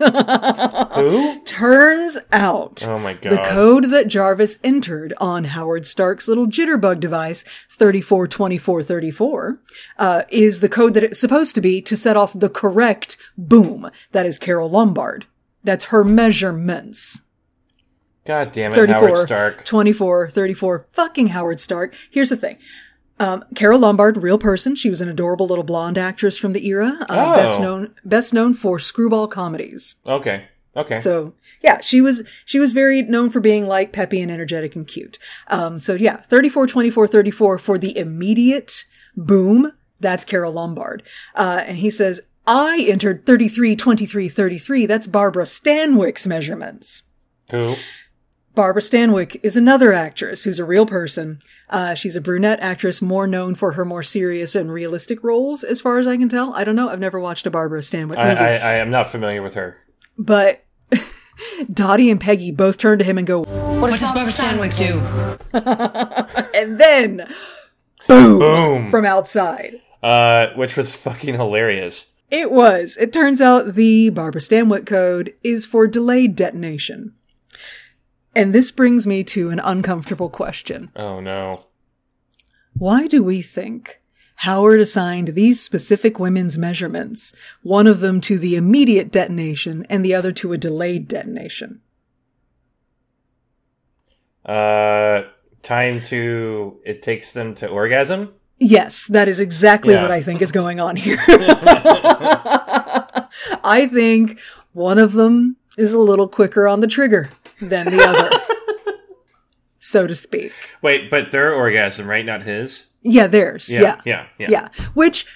[0.94, 1.42] Who?
[1.42, 3.32] Turns out Oh my god.
[3.32, 9.60] the code that Jarvis entered on Howard Stark's little jitterbug device, 342434,
[9.98, 13.90] uh, is the code that it's supposed to be to set off the correct boom.
[14.12, 15.26] That is Carole Lombard.
[15.62, 17.20] That's her measurements.
[18.30, 19.64] God damn it, 34, Howard Stark.
[19.64, 21.96] 24, 34, fucking Howard Stark.
[22.12, 22.58] Here's the thing.
[23.18, 24.76] Um, Carole Lombard, real person.
[24.76, 26.96] She was an adorable little blonde actress from the era.
[27.02, 27.34] Uh, Oh.
[27.34, 29.96] Best known, best known for screwball comedies.
[30.06, 30.44] Okay.
[30.76, 30.98] Okay.
[30.98, 34.86] So yeah, she was she was very known for being like peppy and energetic and
[34.86, 35.18] cute.
[35.48, 38.84] Um, so yeah, 34, 24, 34 for the immediate
[39.16, 39.72] boom.
[39.98, 41.02] That's Carole Lombard.
[41.34, 44.86] Uh, and he says, I entered 33, 23, 33.
[44.86, 47.02] That's Barbara Stanwyck's measurements.
[47.50, 47.74] Who?
[48.54, 51.38] Barbara Stanwyck is another actress who's a real person.
[51.68, 55.80] Uh, she's a brunette actress more known for her more serious and realistic roles, as
[55.80, 56.52] far as I can tell.
[56.54, 56.88] I don't know.
[56.88, 58.18] I've never watched a Barbara Stanwyck movie.
[58.18, 59.78] I, I, I am not familiar with her.
[60.18, 60.64] But
[61.72, 64.98] Dottie and Peggy both turn to him and go, What does Barbara Stanwyck do?
[66.58, 67.28] and then
[68.08, 68.90] boom, Boom.
[68.90, 69.80] from outside.
[70.02, 72.06] Uh, which was fucking hilarious.
[72.30, 72.96] It was.
[73.00, 77.14] It turns out the Barbara Stanwyck code is for delayed detonation.
[78.34, 80.90] And this brings me to an uncomfortable question.
[80.94, 81.66] Oh no.
[82.74, 84.00] Why do we think
[84.36, 90.14] Howard assigned these specific women's measurements, one of them to the immediate detonation and the
[90.14, 91.82] other to a delayed detonation.
[94.46, 95.24] Uh,
[95.62, 98.32] time to it takes them to orgasm.
[98.58, 100.00] Yes, that is exactly Yeah.
[100.00, 101.18] what I think is going on here.
[103.62, 104.40] I think
[104.72, 107.28] one of them is a little quicker on the trigger
[107.60, 108.30] than the other,
[109.78, 110.52] so to speak.
[110.82, 112.24] Wait, but their orgasm, right?
[112.24, 112.88] Not his.
[113.02, 113.72] Yeah, theirs.
[113.72, 113.96] Yeah, Yeah.
[114.04, 114.48] yeah, yeah.
[114.50, 114.68] Yeah.
[114.94, 115.26] Which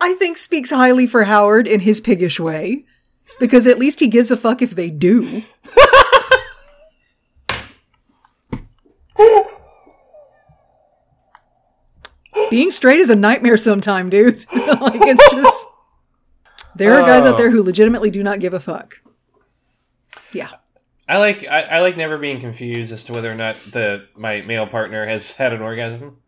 [0.00, 2.84] I think speaks highly for Howard in his piggish way,
[3.40, 5.42] because at least he gives a fuck if they do.
[12.50, 14.44] Being straight is a nightmare sometime, dude.
[14.52, 15.66] like it's just
[16.76, 17.50] there are guys out there oh.
[17.50, 19.00] who legitimately do not give a fuck.
[20.32, 20.50] Yeah.
[21.08, 24.40] I like I, I like never being confused as to whether or not the my
[24.42, 26.18] male partner has had an orgasm.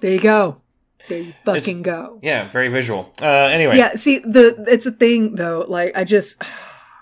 [0.00, 0.60] There you go.
[1.08, 2.20] There you fucking go.
[2.22, 3.12] Yeah, very visual.
[3.20, 5.64] Uh, anyway, Yeah, see, the it's a thing though.
[5.66, 6.40] Like, I just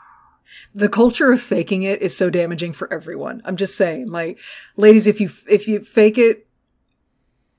[0.74, 3.42] the culture of faking it is so damaging for everyone.
[3.44, 4.38] I'm just saying, like,
[4.76, 6.46] ladies, if you if you fake it,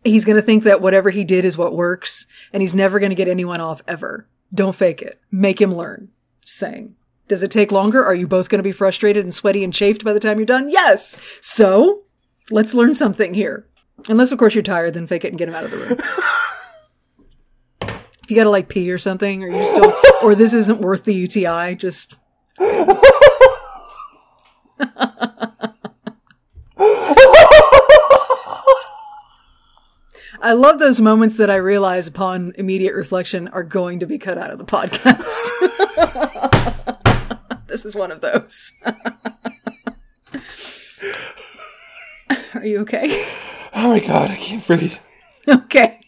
[0.03, 3.27] he's gonna think that whatever he did is what works, and he's never gonna get
[3.27, 4.27] anyone off ever.
[4.53, 5.21] Don't fake it.
[5.29, 6.09] Make him learn.
[6.43, 6.95] Just saying.
[7.31, 8.03] Does it take longer?
[8.03, 10.69] Are you both gonna be frustrated and sweaty and chafed by the time you're done?
[10.69, 11.15] Yes.
[11.39, 12.01] So
[12.49, 13.69] let's learn something here.
[14.09, 15.91] Unless, of course, you're tired, then fake it and get him out of the room.
[17.81, 21.13] if you gotta like pee or something, or you still, or this isn't worth the
[21.13, 22.17] UTI, just.
[30.43, 34.37] I love those moments that I realize upon immediate reflection are going to be cut
[34.37, 36.65] out of the podcast.
[37.71, 38.73] this is one of those.
[42.53, 43.25] are you okay?
[43.73, 44.97] Oh my god, I can't breathe.
[45.47, 45.99] Okay.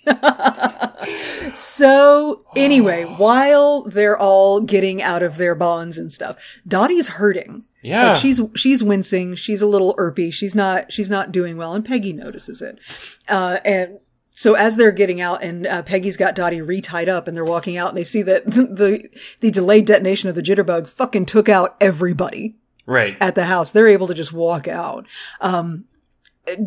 [1.54, 7.64] so anyway, while they're all getting out of their bonds and stuff, Dottie's hurting.
[7.82, 8.12] Yeah.
[8.12, 9.36] Like she's she's wincing.
[9.36, 10.32] She's a little irpy.
[10.34, 12.80] She's not she's not doing well, and Peggy notices it.
[13.28, 14.00] Uh, and
[14.36, 17.78] so as they're getting out, and uh, Peggy's got Dottie re-tied up, and they're walking
[17.78, 19.08] out, and they see that the
[19.42, 22.56] the delayed detonation of the jitterbug fucking took out everybody
[22.86, 23.16] Right.
[23.22, 23.72] at the house.
[23.72, 25.08] They're able to just walk out.
[25.40, 25.86] Um,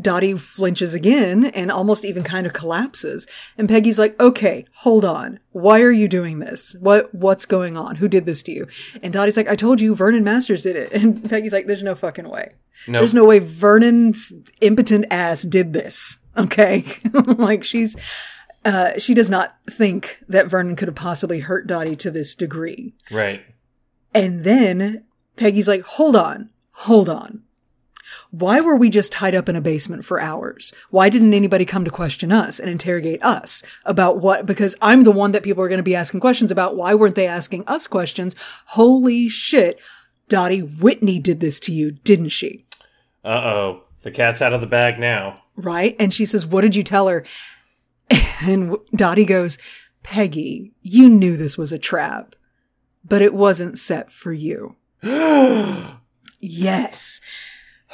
[0.01, 3.27] Dottie flinches again and almost even kind of collapses.
[3.59, 5.39] And Peggy's like, okay, hold on.
[5.53, 6.75] Why are you doing this?
[6.81, 7.97] What, what's going on?
[7.97, 8.69] Who did this to you?
[9.03, 10.93] And Dottie's like, I told you Vernon Masters did it.
[11.07, 12.55] And Peggy's like, there's no fucking way.
[12.89, 13.01] Nope.
[13.01, 16.19] There's no way Vernon's impotent ass did this.
[16.37, 16.85] Okay.
[17.15, 17.97] like she's,
[18.63, 22.95] uh, she does not think that Vernon could have possibly hurt Dottie to this degree.
[23.11, 23.43] Right.
[24.13, 25.05] And then
[25.37, 27.43] Peggy's like, hold on, hold on.
[28.31, 30.73] Why were we just tied up in a basement for hours?
[30.91, 34.47] Why didn't anybody come to question us and interrogate us about what?
[34.47, 36.77] Because I'm the one that people are going to be asking questions about.
[36.77, 38.35] Why weren't they asking us questions?
[38.67, 39.81] Holy shit.
[40.29, 42.67] Dottie Whitney did this to you, didn't she?
[43.25, 43.83] Uh oh.
[44.03, 45.43] The cat's out of the bag now.
[45.57, 45.97] Right?
[45.99, 47.25] And she says, what did you tell her?
[48.41, 49.59] And Dottie goes,
[50.03, 52.37] Peggy, you knew this was a trap,
[53.05, 54.77] but it wasn't set for you.
[56.41, 57.21] yes.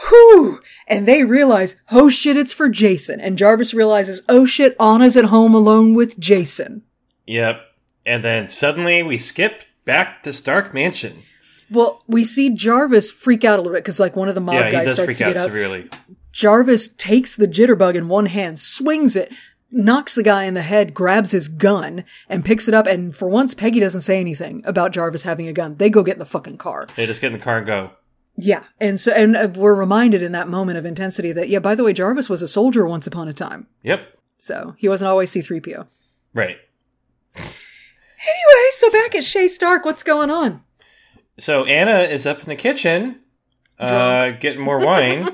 [0.09, 0.61] Whew.
[0.87, 3.21] And they realize, oh shit, it's for Jason.
[3.21, 6.83] And Jarvis realizes, oh shit, Ana's at home alone with Jason.
[7.27, 7.61] Yep.
[8.05, 11.23] And then suddenly we skip back to Stark Mansion.
[11.71, 14.55] Well, we see Jarvis freak out a little bit because like one of the mob
[14.55, 15.47] yeah, guys does starts freak to out get up.
[15.47, 15.89] severely.
[16.33, 19.33] Jarvis takes the jitterbug in one hand, swings it,
[19.71, 22.87] knocks the guy in the head, grabs his gun, and picks it up.
[22.87, 25.77] And for once, Peggy doesn't say anything about Jarvis having a gun.
[25.77, 26.87] They go get in the fucking car.
[26.97, 27.91] They just get in the car and go.
[28.37, 28.65] Yeah.
[28.81, 31.85] And so, and uh, we're reminded in that moment of intensity that, yeah, by the
[31.85, 33.67] way, Jarvis was a soldier once upon a time.
[33.83, 34.19] Yep.
[34.39, 35.87] So he wasn't always C3PO.
[36.35, 36.57] Right.
[37.37, 40.63] Anyway, so back at Chez Stark, what's going on?
[41.39, 43.21] So Anna is up in the kitchen,
[43.79, 45.29] uh, getting more wine,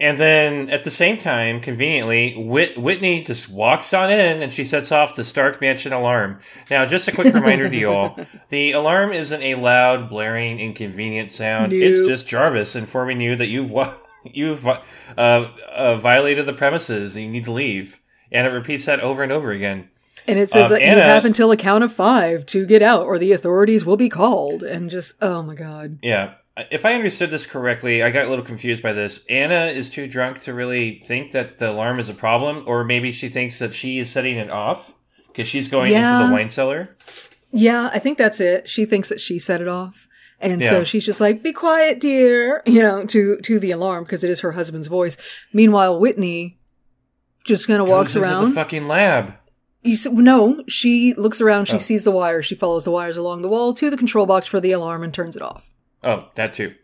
[0.00, 4.64] and then at the same time, conveniently, Whit- Whitney just walks on in and she
[4.64, 6.40] sets off the Stark Mansion alarm.
[6.70, 8.18] Now, just a quick reminder to you all:
[8.50, 11.72] the alarm isn't a loud, blaring, inconvenient sound.
[11.72, 13.94] It's just Jarvis informing you that you've wa-
[14.24, 14.80] you've uh,
[15.16, 17.98] uh, violated the premises and you need to leave,
[18.30, 19.88] and it repeats that over and over again.
[20.26, 23.06] And it says Um, that you have until a count of five to get out
[23.06, 24.62] or the authorities will be called.
[24.62, 26.00] And just, oh my God.
[26.02, 26.34] Yeah.
[26.70, 29.24] If I understood this correctly, I got a little confused by this.
[29.30, 33.12] Ana is too drunk to really think that the alarm is a problem, or maybe
[33.12, 34.92] she thinks that she is setting it off
[35.28, 36.96] because she's going into the wine cellar.
[37.52, 38.68] Yeah, I think that's it.
[38.68, 40.06] She thinks that she set it off.
[40.40, 44.22] And so she's just like, be quiet, dear, you know, to, to the alarm because
[44.22, 45.16] it is her husband's voice.
[45.52, 46.58] Meanwhile, Whitney
[47.44, 48.50] just kind of walks around.
[48.50, 49.34] the fucking lab.
[49.82, 51.78] You s- no, she looks around, she Oh.
[51.78, 54.60] sees the wire, she follows the wires along the wall to the control box for
[54.60, 55.70] the alarm and turns it off.
[56.04, 56.74] Oh, that too.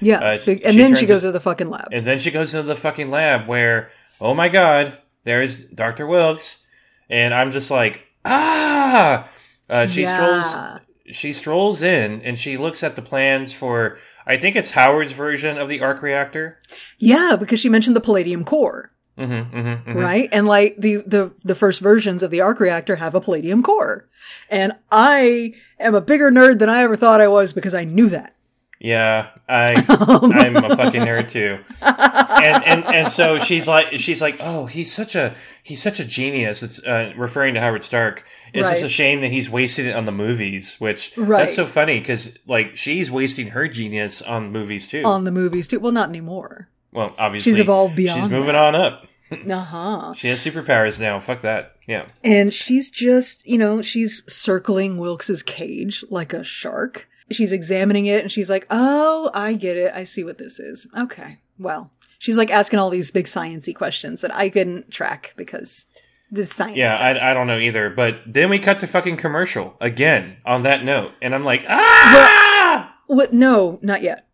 [0.00, 1.88] Yeah, Uh, and she then turns she it- goes to the fucking lab.
[1.92, 3.90] And then she goes to the fucking lab where,
[4.20, 4.94] oh my god,
[5.24, 6.06] there's Dr.
[6.06, 6.64] Wilkes.
[7.08, 9.28] And I'm just like, ah!
[9.68, 10.42] Uh, she Yeah.
[10.42, 10.80] strolls
[11.12, 15.58] she strolls in and she looks at the plans for I think it's Howard's version
[15.58, 16.60] of the arc reactor.
[16.98, 20.28] Yeah, because she mentioned the palladium core, Mm-hmm, mm-hmm, right?
[20.32, 24.08] And like the, the the first versions of the arc reactor have a palladium core,
[24.48, 28.08] and I am a bigger nerd than I ever thought I was because I knew
[28.10, 28.34] that.
[28.82, 31.58] Yeah, I I'm a fucking nerd too.
[31.82, 36.04] And and and so she's like she's like, "Oh, he's such a he's such a
[36.04, 38.24] genius." It's uh, referring to Howard Stark.
[38.54, 41.40] It's just a shame that he's wasted it on the movies, which Right.
[41.40, 45.02] that's so funny cuz like she's wasting her genius on movies too.
[45.04, 45.78] On the movies too.
[45.78, 46.70] Well, not anymore.
[46.90, 48.64] well, obviously she's evolved beyond She's moving that.
[48.64, 49.06] on up.
[49.48, 50.14] Uh huh.
[50.14, 51.20] She has superpowers now.
[51.20, 51.76] Fuck that.
[51.86, 52.06] Yeah.
[52.24, 57.08] And she's just, you know, she's circling Wilkes's cage like a shark.
[57.30, 59.92] She's examining it and she's like, "Oh, I get it.
[59.94, 61.38] I see what this is." Okay.
[61.58, 65.84] Well, she's like asking all these big sciencey questions that I couldn't track because
[66.30, 66.76] this science.
[66.76, 66.96] Yeah.
[66.96, 67.90] I, I don't know either.
[67.90, 71.12] But then we cut to fucking commercial again on that note.
[71.20, 72.94] And I'm like, ah!
[73.06, 73.32] What?
[73.32, 74.28] No, not yet.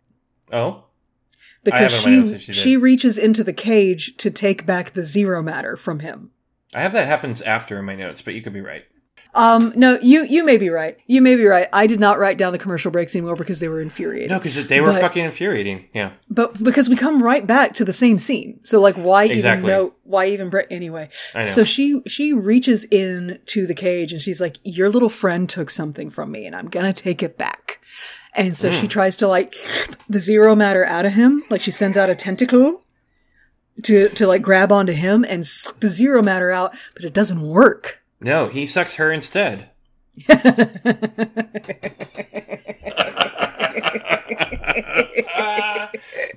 [0.52, 0.84] oh?
[1.64, 4.66] Because have it on my notes she she she, reaches into the cage to take
[4.66, 6.30] back the zero matter from him.
[6.74, 8.84] I have that happens after in my notes, but you could be right.
[9.36, 10.96] Um, no, you you may be right.
[11.06, 11.68] You may be right.
[11.72, 14.30] I did not write down the commercial breaks anymore because they were infuriating.
[14.30, 15.84] No, because they were But- fucking infuriating.
[15.92, 16.12] Yeah.
[16.30, 19.64] But because we come right back to the same scene, so like, why Exactly.
[19.64, 19.94] even know?
[20.04, 20.66] Why even break?
[20.70, 21.10] Anyway,
[21.44, 25.68] so she she reaches in to the cage and she's like, "Your little friend took
[25.68, 27.78] something from me, and I'm gonna take it back."
[28.34, 28.80] And so Hmm.
[28.80, 29.54] she tries to like
[30.08, 32.82] the zero matter out of him, like she sends out a tentacle
[33.82, 37.42] to to like grab onto him and suck the zero matter out, but it doesn't
[37.42, 38.00] work.
[38.20, 39.70] No, he sucks her instead.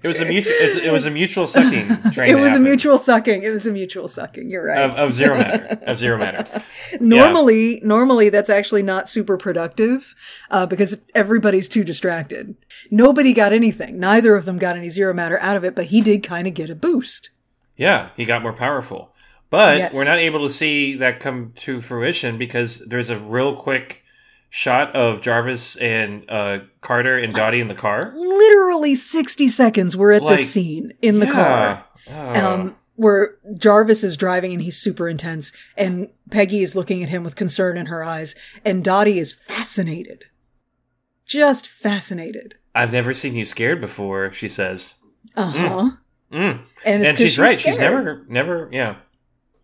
[0.01, 0.53] it was a mutual.
[0.53, 1.88] It, was a mutual sucking.
[2.27, 3.43] It was a mutual sucking.
[3.43, 4.49] It was a mutual sucking.
[4.49, 4.89] You're right.
[4.89, 5.80] of, of zero matter.
[5.88, 6.61] Of zero matter.
[6.99, 10.14] normally normally that's actually not super productive
[10.49, 12.56] uh, because everybody's too distracted
[12.89, 16.01] nobody got anything neither of them got any zero matter out of it but he
[16.01, 17.30] did kind of get a boost
[17.77, 19.14] Yeah, he got more powerful,
[19.50, 19.94] but Yes.
[19.94, 24.04] we're not able to see that come to fruition because there's a real quick
[24.50, 28.14] shot of Jarvis and uh, Carter and Dottie in the car.
[28.16, 31.86] literally 60 seconds we're at Like, this scene in the car.
[32.10, 32.14] Oh.
[32.54, 37.24] um, where jarvis is driving and he's super intense and peggy is looking at him
[37.24, 38.36] with concern in her eyes
[38.66, 40.26] and dottie is fascinated
[41.26, 44.94] just fascinated I've never seen you scared before, she says.
[45.36, 45.92] uh-huh
[46.32, 46.42] Mm.
[46.42, 47.58] and, it's And 'cause she's right.
[47.58, 48.98] She's never, never, yeah.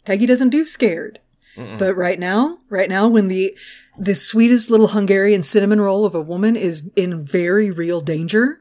[0.05, 1.19] Peggy doesn't do scared.
[1.57, 3.57] But right now, right now, when the
[3.97, 8.59] the sweetest little Hungarian cinnamon roll of a woman is in very real danger,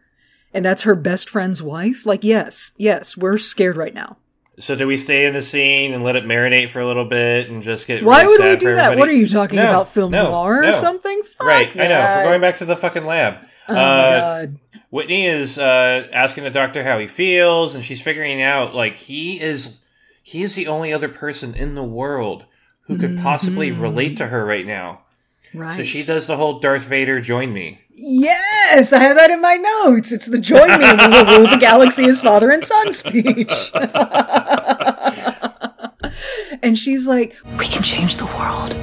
[0.53, 4.19] and that's her best friend's wife, like yes, yes, we're scared right now.
[4.61, 7.51] So do we stay in the scene and let it marinate for a little bit
[7.51, 8.05] and just get?
[8.05, 8.85] Why really would we do that?
[8.85, 9.01] everybody?
[9.01, 9.89] What are you talking No, about?
[9.89, 10.71] Film no, noir no.
[10.71, 11.21] or something?
[11.25, 12.17] Fuck Right, I know.
[12.19, 13.39] We're going back to the fucking lab.
[13.69, 14.59] Oh uh, my god.
[14.91, 19.41] Whitney is uh, asking the doctor how he feels, and she's figuring out like he
[19.41, 19.81] is
[20.27, 22.47] he is the only other person in the world
[22.87, 25.03] who could possibly relate to her right now.
[25.51, 25.59] Mm-hmm.
[25.59, 25.77] Right.
[25.77, 27.81] So she does the whole Darth Vader join me.
[27.91, 30.13] Yes, I have that in my notes.
[30.13, 33.53] It's the join me and we will rule the galaxy as father and son speech.
[36.63, 38.75] and she's like, We can change the world.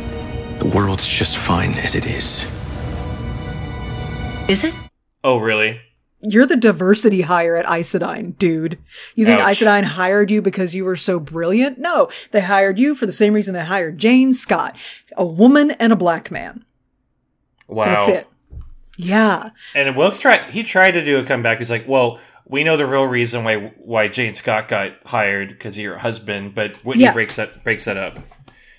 [0.60, 2.46] The world's just fine as it is.
[4.48, 4.76] Is it?
[5.24, 5.82] Oh, really?
[6.23, 8.77] You're the diversity hire at Isodyne, dude.
[9.15, 9.60] You think Ouch.
[9.60, 11.80] Isodyne hired you because you were so brilliant?
[11.80, 14.76] No, they hired you for the same reason they hired Jane Scott,
[15.18, 16.64] a woman and a black man.
[17.68, 17.85] Wow.
[17.85, 18.27] That's it.
[18.98, 19.49] Yeah.
[19.73, 20.43] And Wilkes tried.
[20.43, 21.57] He tried to do a comeback.
[21.57, 25.76] He's like, "Well, we know the real reason why why Jane Scott got hired because
[25.76, 27.14] of your husband," but Whitney Yeah.
[27.14, 28.19] breaks that breaks that up.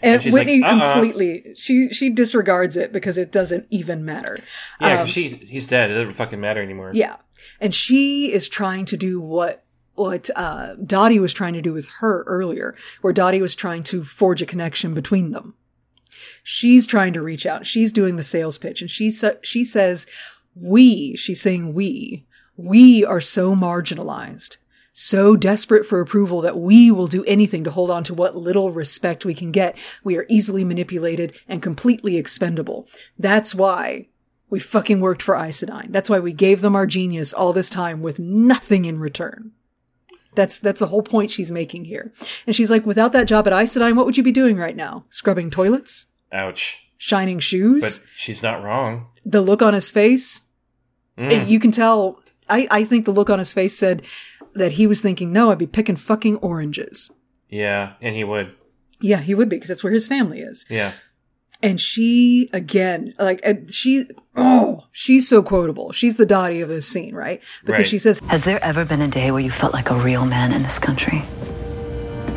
[0.05, 0.93] And, she's Whitney like, uh-uh.
[0.95, 4.39] completely she she disregards it because it doesn't even matter.
[4.81, 5.91] Yeah, 'cause she he's dead.
[5.91, 6.91] It doesn't fucking matter anymore.
[6.91, 7.17] Um, Yeah.
[7.63, 9.65] And she is trying to do what
[9.95, 14.05] what uh, Dottie was trying to do with her earlier, where Dottie was trying to
[14.05, 15.55] forge a connection between them.
[16.43, 17.65] She's trying to reach out.
[17.65, 20.07] She's doing the sales pitch, and she sa- she says,
[20.57, 22.27] "We." She's saying, "We.
[22.57, 24.57] We are so marginalized."
[24.93, 28.73] So desperate for approval that we will do anything to hold on to what little
[28.73, 29.79] respect we can get.
[30.03, 32.89] We are easily manipulated and completely expendable.
[33.19, 34.09] That's why
[34.53, 35.91] we fucking worked for Isodyne.
[35.93, 39.53] That's why we gave them our genius all this time with nothing in return.
[40.35, 42.13] That's that's the whole point she's making here.
[42.47, 45.05] And she's like, without that job at Isodyne, what would you be doing right now?
[45.11, 46.07] Scrubbing toilets?
[46.31, 46.87] Ouch.
[46.99, 47.83] Shining shoes?
[47.99, 49.07] But she's not wrong.
[49.25, 50.43] the look on his face,
[51.19, 51.33] Mm.
[51.33, 52.21] and you can tell.
[52.49, 54.03] I, I think the look on his face said
[54.55, 57.11] that he was thinking, no, I'd be picking fucking oranges.
[57.49, 58.55] Yeah, and he would.
[59.01, 60.65] Yeah, he would be because that's where his family is.
[60.71, 60.93] Yeah.
[61.63, 63.41] And she, again, like,
[63.71, 65.93] she, oh, she's so quotable.
[65.93, 67.41] She's the Dottie of this scene, right?
[67.65, 67.87] Because Right.
[67.89, 70.53] she says, Has there ever been a day where you felt like a real man
[70.53, 71.23] in this country?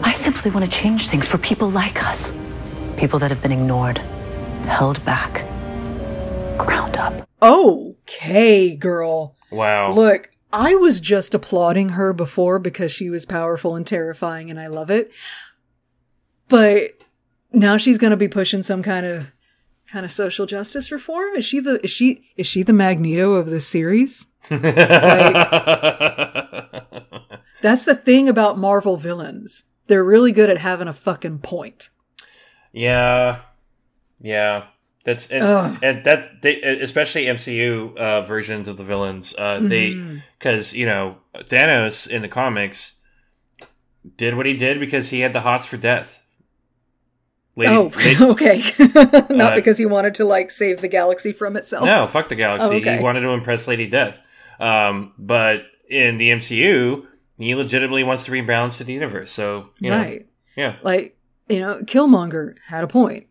[0.03, 2.33] I simply want to change things for people like us.
[2.97, 3.97] People that have been ignored,
[4.67, 5.43] held back,
[6.59, 7.27] ground up.
[7.41, 9.35] okay, girl.
[9.51, 9.91] Wow.
[9.91, 14.67] Look, I was just applauding her before because she was powerful and terrifying and I
[14.67, 15.11] love it.
[16.47, 16.91] But
[17.55, 19.31] now she's going to be pushing some kind of
[19.91, 21.35] kind of social justice reform.
[21.35, 24.27] Is she the is she is she the Magneto of this series?
[27.61, 29.63] That's the thing about Marvel villains.
[29.87, 31.89] They're really good at having a fucking point.
[32.71, 33.41] Yeah,
[34.21, 34.65] yeah.
[35.03, 35.77] That's and, Ugh.
[35.83, 39.35] and that's they, especially MCU uh, versions of the villains.
[39.37, 40.23] Uh, They Mhm.
[40.39, 42.93] because you know Thanos in the comics
[44.17, 46.23] did what he did because he had the hots for death.
[47.55, 48.63] Lady- oh, lady- okay.
[49.33, 51.85] Not Uh, because he wanted to like save the galaxy from itself.
[51.85, 52.67] no, fuck the galaxy.
[52.67, 52.97] Oh, okay.
[52.97, 54.21] He wanted to impress Lady Death.
[54.59, 57.05] Um, but in the MCU,
[57.37, 59.31] he legitimately wants to rebalance to the universe.
[59.31, 60.25] So you know, Right.
[60.55, 61.17] yeah, Like,
[61.47, 63.27] you know, Killmonger had a point.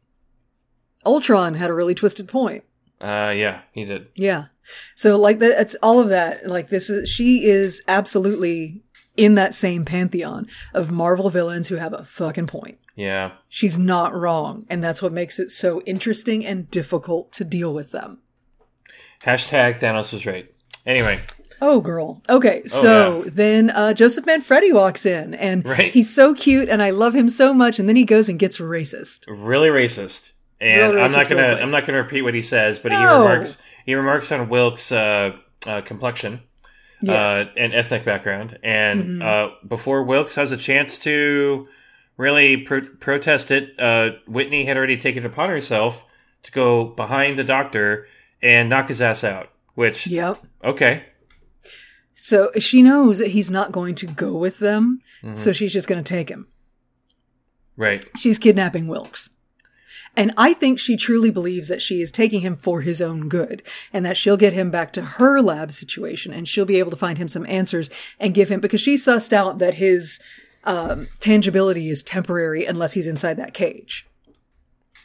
[1.06, 2.64] Ultron had a really twisted point.
[3.00, 4.06] uh, yeah, he did.
[4.14, 4.46] Yeah.
[4.94, 6.46] So like that it's all of that.
[6.46, 8.82] Like this is she is absolutely
[9.16, 12.78] in that same pantheon of Marvel villains who have a fucking point.
[12.96, 17.74] Yeah, She's not wrong, and that's what makes it so interesting and difficult to deal
[17.74, 18.18] with them.
[19.24, 20.52] hashtag Thanos was right.
[20.86, 21.20] Anyway,
[21.62, 22.20] Oh, girl.
[22.28, 25.92] Okay, Oh, so then uh, Joseph Manfredi walks in, and Right.
[25.94, 27.78] he's so cute, and I love him so much.
[27.78, 29.24] And then he goes and gets racist.
[29.28, 30.32] really racist.
[30.60, 31.58] And I'm racist not gonna real.
[31.58, 33.56] I'm not gonna repeat what he says, but he remarks
[33.86, 35.32] he remarks on Wilkes' uh,
[35.66, 36.40] uh, complexion
[37.00, 37.46] Yes.
[37.46, 39.22] uh, and ethnic background, and Mhm.
[39.22, 41.66] uh, before Wilkes has a chance to
[42.16, 46.04] really pro- protest it, uh, Whitney had already taken it upon herself
[46.44, 48.06] to go behind the doctor
[48.42, 49.50] and knock his ass out.
[49.74, 50.38] Which Yep.
[50.62, 51.04] okay,
[52.14, 55.36] So she knows that he's not going to go with them, Mhm.
[55.36, 56.46] so she's just going to take him.
[57.76, 59.30] right, She's kidnapping Wilkes.
[60.16, 63.64] And I think she truly believes that she is taking him for his own good
[63.92, 66.96] and that she'll get him back to her lab situation and she'll be able to
[66.96, 70.20] find him some answers and give him, because she sussed out that his
[70.64, 74.06] um, tangibility is temporary unless he's inside that cage.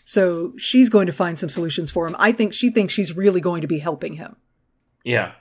[0.06, 2.16] So she's going to find some solutions for him.
[2.18, 4.38] I think she thinks she's really going to be helping him
[5.04, 5.32] yeah.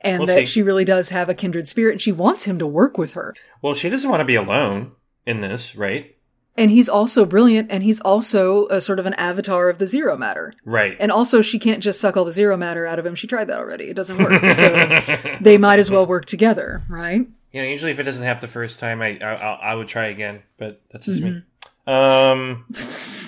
[0.00, 0.46] and We'll that see.
[0.46, 3.34] she really does have a kindred spirit and she wants him to work with her.
[3.60, 4.92] Well, she doesn't want to be alone
[5.26, 6.16] in this, right?
[6.56, 10.18] And he's also brilliant and he's also a sort of an avatar of the zero
[10.18, 10.52] matter.
[10.64, 10.96] Right.
[11.00, 13.14] And also, she can't just suck all the zero matter out of him.
[13.14, 13.84] She tried that already.
[13.84, 14.42] It doesn't work.
[14.54, 17.26] So they might as well work together, right?
[17.52, 20.06] You know, usually if it doesn't happen the first time, I I, I would try
[20.06, 21.24] again, but that's just Mhm.
[21.24, 21.42] me.
[21.86, 22.64] Um,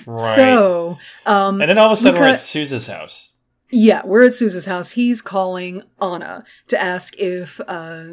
[0.07, 0.35] right.
[0.35, 3.31] So, um, and then all of a sudden we we're at Sousa's house.
[3.69, 4.91] yeah, we're at Sousa's house.
[4.91, 8.03] He's calling Ana to ask if uh,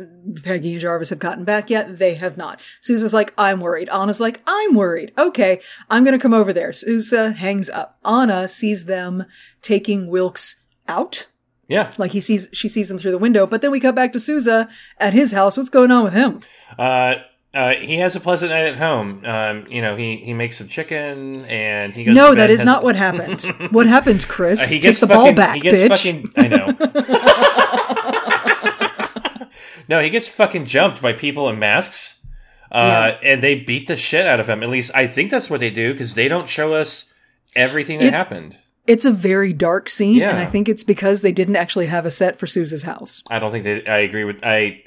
[0.42, 1.98] Peggy and Jarvis have gotten back yet.
[1.98, 2.60] They have not.
[2.80, 3.88] Sousa's like, I'm worried.
[3.90, 5.12] Ana's like, I'm worried.
[5.16, 6.72] Okay, I'm to come over there.
[6.72, 7.98] Sousa hangs up.
[8.04, 9.24] Ana sees them
[9.62, 10.56] taking Wilkes
[10.88, 11.28] out.
[11.72, 11.90] Yeah.
[11.98, 13.46] Like he sees, she sees him through the window.
[13.46, 14.68] But then we cut back to Sousa
[14.98, 15.56] at his house.
[15.56, 16.40] What's going on with him?
[16.78, 17.14] Uh,
[17.54, 19.24] uh, he has a pleasant night at home.
[19.24, 22.14] Um, you know, he he makes some chicken and he goes.
[22.14, 23.42] No, that is not what happened.
[23.72, 24.62] what happened, Chris?
[24.62, 25.88] Uh, he Take gets the fucking, ball back, He gets bitch.
[25.88, 26.32] fucking.
[26.36, 26.66] I know.
[29.88, 32.20] no, he gets fucking jumped by people in masks,
[32.70, 34.62] uh, and they beat the shit out of him.
[34.62, 37.12] At least I think that's what they do because they don't show us
[37.54, 38.58] everything that It's- happened.
[38.86, 42.10] It's a very dark scene, and I think it's because they didn't actually have a
[42.10, 43.22] set for Sousa's house.
[43.30, 44.82] I don't think that I agree with I.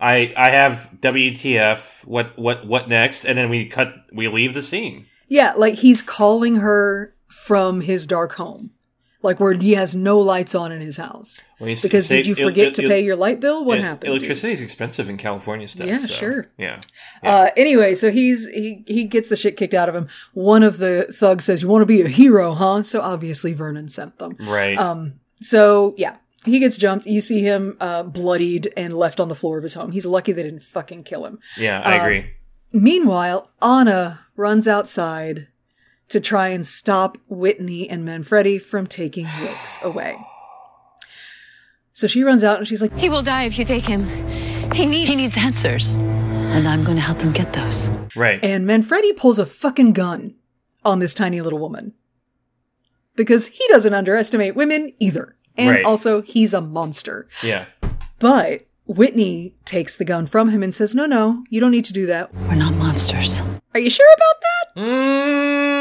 [0.00, 2.06] I I have WTF.
[2.06, 3.24] What what what next?
[3.24, 3.94] And then we cut.
[4.12, 5.06] We leave the scene.
[5.28, 8.70] Yeah, like he's calling her from his dark home,
[9.22, 11.42] like where he has no lights on in his house.
[11.58, 13.64] Well, because say- did you forget il- to il- pay your light bill?
[13.64, 14.10] What happened?
[14.12, 15.86] Electricity is expensive in California stuff.
[15.88, 16.50] Yeah, so, sure.
[16.56, 16.78] Yeah.
[17.22, 20.08] Uh, anyway, so he's he he gets the shit kicked out of him.
[20.34, 23.88] One of the thugs says, "You want to be a hero, huh?" So obviously Vernon
[23.88, 24.36] sent them.
[24.40, 24.78] Right.
[24.78, 25.14] Um.
[25.40, 27.06] So yeah, he gets jumped.
[27.06, 29.90] You see him uh, bloodied and left on the floor of his home.
[29.92, 31.38] He's lucky they didn't fucking kill him.
[31.56, 32.30] Yeah, I Uh, agree.
[32.72, 35.48] Meanwhile, Ana runs outside
[36.08, 40.16] to try and stop Whitney and Manfredi from taking Wilkes away.
[41.92, 44.04] So she runs out and she's like, He will die if you take him.
[44.72, 45.08] He needs.
[45.10, 45.94] He needs answers.
[45.96, 47.88] and I'm going to help him get those.
[48.16, 48.42] Right.
[48.42, 50.34] And Manfredi pulls a fucking gun
[50.84, 51.92] on this tiny little woman.
[53.16, 55.36] Because he doesn't underestimate women either.
[55.56, 55.84] And Right.
[55.84, 57.28] also, he's a monster.
[57.42, 57.66] yeah.
[58.20, 61.92] But Whitney takes the gun from him and says, No, no, you don't need to
[61.92, 62.32] do that.
[62.34, 63.40] We're not monsters.
[63.74, 64.80] Are you sure about that?
[64.80, 65.77] Mm,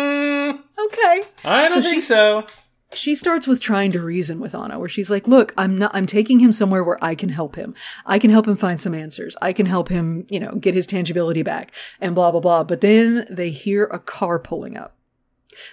[0.79, 1.21] Okay.
[1.45, 2.45] I don't So think she- so.
[2.93, 6.05] She starts with trying to reason with Ana, where she's like, Look, I'm not, I'm
[6.05, 7.75] taking him somewhere where I can help him.
[8.05, 9.35] I can help him find some answers.
[9.41, 12.63] I can help him, you know, get his tangibility back and blah, blah, blah.
[12.63, 14.95] But then they hear a car pulling up.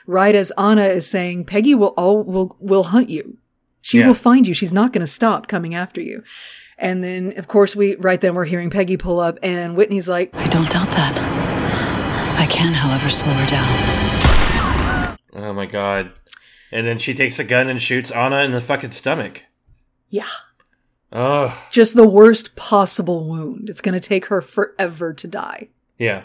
[0.08, 3.36] Right as Ana is saying, Peggy will all, will, will hunt you.
[3.80, 4.08] She Yeah.
[4.08, 4.52] will find you.
[4.54, 6.24] She's not going to stop coming after you.
[6.78, 10.34] And then, of course, we, right then we're hearing Peggy pull up and Whitney's like,
[10.34, 11.16] I don't doubt that.
[12.40, 14.33] I can, however, slow her down.
[15.34, 16.12] Oh my god.
[16.72, 19.44] And then she takes a gun and shoots Ana in the fucking stomach.
[20.10, 20.26] yeah,
[21.12, 23.70] Oh, just the worst possible wound.
[23.70, 25.68] It's going to take her forever to die.
[25.98, 26.24] yeah.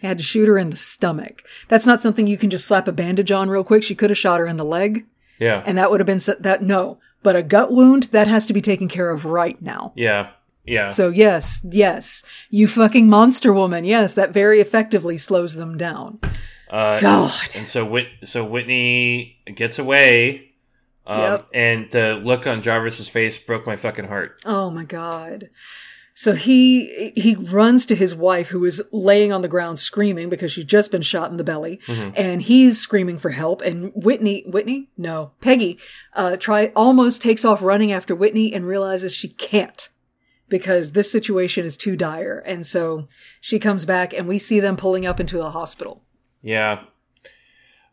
[0.00, 1.42] He had to shoot her in the stomach.
[1.68, 3.82] That's not something you can just slap a bandage on real quick.
[3.82, 5.06] She could have shot her in the leg,
[5.38, 5.62] Yeah.
[5.64, 6.62] and that would have been that.
[6.62, 9.92] No, but a gut wound that has to be taken care of right now.
[9.96, 10.30] yeah.
[10.68, 10.88] Yeah.
[10.88, 13.84] So yes, yes, you fucking monster woman.
[13.84, 16.18] Yes, that very effectively slows them down.
[16.76, 17.32] Uh, God.
[17.54, 20.52] And so Whit- so Whitney gets away.
[21.06, 21.46] Um, Yep.
[21.54, 24.42] And the look on Jarvis's face broke my fucking heart.
[24.44, 25.48] Oh my god.
[26.14, 30.52] So he he runs to his wife who is laying on the ground screaming because
[30.52, 31.78] she's just been shot in the belly
[32.16, 35.78] and he's screaming for help and Whitney Whitney no Peggy
[36.14, 39.90] uh try almost takes off running after Whitney and realizes she can't
[40.48, 43.08] because this situation is too dire and so
[43.42, 46.02] she comes back and we see them pulling up into the hospital.
[46.42, 46.82] Yeah.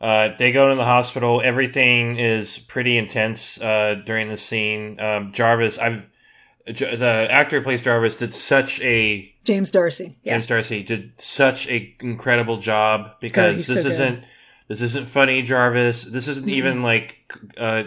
[0.01, 1.41] Uh, they go to the hospital.
[1.43, 4.99] Everything is pretty intense uh, during the scene.
[4.99, 6.09] Um, Jarvis, I've
[6.71, 10.17] J- the actor who plays Jarvis did such a James D'Arcy.
[10.23, 10.33] Yeah.
[10.33, 14.23] James D'Arcy did such a incredible job because this so isn't
[14.67, 16.03] this isn't funny Jarvis.
[16.03, 17.17] This isn't even like
[17.57, 17.83] uh,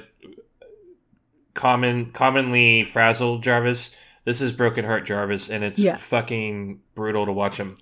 [1.55, 3.95] common commonly frazzled Jarvis.
[4.25, 5.97] This is broken heart Jarvis, and it's Yeah.
[5.97, 7.77] fucking brutal to watch him.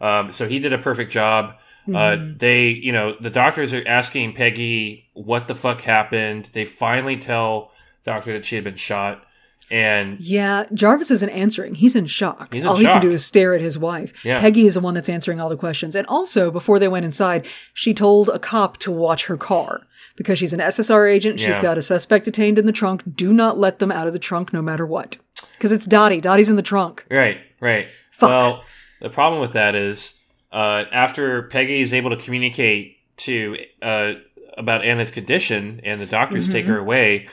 [0.00, 1.54] Um, so he did a perfect job.
[1.86, 2.36] Uh, Mm-hmm.
[2.38, 6.48] they, you know, the doctors are asking Peggy what the fuck happened.
[6.52, 7.72] They finally tell
[8.06, 9.22] doctor that she had been shot,
[9.70, 11.74] and Yeah, Jarvis isn't answering.
[11.74, 12.52] He's in shock.
[12.54, 14.24] He's in all he can do is stare at his wife.
[14.24, 14.40] Yeah.
[14.40, 15.94] Peggy is the one that's answering all the questions.
[15.94, 19.82] And also, before they went inside, she told a cop to watch her car
[20.16, 21.40] because she's an SSR agent.
[21.40, 21.62] She's Yeah.
[21.62, 23.02] got a suspect detained in the trunk.
[23.14, 25.16] Do not let them out of the trunk no matter what.
[25.56, 26.20] Because it's Dottie.
[26.20, 27.04] Dottie's in the trunk.
[27.10, 27.88] Right, right.
[28.10, 28.28] Fuck.
[28.30, 28.64] Well,
[29.00, 30.14] the problem with that is
[30.54, 34.12] uh, after Peggy is able to communicate to uh,
[34.56, 36.72] about Ana's condition and the doctors take Mm-hmm.
[36.74, 37.28] her away,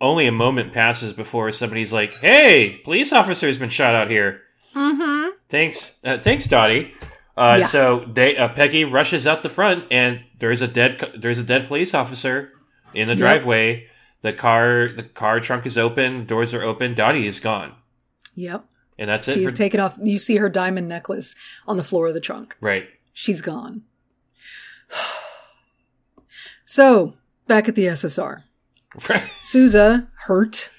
[0.00, 4.42] only a moment passes before somebody's like, "Hey, police officer has been shot out here."
[4.74, 5.30] Mm-hmm.
[5.48, 6.92] Thanks, uh, thanks, Dottie.
[7.36, 7.66] Uh, Yeah.
[7.66, 11.66] So they uh, Peggy rushes out the front, and there's a dead there's a dead
[11.68, 12.50] police officer
[12.94, 13.18] in the Yep.
[13.18, 13.86] driveway.
[14.22, 16.94] The car the car trunk is open, doors are open.
[16.94, 17.72] Dottie is gone,
[18.34, 18.64] Yep.
[18.98, 19.34] And that's it.
[19.34, 19.98] She's for- taken off.
[20.02, 21.34] You see her diamond necklace
[21.66, 22.56] on the floor of the trunk.
[22.60, 22.88] right.
[23.12, 23.82] She's gone.
[26.64, 27.14] so,
[27.46, 28.42] back at the SSR.
[29.08, 29.22] Right.
[29.42, 30.70] Sousa hurt.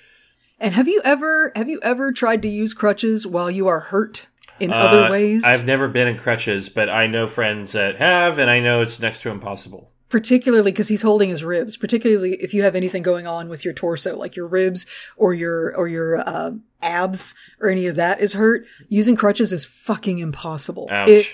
[0.60, 4.28] And have you ever have you ever tried to use crutches while you are hurt
[4.60, 5.44] in other Uh, ways?
[5.44, 9.00] I've never been in crutches, but I know friends that have, and I know it's
[9.00, 9.92] next to impossible.
[10.10, 11.76] Particularly because he's holding his ribs.
[11.78, 14.86] Particularly if you have anything going on with your torso, like your ribs
[15.18, 16.52] or your or your uh,
[16.82, 18.66] abs or any of that is hurt.
[18.90, 20.88] Using crutches is fucking impossible.
[20.90, 21.10] Ouch.
[21.10, 21.28] It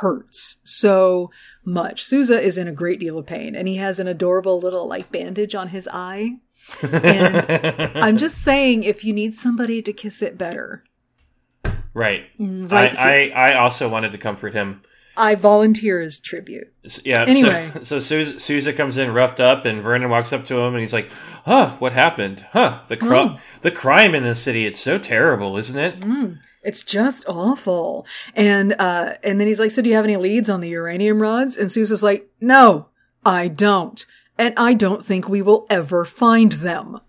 [0.00, 1.30] hurts so
[1.64, 2.04] much.
[2.04, 5.10] Sousa is in a great deal of pain, and he has an adorable little like
[5.10, 6.36] bandage on his eye.
[6.82, 7.46] and
[7.96, 10.84] I'm just saying, if you need somebody to kiss it better,
[11.94, 12.26] Right.
[12.38, 14.82] right I, I, I also wanted to comfort him.
[15.18, 16.72] I volunteer as tribute.
[17.04, 17.24] Yeah.
[17.28, 17.70] Anyway.
[17.78, 20.80] So, so Sousa, Sousa comes in roughed up, and Vernon walks up to him, and
[20.80, 21.10] he's like,
[21.44, 21.76] "Huh?
[21.78, 22.46] What happened?
[22.52, 22.80] Huh?
[22.88, 23.38] The cri- Oh.
[23.60, 24.64] the crime in this city.
[24.66, 26.00] It's so terrible, isn't it?
[26.00, 26.38] Mm.
[26.62, 28.06] It's just awful.
[28.34, 31.20] And uh and then he's like, So do you have any leads on the uranium
[31.22, 31.56] rods?
[31.56, 32.88] And Sousa's like, No,
[33.24, 34.04] I don't.
[34.36, 37.00] And I don't think we will ever find them.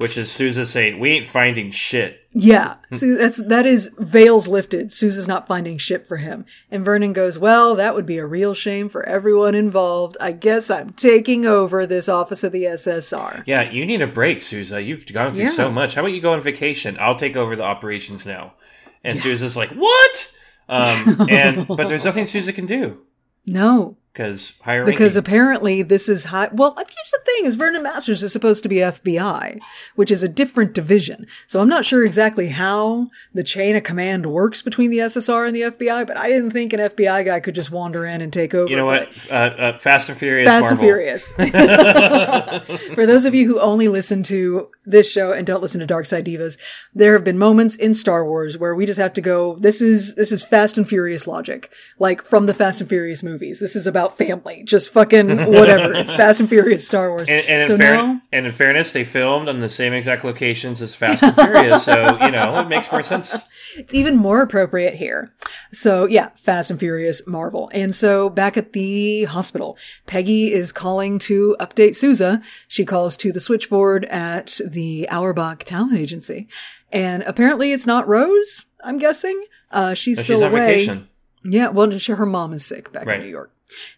[0.00, 2.76] Which is Sousa saying, "We ain't finding shit." Yeah.
[2.92, 4.92] So that's that is veils lifted.
[4.92, 6.44] Sousa's not finding shit for him.
[6.70, 10.16] And Vernon goes, Well, that would be a real shame for everyone involved.
[10.20, 13.42] I guess I'm taking over this office of the SSR.
[13.46, 14.80] Yeah, you need a break, Sousa.
[14.80, 15.50] You've gone through Yeah.
[15.50, 15.96] so much.
[15.96, 16.96] How about you go on vacation?
[17.00, 18.54] I'll take over the operations now.
[19.02, 20.30] And Sousa's like, "What?"
[20.68, 22.98] Um, and but there's nothing Sousa can do.
[23.44, 23.96] No.
[24.12, 25.32] Because higher Because ranking.
[25.32, 26.48] apparently this is high.
[26.52, 29.60] Well, here's the thing: is Vernon Masters is supposed to be FBI,
[29.94, 31.26] which is a different division.
[31.46, 35.54] So I'm not sure exactly how the chain of command works between the SSR and
[35.54, 36.06] the FBI.
[36.08, 38.68] But I didn't think an FBI guy could just wander in and take over.
[38.68, 39.08] you know what?
[39.30, 40.48] Uh, uh, Fast and Furious.
[40.48, 41.32] Fast and Furious.
[42.94, 46.06] For those of you who only listen to this show and don't listen to Dark
[46.06, 46.58] Side Divas,
[46.94, 50.16] there have been moments in Star Wars where we just have to go, this is,
[50.16, 51.72] this is Fast and Furious logic.
[51.98, 53.60] Like from the Fast and Furious movies.
[53.60, 54.62] This is about family.
[54.64, 55.94] Just fucking whatever.
[55.94, 57.28] it's Fast and Furious Star Wars.
[57.28, 60.80] And, and, in fair- now, and in fairness, they filmed on the same exact locations
[60.82, 63.34] as Fast and Furious, so you know it makes more sense.
[63.76, 65.32] it's even more appropriate here.
[65.72, 67.70] So yeah, Fast and Furious Marvel.
[67.72, 72.42] And so back at the hospital, Peggy is calling to update Sousa.
[72.68, 76.48] She calls to the switchboard at the Auerbach talent agency.
[76.92, 79.40] And apparently it's not Rose, I'm guessing.
[79.70, 80.66] Uh, she's So still she's away.
[80.66, 81.08] vacation.
[81.44, 83.20] Yeah, well, her mom is sick back Right.
[83.20, 83.52] in New York.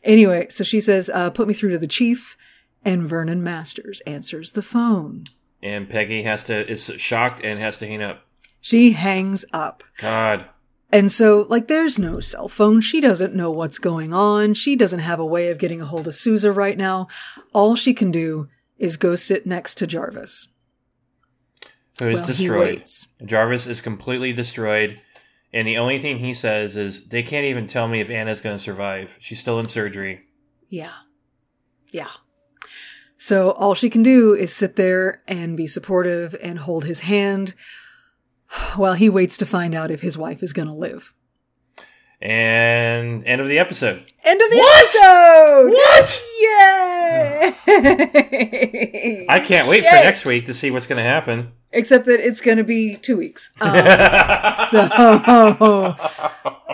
[0.04, 2.36] Anyway, so she says, uh, put me through to the chief.
[2.84, 5.24] And Vernon Masters answers the phone.
[5.62, 8.26] And Peggy has to is shocked and has to hang up.
[8.60, 9.84] She hangs up.
[9.98, 10.46] God,
[10.92, 12.80] And so, like, there's no cell phone.
[12.80, 14.54] She doesn't know what's going on.
[14.54, 17.06] She doesn't have a way of getting a hold of Sousa right now.
[17.52, 20.48] All she can do is go sit next to Jarvis.
[22.00, 22.84] who is Well, destroyed?
[23.24, 25.00] Jarvis is completely destroyed,
[25.52, 28.56] and the only thing he says is, "They can't even tell me if Ana's going
[28.56, 29.16] to survive.
[29.20, 30.22] She's still in surgery."
[30.68, 30.92] Yeah.
[31.92, 32.08] Yeah.
[33.18, 37.54] So all she can do is sit there and be supportive and hold his hand
[38.74, 41.14] while he waits to find out if his wife is going to live.
[42.20, 44.04] And end of the episode.
[44.24, 45.70] End of the episode!
[45.72, 46.22] What?
[48.80, 49.26] Yay!
[49.28, 51.52] I can't wait for next week to see what's going to happen.
[51.74, 53.50] Except that it's going to be two weeks.
[53.60, 54.88] Um, so,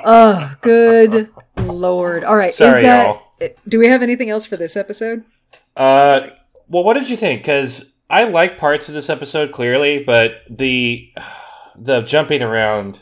[0.04, 2.24] oh, good lord!
[2.24, 3.06] All right, Sorry, is that?
[3.40, 3.50] y'all.
[3.68, 5.24] Do we have anything else for this episode?
[5.76, 6.28] Uh,
[6.68, 7.42] well, what did you think?
[7.42, 11.08] Because I like parts of this episode clearly, but the
[11.76, 13.00] the jumping around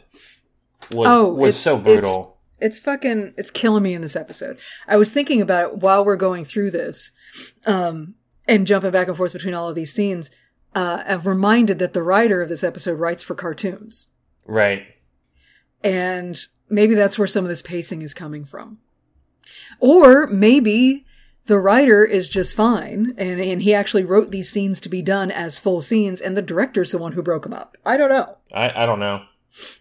[0.93, 2.33] was Oh, was it's- so it's- brutal.
[2.59, 4.57] It's fucking, it's killing me in this episode.
[4.89, 7.11] I was thinking about it while we're going through this,
[7.67, 8.15] um,
[8.49, 10.31] and jumping back and forth between all of these scenes.
[10.77, 14.09] Uh, I'm reminded that the writer of this episode writes for cartoons.
[14.45, 14.83] Right.
[15.83, 16.39] And
[16.69, 18.79] maybe that's where some of this pacing is coming from.
[19.81, 21.07] Or maybe
[21.47, 25.31] the writer is just fine and, and he actually wrote these scenes to be done
[25.31, 27.79] as full scenes and the director's the one who broke them up.
[27.87, 28.37] I don't know.
[28.53, 29.23] I I don't know.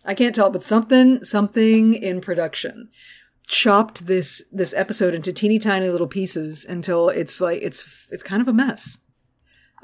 [0.06, 2.88] I can't tell, but something, something in production
[3.48, 8.42] chopped this, this episode into teeny tiny little pieces until it's like, it's, it's kind
[8.42, 9.00] of a mess.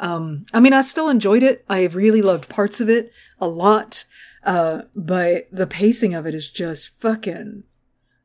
[0.02, 1.64] Um, I mean, I still enjoyed it.
[1.70, 4.04] I really loved parts of it a lot.
[4.44, 7.64] Uh, but the pacing of it is just fucking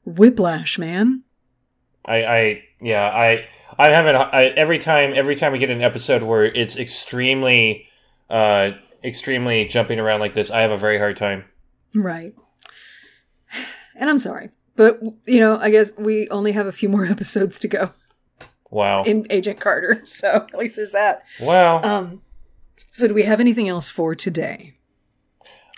[0.04, 1.22] whiplash, man.
[2.06, 3.48] I, I yeah I
[3.78, 7.88] I'm having I, every time every time we get an episode where it's extremely
[8.30, 8.70] uh
[9.02, 11.44] extremely jumping around like this I have a very hard time.
[11.94, 12.32] Right.
[13.96, 17.58] And I'm sorry, but you know, I guess we only have a few more episodes
[17.58, 17.90] to go
[18.76, 19.04] Wow.
[19.04, 21.24] in Agent Carter, so at least there's that.
[21.40, 21.80] wow.
[21.82, 22.20] Um,
[22.90, 24.74] so do we have anything else for today?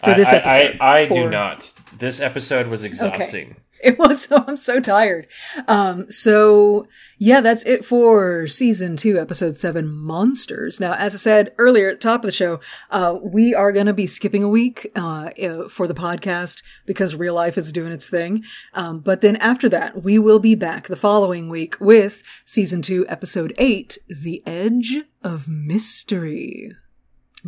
[0.03, 0.79] For I, this episode?
[0.81, 1.73] I, I, For- do not.
[1.97, 3.55] This episode was exhausting.
[3.89, 5.29] It was so I'm so tired.
[5.67, 6.89] Um, so
[7.19, 10.81] yeah, that's it for season two, episode seven, Monsters.
[10.81, 12.61] Now, as I said earlier at the top of the show,
[12.91, 17.15] uh, we are going to be skipping a week, uh, uh, for the podcast because
[17.15, 18.45] real life is doing its thing.
[18.75, 23.07] Um, but then after that, we will be back the following week with season two,
[23.09, 26.73] episode eight, The Edge of Mystery.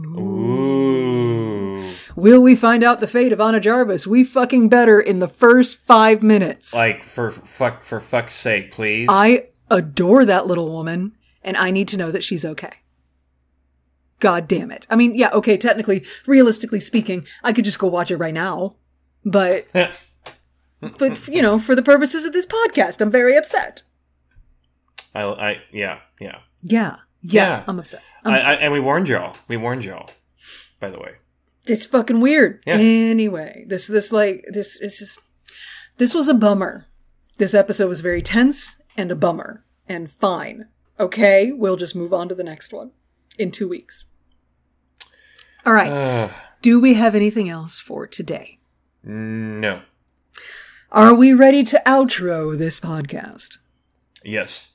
[0.06, 1.90] Ooh.
[2.16, 4.06] Will we find out the fate of Ana Jarvis?
[4.06, 6.74] We fucking better in the first five minutes.
[6.74, 9.08] Like for fuck for fuck's sake, please.
[9.10, 12.72] I adore that little woman, and I need to know that she's okay.
[14.18, 14.86] God damn it.
[14.90, 18.76] I mean, yeah, okay, technically, realistically speaking, I could just go watch it right now.
[19.24, 23.82] But, but, you know, for the purposes of this podcast, I'm very upset.
[25.14, 26.40] I, I yeah yeah.
[26.62, 26.96] Yeah.
[27.22, 27.48] Yeah.
[27.48, 27.64] Yeah.
[27.66, 28.02] I'm upset.
[28.24, 28.50] I'm I, upset.
[28.50, 29.36] I, and we warned y'all.
[29.48, 30.08] We warned y'all.
[30.80, 31.16] By the way.
[31.66, 32.62] it's fucking weird.
[32.66, 32.76] Yeah.
[32.78, 35.18] Anyway, this, this, like, this, it's just,
[35.98, 36.86] this was a bummer.
[37.36, 39.64] This episode was very tense and a bummer.
[39.88, 40.68] And fine.
[40.98, 42.92] Okay, we'll just move on to the next one
[43.38, 44.04] in two weeks.
[45.66, 45.90] All right.
[45.92, 46.30] Uh,
[46.62, 48.58] Do we have anything else for today?
[49.02, 49.82] no.
[50.92, 53.58] Are we ready to outro this podcast?
[54.24, 54.69] Yes.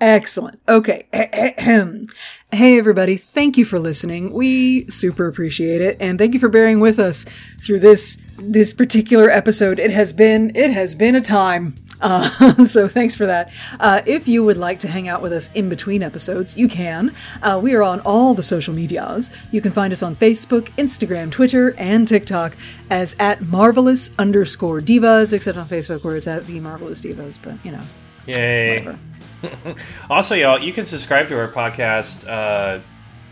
[0.00, 0.60] Excellent.
[0.68, 1.06] Okay.
[1.12, 3.16] hey, everybody.
[3.16, 4.32] Thank you for listening.
[4.32, 5.96] We super appreciate it.
[6.00, 7.26] And thank you for bearing with us
[7.60, 9.78] through this, this particular episode.
[9.78, 11.74] It has been, it has been a time.
[12.00, 13.52] Uh, so thanks for that.
[13.80, 17.12] Uh, if you would like to hang out with us in between episodes, you can.
[17.42, 19.32] Uh, we are on all the social medias.
[19.50, 22.56] You can find us on Facebook, Instagram, Twitter, and TikTok
[22.88, 27.36] as at marvelous underscore divas, except on Facebook where it's at the marvelous divas.
[27.42, 27.82] But you know,
[28.26, 28.78] Yay.
[28.78, 28.98] whatever.
[30.10, 32.80] Also, y'all, you can subscribe to our podcast, uh,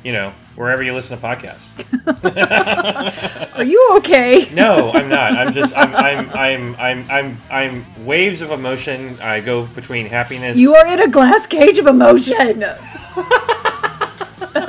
[0.05, 1.73] you know, wherever you listen to podcasts.
[3.57, 4.49] Are you okay?
[4.55, 5.33] No, I'm not.
[5.33, 9.19] I'm just I'm I'm I'm I'm I'm I'm waves of emotion.
[9.21, 10.57] I go between happiness.
[10.57, 12.65] You are in a glass cage of emotion.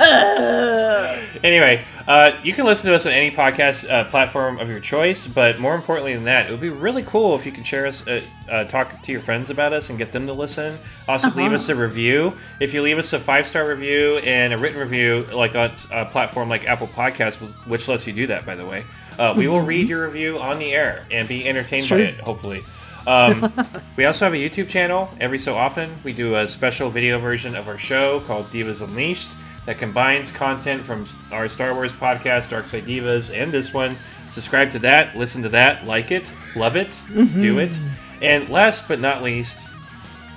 [1.44, 5.26] Anyway, uh, you can listen to us on any podcast uh, platform of your choice,
[5.26, 8.06] but more importantly than that, it would be really cool if you could share us,
[8.06, 8.20] uh,
[8.50, 10.76] uh, talk to your friends about us, and get them to listen.
[11.06, 12.32] Also, leave us a review.
[12.60, 16.06] If you leave us a five star review and a written review, like on a
[16.06, 18.84] platform like Apple Podcasts, which lets you do that, by the way,
[19.18, 22.62] uh, we will read your review on the air and be entertained by it, hopefully.
[23.06, 23.52] Um,
[23.96, 25.10] we also have a YouTube channel.
[25.20, 29.30] Every so often, we do a special video version of our show called Divas Unleashed
[29.66, 33.96] that combines content from our Star Wars podcast, Dark Side Divas, and this one.
[34.30, 37.00] Subscribe to that, listen to that, like it, love it,
[37.40, 37.78] do it.
[38.20, 39.58] And last but not least,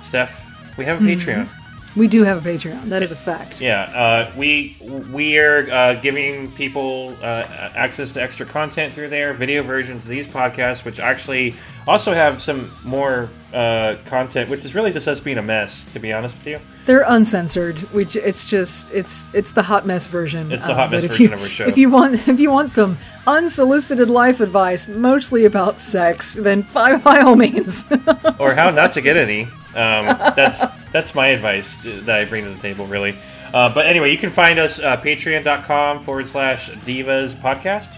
[0.02, 0.44] Steph,
[0.76, 1.48] we have a Patreon.
[1.94, 2.84] We do have a Patreon.
[2.84, 3.60] That is a fact.
[3.60, 4.78] Yeah, uh, we
[5.12, 10.08] we are uh, giving people uh, access to extra content through there, video versions of
[10.08, 11.54] these podcasts, which actually
[11.86, 15.98] also have some more uh, content, which is really just us being a mess, to
[15.98, 16.60] be honest with you.
[16.84, 20.50] They're uncensored, which it's just it's it's the hot mess version.
[20.50, 21.66] It's the Um, hot mess but if version you- of our show.
[21.66, 26.96] If you want if you want some unsolicited life advice, mostly about sex, then by,
[26.96, 27.86] by all means.
[28.40, 29.44] or how not to get any.
[29.74, 30.06] Um,
[30.36, 33.14] that's that's my advice that I bring to the table, really.
[33.54, 37.90] Uh, but anyway, you can find us uh, patreon.com forward slash divas podcast.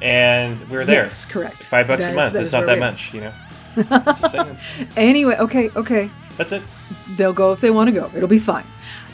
[0.00, 1.02] And we're there.
[1.02, 1.64] Yes, correct.
[1.64, 2.32] Five bucks That a is- month.
[2.34, 3.32] that It's not that much, you know.
[4.96, 6.10] Anyway, okay, okay.
[6.38, 6.62] That's it.
[7.16, 8.10] They'll go if they want to go.
[8.14, 8.64] It'll be fine.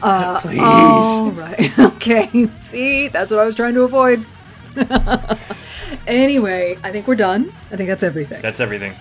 [0.03, 0.61] Uh, Please.
[0.61, 1.73] All right.
[2.05, 2.51] Okay.
[2.61, 4.27] See, that's what I was trying to avoid.
[6.07, 7.51] anyway, I think we're done.
[7.73, 8.43] I think that's everything.
[8.43, 8.93] That's everything.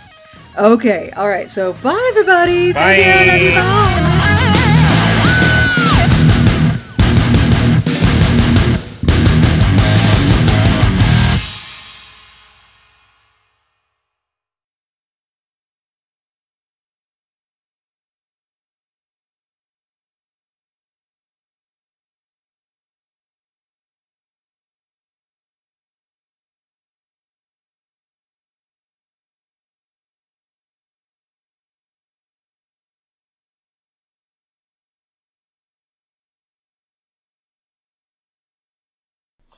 [0.57, 1.11] Okay.
[1.11, 1.49] All right.
[1.49, 2.71] So bye, everybody.
[2.71, 3.31] Thank you.
[3.31, 3.49] Love you.
[3.51, 4.19] Bye.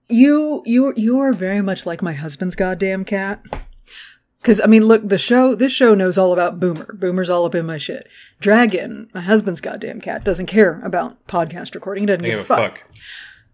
[0.07, 3.44] You you you are very much like my husband's goddamn cat.
[4.44, 6.94] Cause I mean, look, the show this show knows all about Boomer.
[6.94, 8.07] Boomer's all up in my shit.
[8.40, 12.03] Dragon, my husband's goddamn cat, doesn't care about podcast recording.
[12.03, 12.80] He doesn't give a fuck.
[12.80, 12.91] fuck.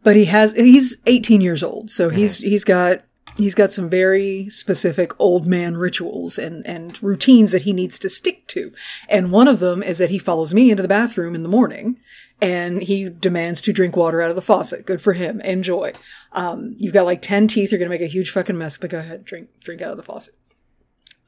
[0.04, 2.50] But he has he's 18 years old, so he's mm-hmm.
[2.50, 3.04] he's got
[3.38, 8.10] he's got some very specific old man rituals and and routines that he needs to
[8.10, 8.72] stick to.
[9.10, 12.00] And one of them is that he follows me into the bathroom in the morning
[12.42, 14.86] and he demands to drink water out of the faucet.
[14.86, 15.42] Good for him.
[15.42, 15.94] Enjoy.
[16.34, 18.90] Um, you've got like 10 teeth, you're going to make a huge fucking mess, but
[18.90, 20.36] go ahead, drink drink out of the faucet.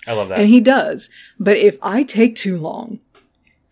[0.07, 0.39] I love that.
[0.39, 1.09] And he does.
[1.39, 2.99] But if I take too long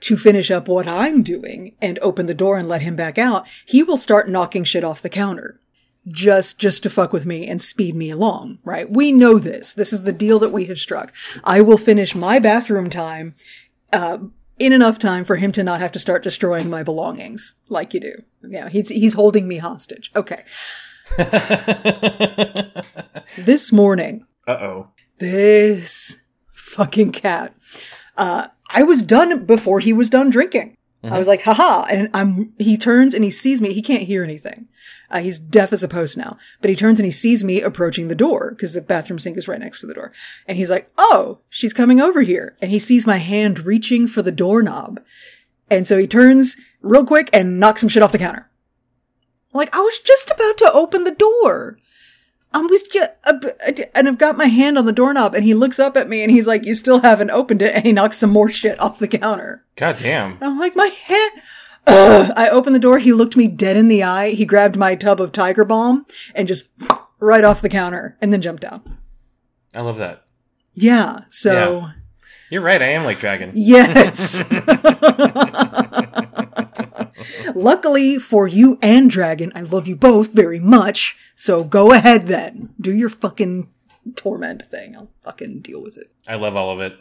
[0.02, 3.48] to finish up what I'm doing and open the door and let him back out,
[3.66, 5.61] he will start knocking shit off the counter.
[6.08, 8.90] Just, just to fuck with me and speed me along, right?
[8.90, 9.74] We know this.
[9.76, 11.14] This is the deal that we have struck.
[11.44, 13.36] I will finish my bathroom time,
[13.94, 14.18] uh,
[14.58, 18.00] in enough time for him to not have to start destroying my belongings like you
[18.00, 18.14] do.
[18.44, 20.12] Yeah, he's, he's holding me hostage.
[20.16, 20.44] Okay.
[23.38, 24.88] this morning, Uh oh.
[25.20, 26.20] this
[26.52, 27.56] fucking cat.
[28.18, 30.78] Uh, I was done before he was done drinking.
[31.04, 31.86] I was like, haha.
[31.90, 33.74] And I'm, he turns and he sees me.
[33.74, 34.68] He can't hear anything.
[35.12, 38.08] Uh, he's deaf as a post now, but he turns and he sees me approaching
[38.08, 40.12] the door because the bathroom sink is right next to the door.
[40.48, 42.56] And he's like, Oh, she's coming over here.
[42.62, 45.02] And he sees my hand reaching for the doorknob.
[45.70, 48.50] And so he turns real quick and knocks some shit off the counter.
[49.54, 51.78] Like, I was just about to open the door.
[52.54, 53.12] I was just,
[53.96, 56.30] and I've got my hand on the doorknob, and he looks up at me, and
[56.30, 59.08] he's like, "You still haven't opened it," and he knocks some more shit off the
[59.08, 59.64] counter.
[59.78, 60.34] God damn.
[60.34, 61.32] And I'm like, "My hand."
[61.88, 62.32] Ugh.
[62.38, 63.00] I opened the door.
[63.00, 64.32] He looked me dead in the eye.
[64.32, 66.06] He grabbed my tub of Tiger Balm
[66.36, 66.66] and just
[67.20, 68.86] right off the counter, and then jumped out.
[69.76, 70.24] I love that.
[70.74, 71.22] Yeah.
[71.30, 71.92] So Yeah.
[72.50, 72.82] You're right.
[72.82, 73.52] I am like Dragon.
[73.56, 74.44] yes.
[77.56, 81.16] Luckily for you and Dragon, I love you both very much.
[81.36, 82.74] So go ahead then.
[82.80, 83.70] Do your fucking
[84.16, 84.96] torment thing.
[84.96, 86.12] I'll fucking deal with it.
[86.28, 86.98] I love all of it.